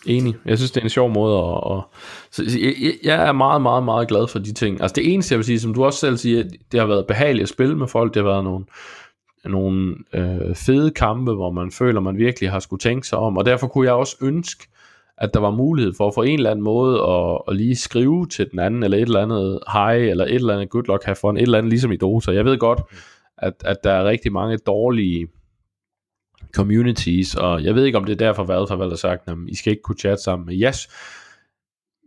[0.06, 0.34] Enig.
[0.44, 1.76] Jeg synes, det er en sjov måde at...
[1.76, 1.82] at
[2.30, 4.80] så jeg, jeg er meget, meget, meget glad for de ting.
[4.80, 7.42] Altså det eneste, jeg vil sige, som du også selv siger, det har været behageligt
[7.42, 8.14] at spille med folk.
[8.14, 8.64] Det har været nogle,
[9.48, 13.36] nogle øh, fede kampe, hvor man føler, man virkelig har skulle tænke sig om.
[13.36, 14.68] Og derfor kunne jeg også ønske,
[15.18, 18.26] at der var mulighed for at få en eller anden måde at, at lige skrive
[18.26, 21.16] til den anden, eller et eller andet hej, eller et eller andet good luck have
[21.16, 22.32] fun, et eller andet ligesom i Dota.
[22.32, 22.80] Jeg ved godt,
[23.38, 25.28] at, at der er rigtig mange dårlige
[26.54, 29.54] communities, og jeg ved ikke, om det er derfor, hvad for har sagt, at I
[29.54, 30.46] skal ikke kunne chatte sammen.
[30.46, 30.88] Men yes,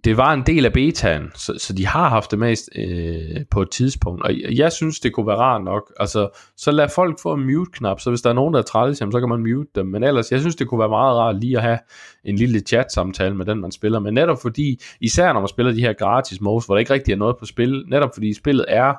[0.03, 3.61] det var en del af betaen, så, så de har haft det mest øh, på
[3.61, 5.93] et tidspunkt, og jeg synes, det kunne være rart nok.
[5.99, 8.97] Altså, så lad folk få en mute-knap, så hvis der er nogen, der er træls,
[8.97, 9.87] så kan man mute dem.
[9.87, 11.79] Men ellers, jeg synes, det kunne være meget rart lige at have
[12.23, 13.99] en lille chat-samtale med den, man spiller.
[13.99, 17.11] Men netop fordi, især når man spiller de her gratis modes, hvor der ikke rigtig
[17.11, 18.93] er noget på spil, netop fordi spillet er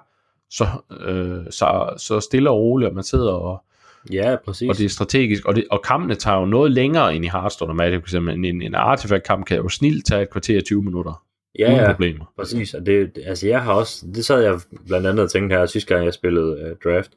[0.51, 0.66] så,
[1.01, 3.64] øh, så, så stille og roligt, og man sidder og
[4.12, 4.68] Ja, præcis.
[4.68, 7.72] Og det er strategisk, og, det, og kampene tager jo noget længere ind i Hearthstone
[7.72, 8.44] og Magic, for eksempel.
[8.44, 11.24] En, en artifact-kamp kan jo snilt tage et kvarter 20 minutter.
[11.59, 12.32] Ja, uden ja, problemer.
[12.36, 12.74] præcis.
[12.74, 15.94] Og det, altså jeg har også, det sad jeg blandt andet og tænkte her, sidste
[15.94, 17.10] gang jeg spillede uh, draft,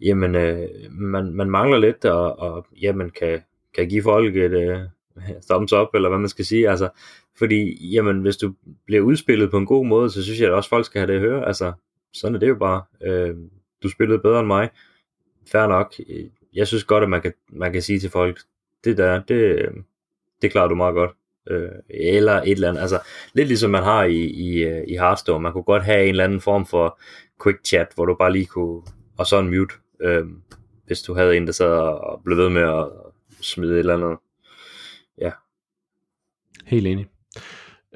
[0.00, 3.40] jamen uh, man, man mangler lidt, og, og jamen kan,
[3.74, 4.80] kan give folk et uh,
[5.50, 6.88] thumbs up, eller hvad man skal sige, altså,
[7.38, 8.54] fordi, jamen, hvis du
[8.86, 11.14] bliver udspillet på en god måde, så synes jeg at også, folk skal have det
[11.14, 11.72] at høre, altså,
[12.14, 13.36] sådan er det jo bare, uh,
[13.82, 14.68] du spillede bedre end mig,
[15.52, 15.94] fair nok.
[16.54, 18.40] Jeg synes godt, at man kan, man kan sige til folk,
[18.84, 19.68] det der, det,
[20.42, 21.10] det klarer du meget godt.
[21.50, 22.80] Øh, eller et eller andet.
[22.80, 23.00] Altså,
[23.32, 25.42] lidt ligesom man har i, i, i Hearthstone.
[25.42, 27.00] Man kunne godt have en eller anden form for
[27.42, 28.82] quick chat, hvor du bare lige kunne,
[29.18, 30.26] og så en mute, øh,
[30.86, 32.86] hvis du havde en, der sad og blev ved med at
[33.40, 34.18] smide et eller andet.
[35.20, 35.30] Ja.
[36.66, 37.06] Helt enig.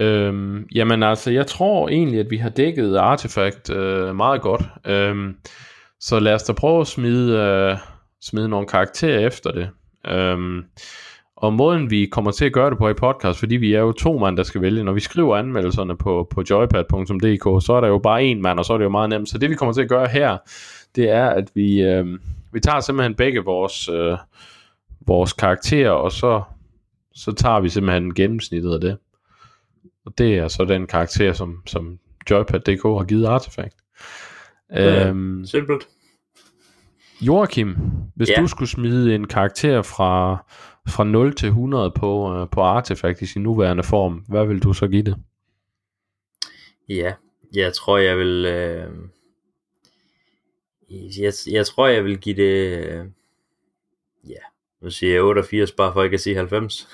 [0.01, 4.63] Øhm, jamen altså, jeg tror egentlig, at vi har dækket Artifact øh, meget godt.
[4.87, 5.37] Øhm,
[6.03, 7.79] så lad os da prøve at smide, øh,
[8.21, 9.69] smide nogle karakterer efter det.
[10.07, 10.65] Øhm,
[11.37, 13.93] og måden vi kommer til at gøre det på i podcast, fordi vi er jo
[13.93, 14.85] to mand, der skal vælge.
[14.85, 18.65] Når vi skriver anmeldelserne på, på joypad.dk, så er der jo bare en mand, og
[18.65, 19.29] så er det jo meget nemt.
[19.29, 20.39] Så det vi kommer til at gøre her,
[20.97, 22.07] det er, at vi, øh,
[22.53, 24.19] vi tager simpelthen begge vores, øh,
[25.07, 26.43] vores karakterer, og så,
[27.15, 28.99] så tager vi simpelthen gennemsnittet af det.
[30.07, 31.99] Og det er så den karakter, som, som
[32.31, 33.82] Joypad.dk har givet Artefakt.
[34.73, 35.89] Ja, øhm, simpelt.
[37.21, 37.77] Joachim,
[38.15, 38.41] hvis ja.
[38.41, 40.37] du skulle smide en karakter fra,
[40.89, 44.73] fra 0 til 100 på, uh, på Artifact i sin nuværende form, hvad vil du
[44.73, 45.17] så give det?
[46.89, 47.13] Ja,
[47.55, 48.45] jeg tror, jeg vil...
[48.45, 48.91] Øh...
[50.91, 52.79] Jeg, jeg tror, jeg vil give det...
[52.79, 53.05] Øh...
[54.29, 54.43] Ja,
[54.83, 56.89] nu siger jeg 88, bare for ikke at sige 90.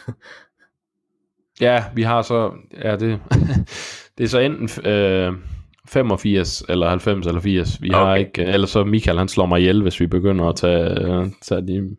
[1.61, 2.53] ja, vi har så...
[2.83, 3.21] Ja, det,
[4.19, 4.87] det er så enten...
[4.87, 5.58] Øh
[5.89, 7.83] 85 eller 90 eller 80.
[7.83, 7.99] Vi okay.
[7.99, 11.27] har ikke, ellers så Michael han slår mig ihjel, hvis vi begynder at tage, uh,
[11.43, 11.97] tage de...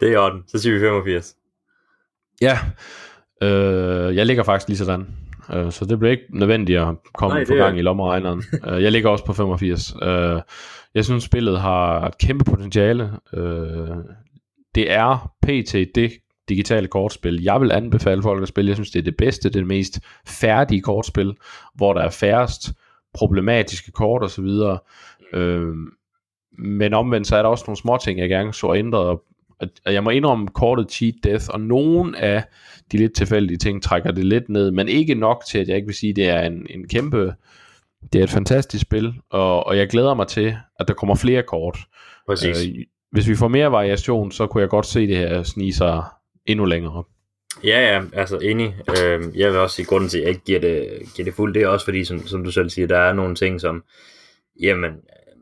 [0.00, 1.34] Det er i orden, så siger vi 85.
[2.40, 2.58] Ja,
[3.42, 5.06] øh, jeg ligger faktisk lige sådan.
[5.54, 7.78] Uh, så det bliver ikke nødvendigt at komme Nej, for gang er...
[7.78, 8.42] i lommeregneren.
[8.72, 9.94] uh, jeg ligger også på 85.
[9.94, 10.40] Uh,
[10.94, 13.10] jeg synes spillet har et kæmpe potentiale.
[13.32, 13.96] Uh,
[14.74, 16.12] det er PT det
[16.48, 17.42] digitale kortspil.
[17.42, 18.68] Jeg vil anbefale folk at spille.
[18.68, 21.34] Jeg synes, det er det bedste, det, det mest færdige kortspil,
[21.74, 22.72] hvor der er færrest
[23.14, 24.78] problematiske kort og så videre.
[25.32, 25.74] Øh,
[26.58, 29.18] men omvendt så er der også nogle små ting, jeg gerne så ændret.
[29.86, 32.44] Og jeg må indrømme kortet Cheat Death, og nogle af
[32.92, 35.86] de lidt tilfældige ting trækker det lidt ned, men ikke nok til, at jeg ikke
[35.86, 37.34] vil sige, at det er en, en kæmpe,
[38.12, 41.42] det er et fantastisk spil, og, og jeg glæder mig til, at der kommer flere
[41.42, 41.78] kort.
[42.28, 42.66] Præcis.
[42.66, 42.74] Øh,
[43.12, 46.02] hvis vi får mere variation, så kunne jeg godt se det her snige sig
[46.46, 47.04] endnu længere.
[47.64, 48.76] Ja, ja, altså enig.
[48.90, 51.54] Øh, jeg vil også sige, grunden til, at jeg ikke giver det, giver det fuldt,
[51.54, 53.84] det er også fordi, som, som du selv siger, der er nogle ting, som,
[54.60, 54.92] jamen,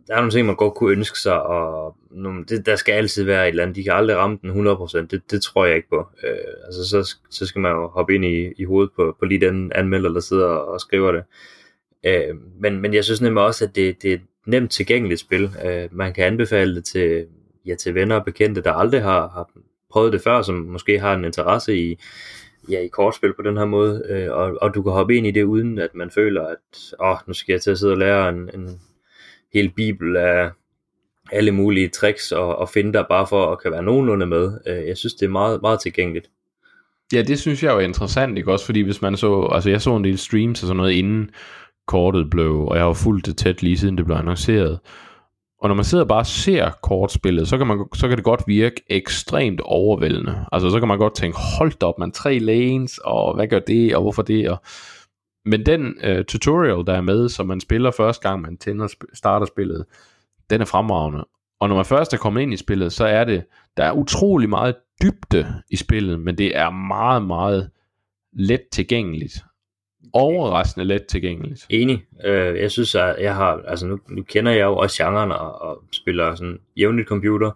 [0.06, 3.24] der er nogle ting, man godt kunne ønske sig, og nogle, det, der skal altid
[3.24, 3.76] være et eller andet.
[3.76, 6.08] De kan aldrig ramme den 100%, det, det tror jeg ikke på.
[6.24, 9.46] Øh, altså, så, så skal man jo hoppe ind i, i hovedet på, på lige
[9.46, 11.24] den anmelder, der sidder og skriver det.
[12.06, 15.50] Øh, men, men jeg synes nemlig også, at det, det er et nemt tilgængeligt spil.
[15.64, 17.26] Øh, man kan anbefale det til,
[17.66, 19.50] ja, til venner og bekendte, der aldrig har, har
[19.92, 21.98] prøvet det før, som måske har en interesse i,
[22.70, 25.30] ja, i kortspil på den her måde, øh, og, og du kan hoppe ind i
[25.30, 28.28] det, uden at man føler, at åh, nu skal jeg til at sidde og lære
[28.28, 28.80] en, en
[29.54, 30.50] hel bibel af
[31.32, 34.58] alle mulige tricks og, og finde der bare for at kan være nogenlunde med.
[34.66, 36.30] Øh, jeg synes, det er meget, meget tilgængeligt.
[37.12, 38.66] Ja, det synes jeg jo er interessant, ikke også?
[38.66, 41.30] Fordi hvis man så, altså jeg så en del streams og sådan noget inden
[41.86, 44.78] kortet blev, og jeg har fulgt det tæt lige siden det blev annonceret,
[45.62, 48.42] og når man sidder og bare ser kortspillet, så kan, man, så kan det godt
[48.46, 50.44] virke ekstremt overvældende.
[50.52, 53.58] Altså så kan man godt tænke, hold da op, man tre lanes, og hvad gør
[53.58, 54.62] det, og hvorfor det, og...
[55.44, 59.46] Men den øh, tutorial, der er med, som man spiller første gang, man tænder, starter
[59.46, 59.84] spillet,
[60.50, 61.24] den er fremragende.
[61.60, 63.44] Og når man først er kommet ind i spillet, så er det,
[63.76, 67.70] der er utrolig meget dybde i spillet, men det er meget, meget
[68.32, 69.44] let tilgængeligt
[70.12, 71.66] overraskende let tilgængeligt.
[71.70, 72.04] Enig.
[72.24, 75.62] Øh, jeg synes, at jeg har, altså nu, nu kender jeg jo også genren og,
[75.62, 77.50] og spiller sådan jævnligt computer,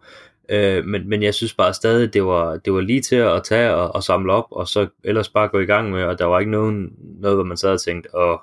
[0.49, 3.75] øh, men, men jeg synes bare stadig, det var, det var lige til at tage
[3.75, 6.39] og, og samle op, og så ellers bare gå i gang med, og der var
[6.39, 8.39] ikke nogen, noget, hvor man sad og tænkte, åh,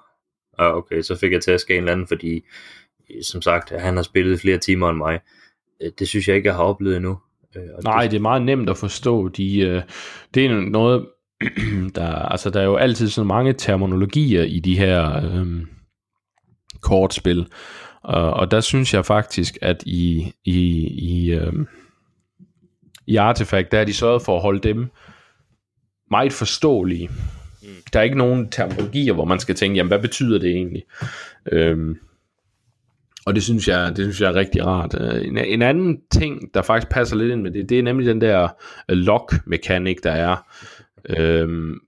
[0.57, 2.45] oh, okay, så fik jeg tæsk af en eller anden, fordi
[3.21, 5.19] som sagt, han har spillet flere timer end mig.
[5.81, 7.17] Øh, det synes jeg ikke, jeg har oplevet endnu.
[7.55, 8.11] Øh, Nej, det...
[8.11, 9.27] det er meget nemt at forstå.
[9.27, 9.81] De, øh,
[10.33, 11.07] det er noget,
[11.95, 15.67] der, altså, der er jo altid så mange terminologier i de her øhm,
[16.81, 17.47] kortspil,
[18.03, 21.67] og, og der synes jeg faktisk, at i, i, i, øhm,
[23.07, 24.89] i Artifact, der er de sørget for at holde dem
[26.11, 27.09] meget forståelige.
[27.61, 27.67] Mm.
[27.93, 30.83] Der er ikke nogen terminologier, hvor man skal tænke, jamen hvad betyder det egentlig?
[31.51, 31.95] Øhm,
[33.25, 34.95] og det synes jeg, det synes jeg er rigtig rart.
[35.01, 38.07] Øh, en, en anden ting, der faktisk passer lidt ind med det, det er nemlig
[38.07, 38.47] den der
[38.89, 40.35] lock-mekanik, der er.
[41.09, 41.79] Øhm,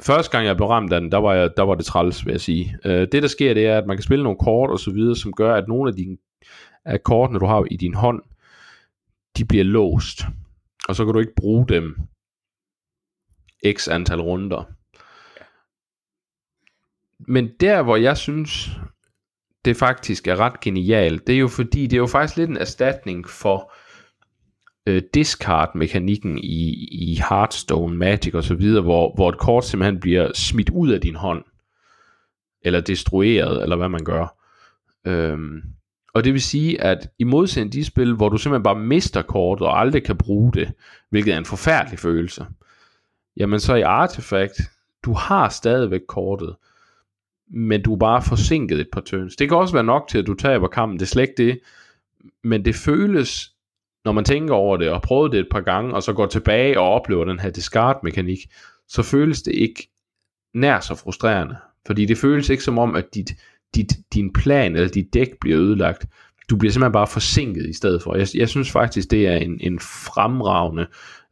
[0.00, 2.32] første gang jeg blev ramt af den, der var, jeg, der var det træls, vil
[2.32, 2.78] jeg sige.
[2.84, 5.16] Øh, det der sker, det er, at man kan spille nogle kort og så videre,
[5.16, 6.16] som gør, at nogle af dine
[6.84, 8.22] af kortene, du har i din hånd,
[9.36, 10.22] de bliver låst.
[10.88, 11.96] Og så kan du ikke bruge dem
[13.72, 14.64] x antal runder.
[17.32, 18.70] Men der, hvor jeg synes,
[19.64, 22.56] det faktisk er ret genialt, det er jo fordi, det er jo faktisk lidt en
[22.56, 23.72] erstatning for
[24.88, 30.30] øh, discard-mekanikken i, i Hearthstone, Magic og så videre, hvor, hvor et kort simpelthen bliver
[30.34, 31.44] smidt ud af din hånd,
[32.62, 34.36] eller destrueret, eller hvad man gør.
[35.06, 35.62] Øhm,
[36.14, 39.66] og det vil sige, at i modsætning de spil, hvor du simpelthen bare mister kortet
[39.66, 40.72] og aldrig kan bruge det,
[41.10, 42.46] hvilket er en forfærdelig følelse,
[43.36, 44.60] jamen så i Artifact,
[45.04, 46.56] du har stadigvæk kortet,
[47.50, 49.36] men du er bare forsinket et par turns.
[49.36, 51.60] Det kan også være nok til, at du taber kampen, det er slet ikke det,
[52.44, 53.52] men det føles
[54.08, 56.80] når man tænker over det og prøver det et par gange, og så går tilbage
[56.80, 58.38] og oplever den her discard-mekanik,
[58.88, 59.90] så føles det ikke
[60.54, 61.56] nær så frustrerende.
[61.86, 63.30] Fordi det føles ikke som om, at dit,
[63.74, 66.06] dit, din plan eller dit dæk bliver ødelagt.
[66.50, 68.16] Du bliver simpelthen bare forsinket i stedet for.
[68.16, 70.86] Jeg, jeg synes faktisk, det er en, en fremragende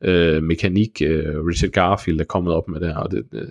[0.04, 3.50] øh, mekanik, øh, Richard Garfield er kommet op med der, og det, det,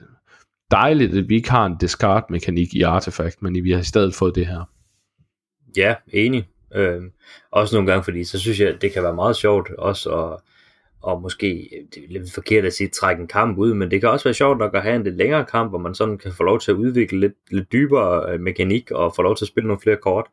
[0.72, 4.36] dejligt, at vi ikke har en discard-mekanik i Artifact, men vi har i stedet fået
[4.36, 4.70] det her.
[5.78, 6.48] Ja, enig.
[6.76, 7.02] Øh,
[7.52, 10.40] også nogle gange, fordi så synes jeg, det kan være meget sjovt også at
[11.06, 14.10] og måske, det er lidt forkert at sige, trække en kamp ud, men det kan
[14.10, 16.44] også være sjovt nok at have en lidt længere kamp, hvor man sådan kan få
[16.44, 19.68] lov til at udvikle lidt, lidt dybere øh, mekanik, og få lov til at spille
[19.68, 20.26] nogle flere kort.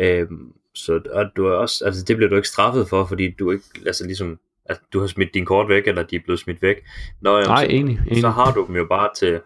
[0.00, 3.50] Øhm, så og du er også, altså det bliver du ikke straffet for, fordi du
[3.50, 6.62] ikke, altså ligesom, at du har smidt din kort væk, eller de er blevet smidt
[6.62, 6.76] væk.
[7.20, 8.20] Nå, jamen, Nej, så, enig, enig.
[8.20, 9.40] så har du dem jo bare til,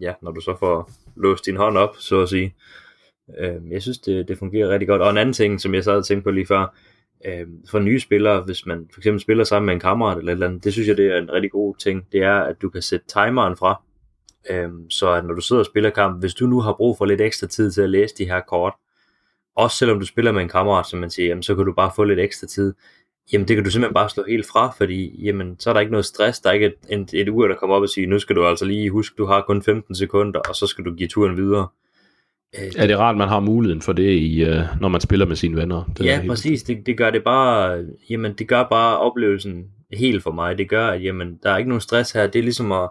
[0.00, 2.54] ja, når du så får låst din hånd op, så at sige.
[3.38, 5.02] Øh, jeg synes, det, det fungerer rigtig godt.
[5.02, 6.74] Og en anden ting, som jeg sad og tænkte på lige før,
[7.26, 10.34] øh, for nye spillere, hvis man for eksempel spiller sammen med en kammerat eller et
[10.34, 12.70] eller andet, det synes jeg, det er en rigtig god ting, det er, at du
[12.70, 13.82] kan sætte timeren fra,
[14.50, 17.04] øh, så at når du sidder og spiller kamp, hvis du nu har brug for
[17.04, 18.72] lidt ekstra tid til at læse de her kort,
[19.56, 21.90] også selvom du spiller med en kammerat, som man siger, jamen, så kan du bare
[21.96, 22.74] få lidt ekstra tid,
[23.32, 25.92] jamen det kan du simpelthen bare slå helt fra, fordi jamen, så er der ikke
[25.92, 28.18] noget stress, der er ikke et, et, et ur, der kommer op og siger, nu
[28.18, 31.08] skal du altså lige huske, du har kun 15 sekunder, og så skal du give
[31.08, 31.60] turen videre.
[31.62, 31.85] Øh,
[32.76, 35.56] er det rart, man har muligheden for det, i, uh, når man spiller med sine
[35.56, 35.92] venner?
[35.98, 36.62] Det ja, præcis.
[36.62, 40.58] Det, det gør det bare, jamen, det gør bare oplevelsen helt for mig.
[40.58, 42.26] Det gør, at jamen, der er ikke nogen stress her.
[42.26, 42.88] Det er ligesom at,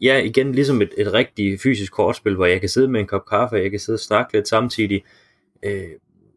[0.00, 3.26] ja, igen, ligesom et, et rigtigt fysisk kortspil, hvor jeg kan sidde med en kop
[3.26, 5.02] kaffe, jeg kan sidde og snakke lidt samtidig.
[5.64, 5.82] Øh,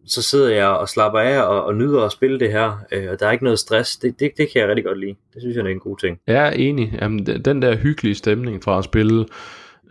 [0.06, 3.20] så sidder jeg og slapper af og, og nyder at spille det her, øh, og
[3.20, 3.98] der er ikke noget stress.
[3.98, 5.16] Det, det, det kan jeg rigtig godt lide.
[5.34, 6.20] Det synes jeg er en god ting.
[6.28, 6.98] Er enig.
[7.02, 9.26] Jamen, den der hyggelige stemning fra at spille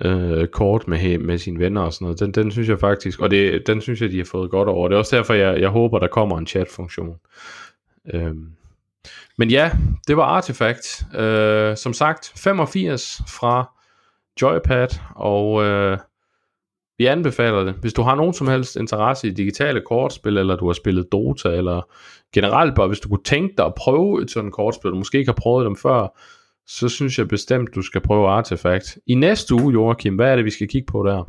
[0.00, 2.20] øh, kort med, med sine venner og sådan noget.
[2.20, 4.88] Den, den synes jeg faktisk, og det, den synes jeg, de har fået godt over.
[4.88, 7.16] Det er også derfor, jeg, jeg håber, der kommer en chat-funktion.
[8.14, 8.52] Øhm.
[9.38, 9.70] Men ja,
[10.08, 11.16] det var Artifact.
[11.16, 13.70] Øh, som sagt, 85 fra
[14.42, 15.98] Joypad, og øh,
[16.98, 17.74] vi anbefaler det.
[17.74, 21.48] Hvis du har nogen som helst interesse i digitale kortspil, eller du har spillet Dota,
[21.48, 21.82] eller
[22.34, 25.28] generelt bare, hvis du kunne tænke dig at prøve et sådan kortspil, du måske ikke
[25.28, 26.18] har prøvet dem før,
[26.66, 28.98] så synes jeg bestemt, du skal prøve Artifact.
[29.06, 31.18] I næste uge, Joachim, hvad er det, vi skal kigge på der?
[31.18, 31.24] Åh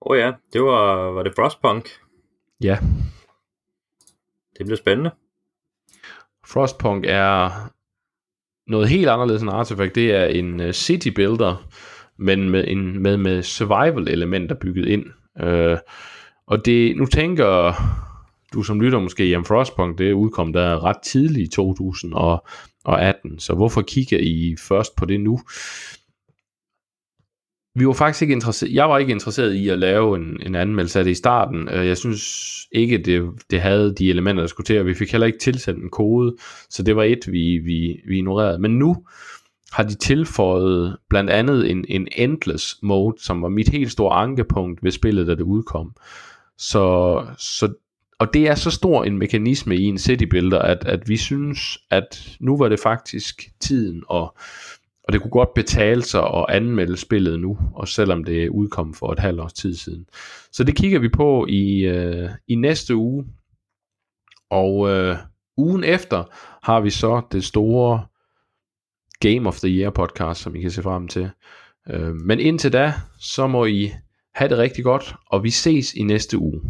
[0.00, 1.88] oh ja, det var, var det Frostpunk?
[2.62, 2.78] Ja.
[4.58, 5.10] Det bliver spændende.
[6.46, 7.50] Frostpunk er
[8.66, 9.94] noget helt anderledes end Artifact.
[9.94, 11.68] Det er en uh, city builder,
[12.16, 15.06] men med, en, med, med survival elementer bygget ind.
[15.42, 15.78] Uh,
[16.46, 17.72] og det, nu tænker
[18.54, 22.46] du som lytter måske, jamen Frostpunk, det udkom der ret tidligt i 2000, og
[22.84, 23.38] og 18.
[23.38, 25.40] Så hvorfor kigger I først på det nu?
[27.74, 30.98] Vi var faktisk ikke interesseret, jeg var ikke interesseret i at lave en, en anmeldelse
[30.98, 31.68] af det i starten.
[31.68, 32.22] Øh, jeg synes
[32.72, 35.82] ikke, det, det havde de elementer, der skulle til, og vi fik heller ikke tilsendt
[35.82, 36.36] en kode,
[36.70, 38.58] så det var et, vi, vi, vi ignorerede.
[38.58, 38.96] Men nu
[39.72, 44.84] har de tilføjet blandt andet en, en endless mode, som var mit helt store ankepunkt
[44.84, 45.94] ved spillet, da det udkom.
[46.58, 47.72] Så, så
[48.18, 51.78] og det er så stor en mekanisme i en city builder, at, at vi synes,
[51.90, 54.36] at nu var det faktisk tiden, og,
[55.04, 59.12] og det kunne godt betale sig at anmelde spillet nu, og selvom det udkom for
[59.12, 60.06] et halvt års tid siden.
[60.52, 63.24] Så det kigger vi på i, øh, i næste uge,
[64.50, 65.16] og øh,
[65.56, 66.24] ugen efter
[66.62, 68.06] har vi så det store
[69.20, 71.30] Game of the Year podcast, som I kan se frem til.
[71.90, 73.92] Øh, men indtil da, så må I
[74.34, 76.60] have det rigtig godt, og vi ses i næste uge.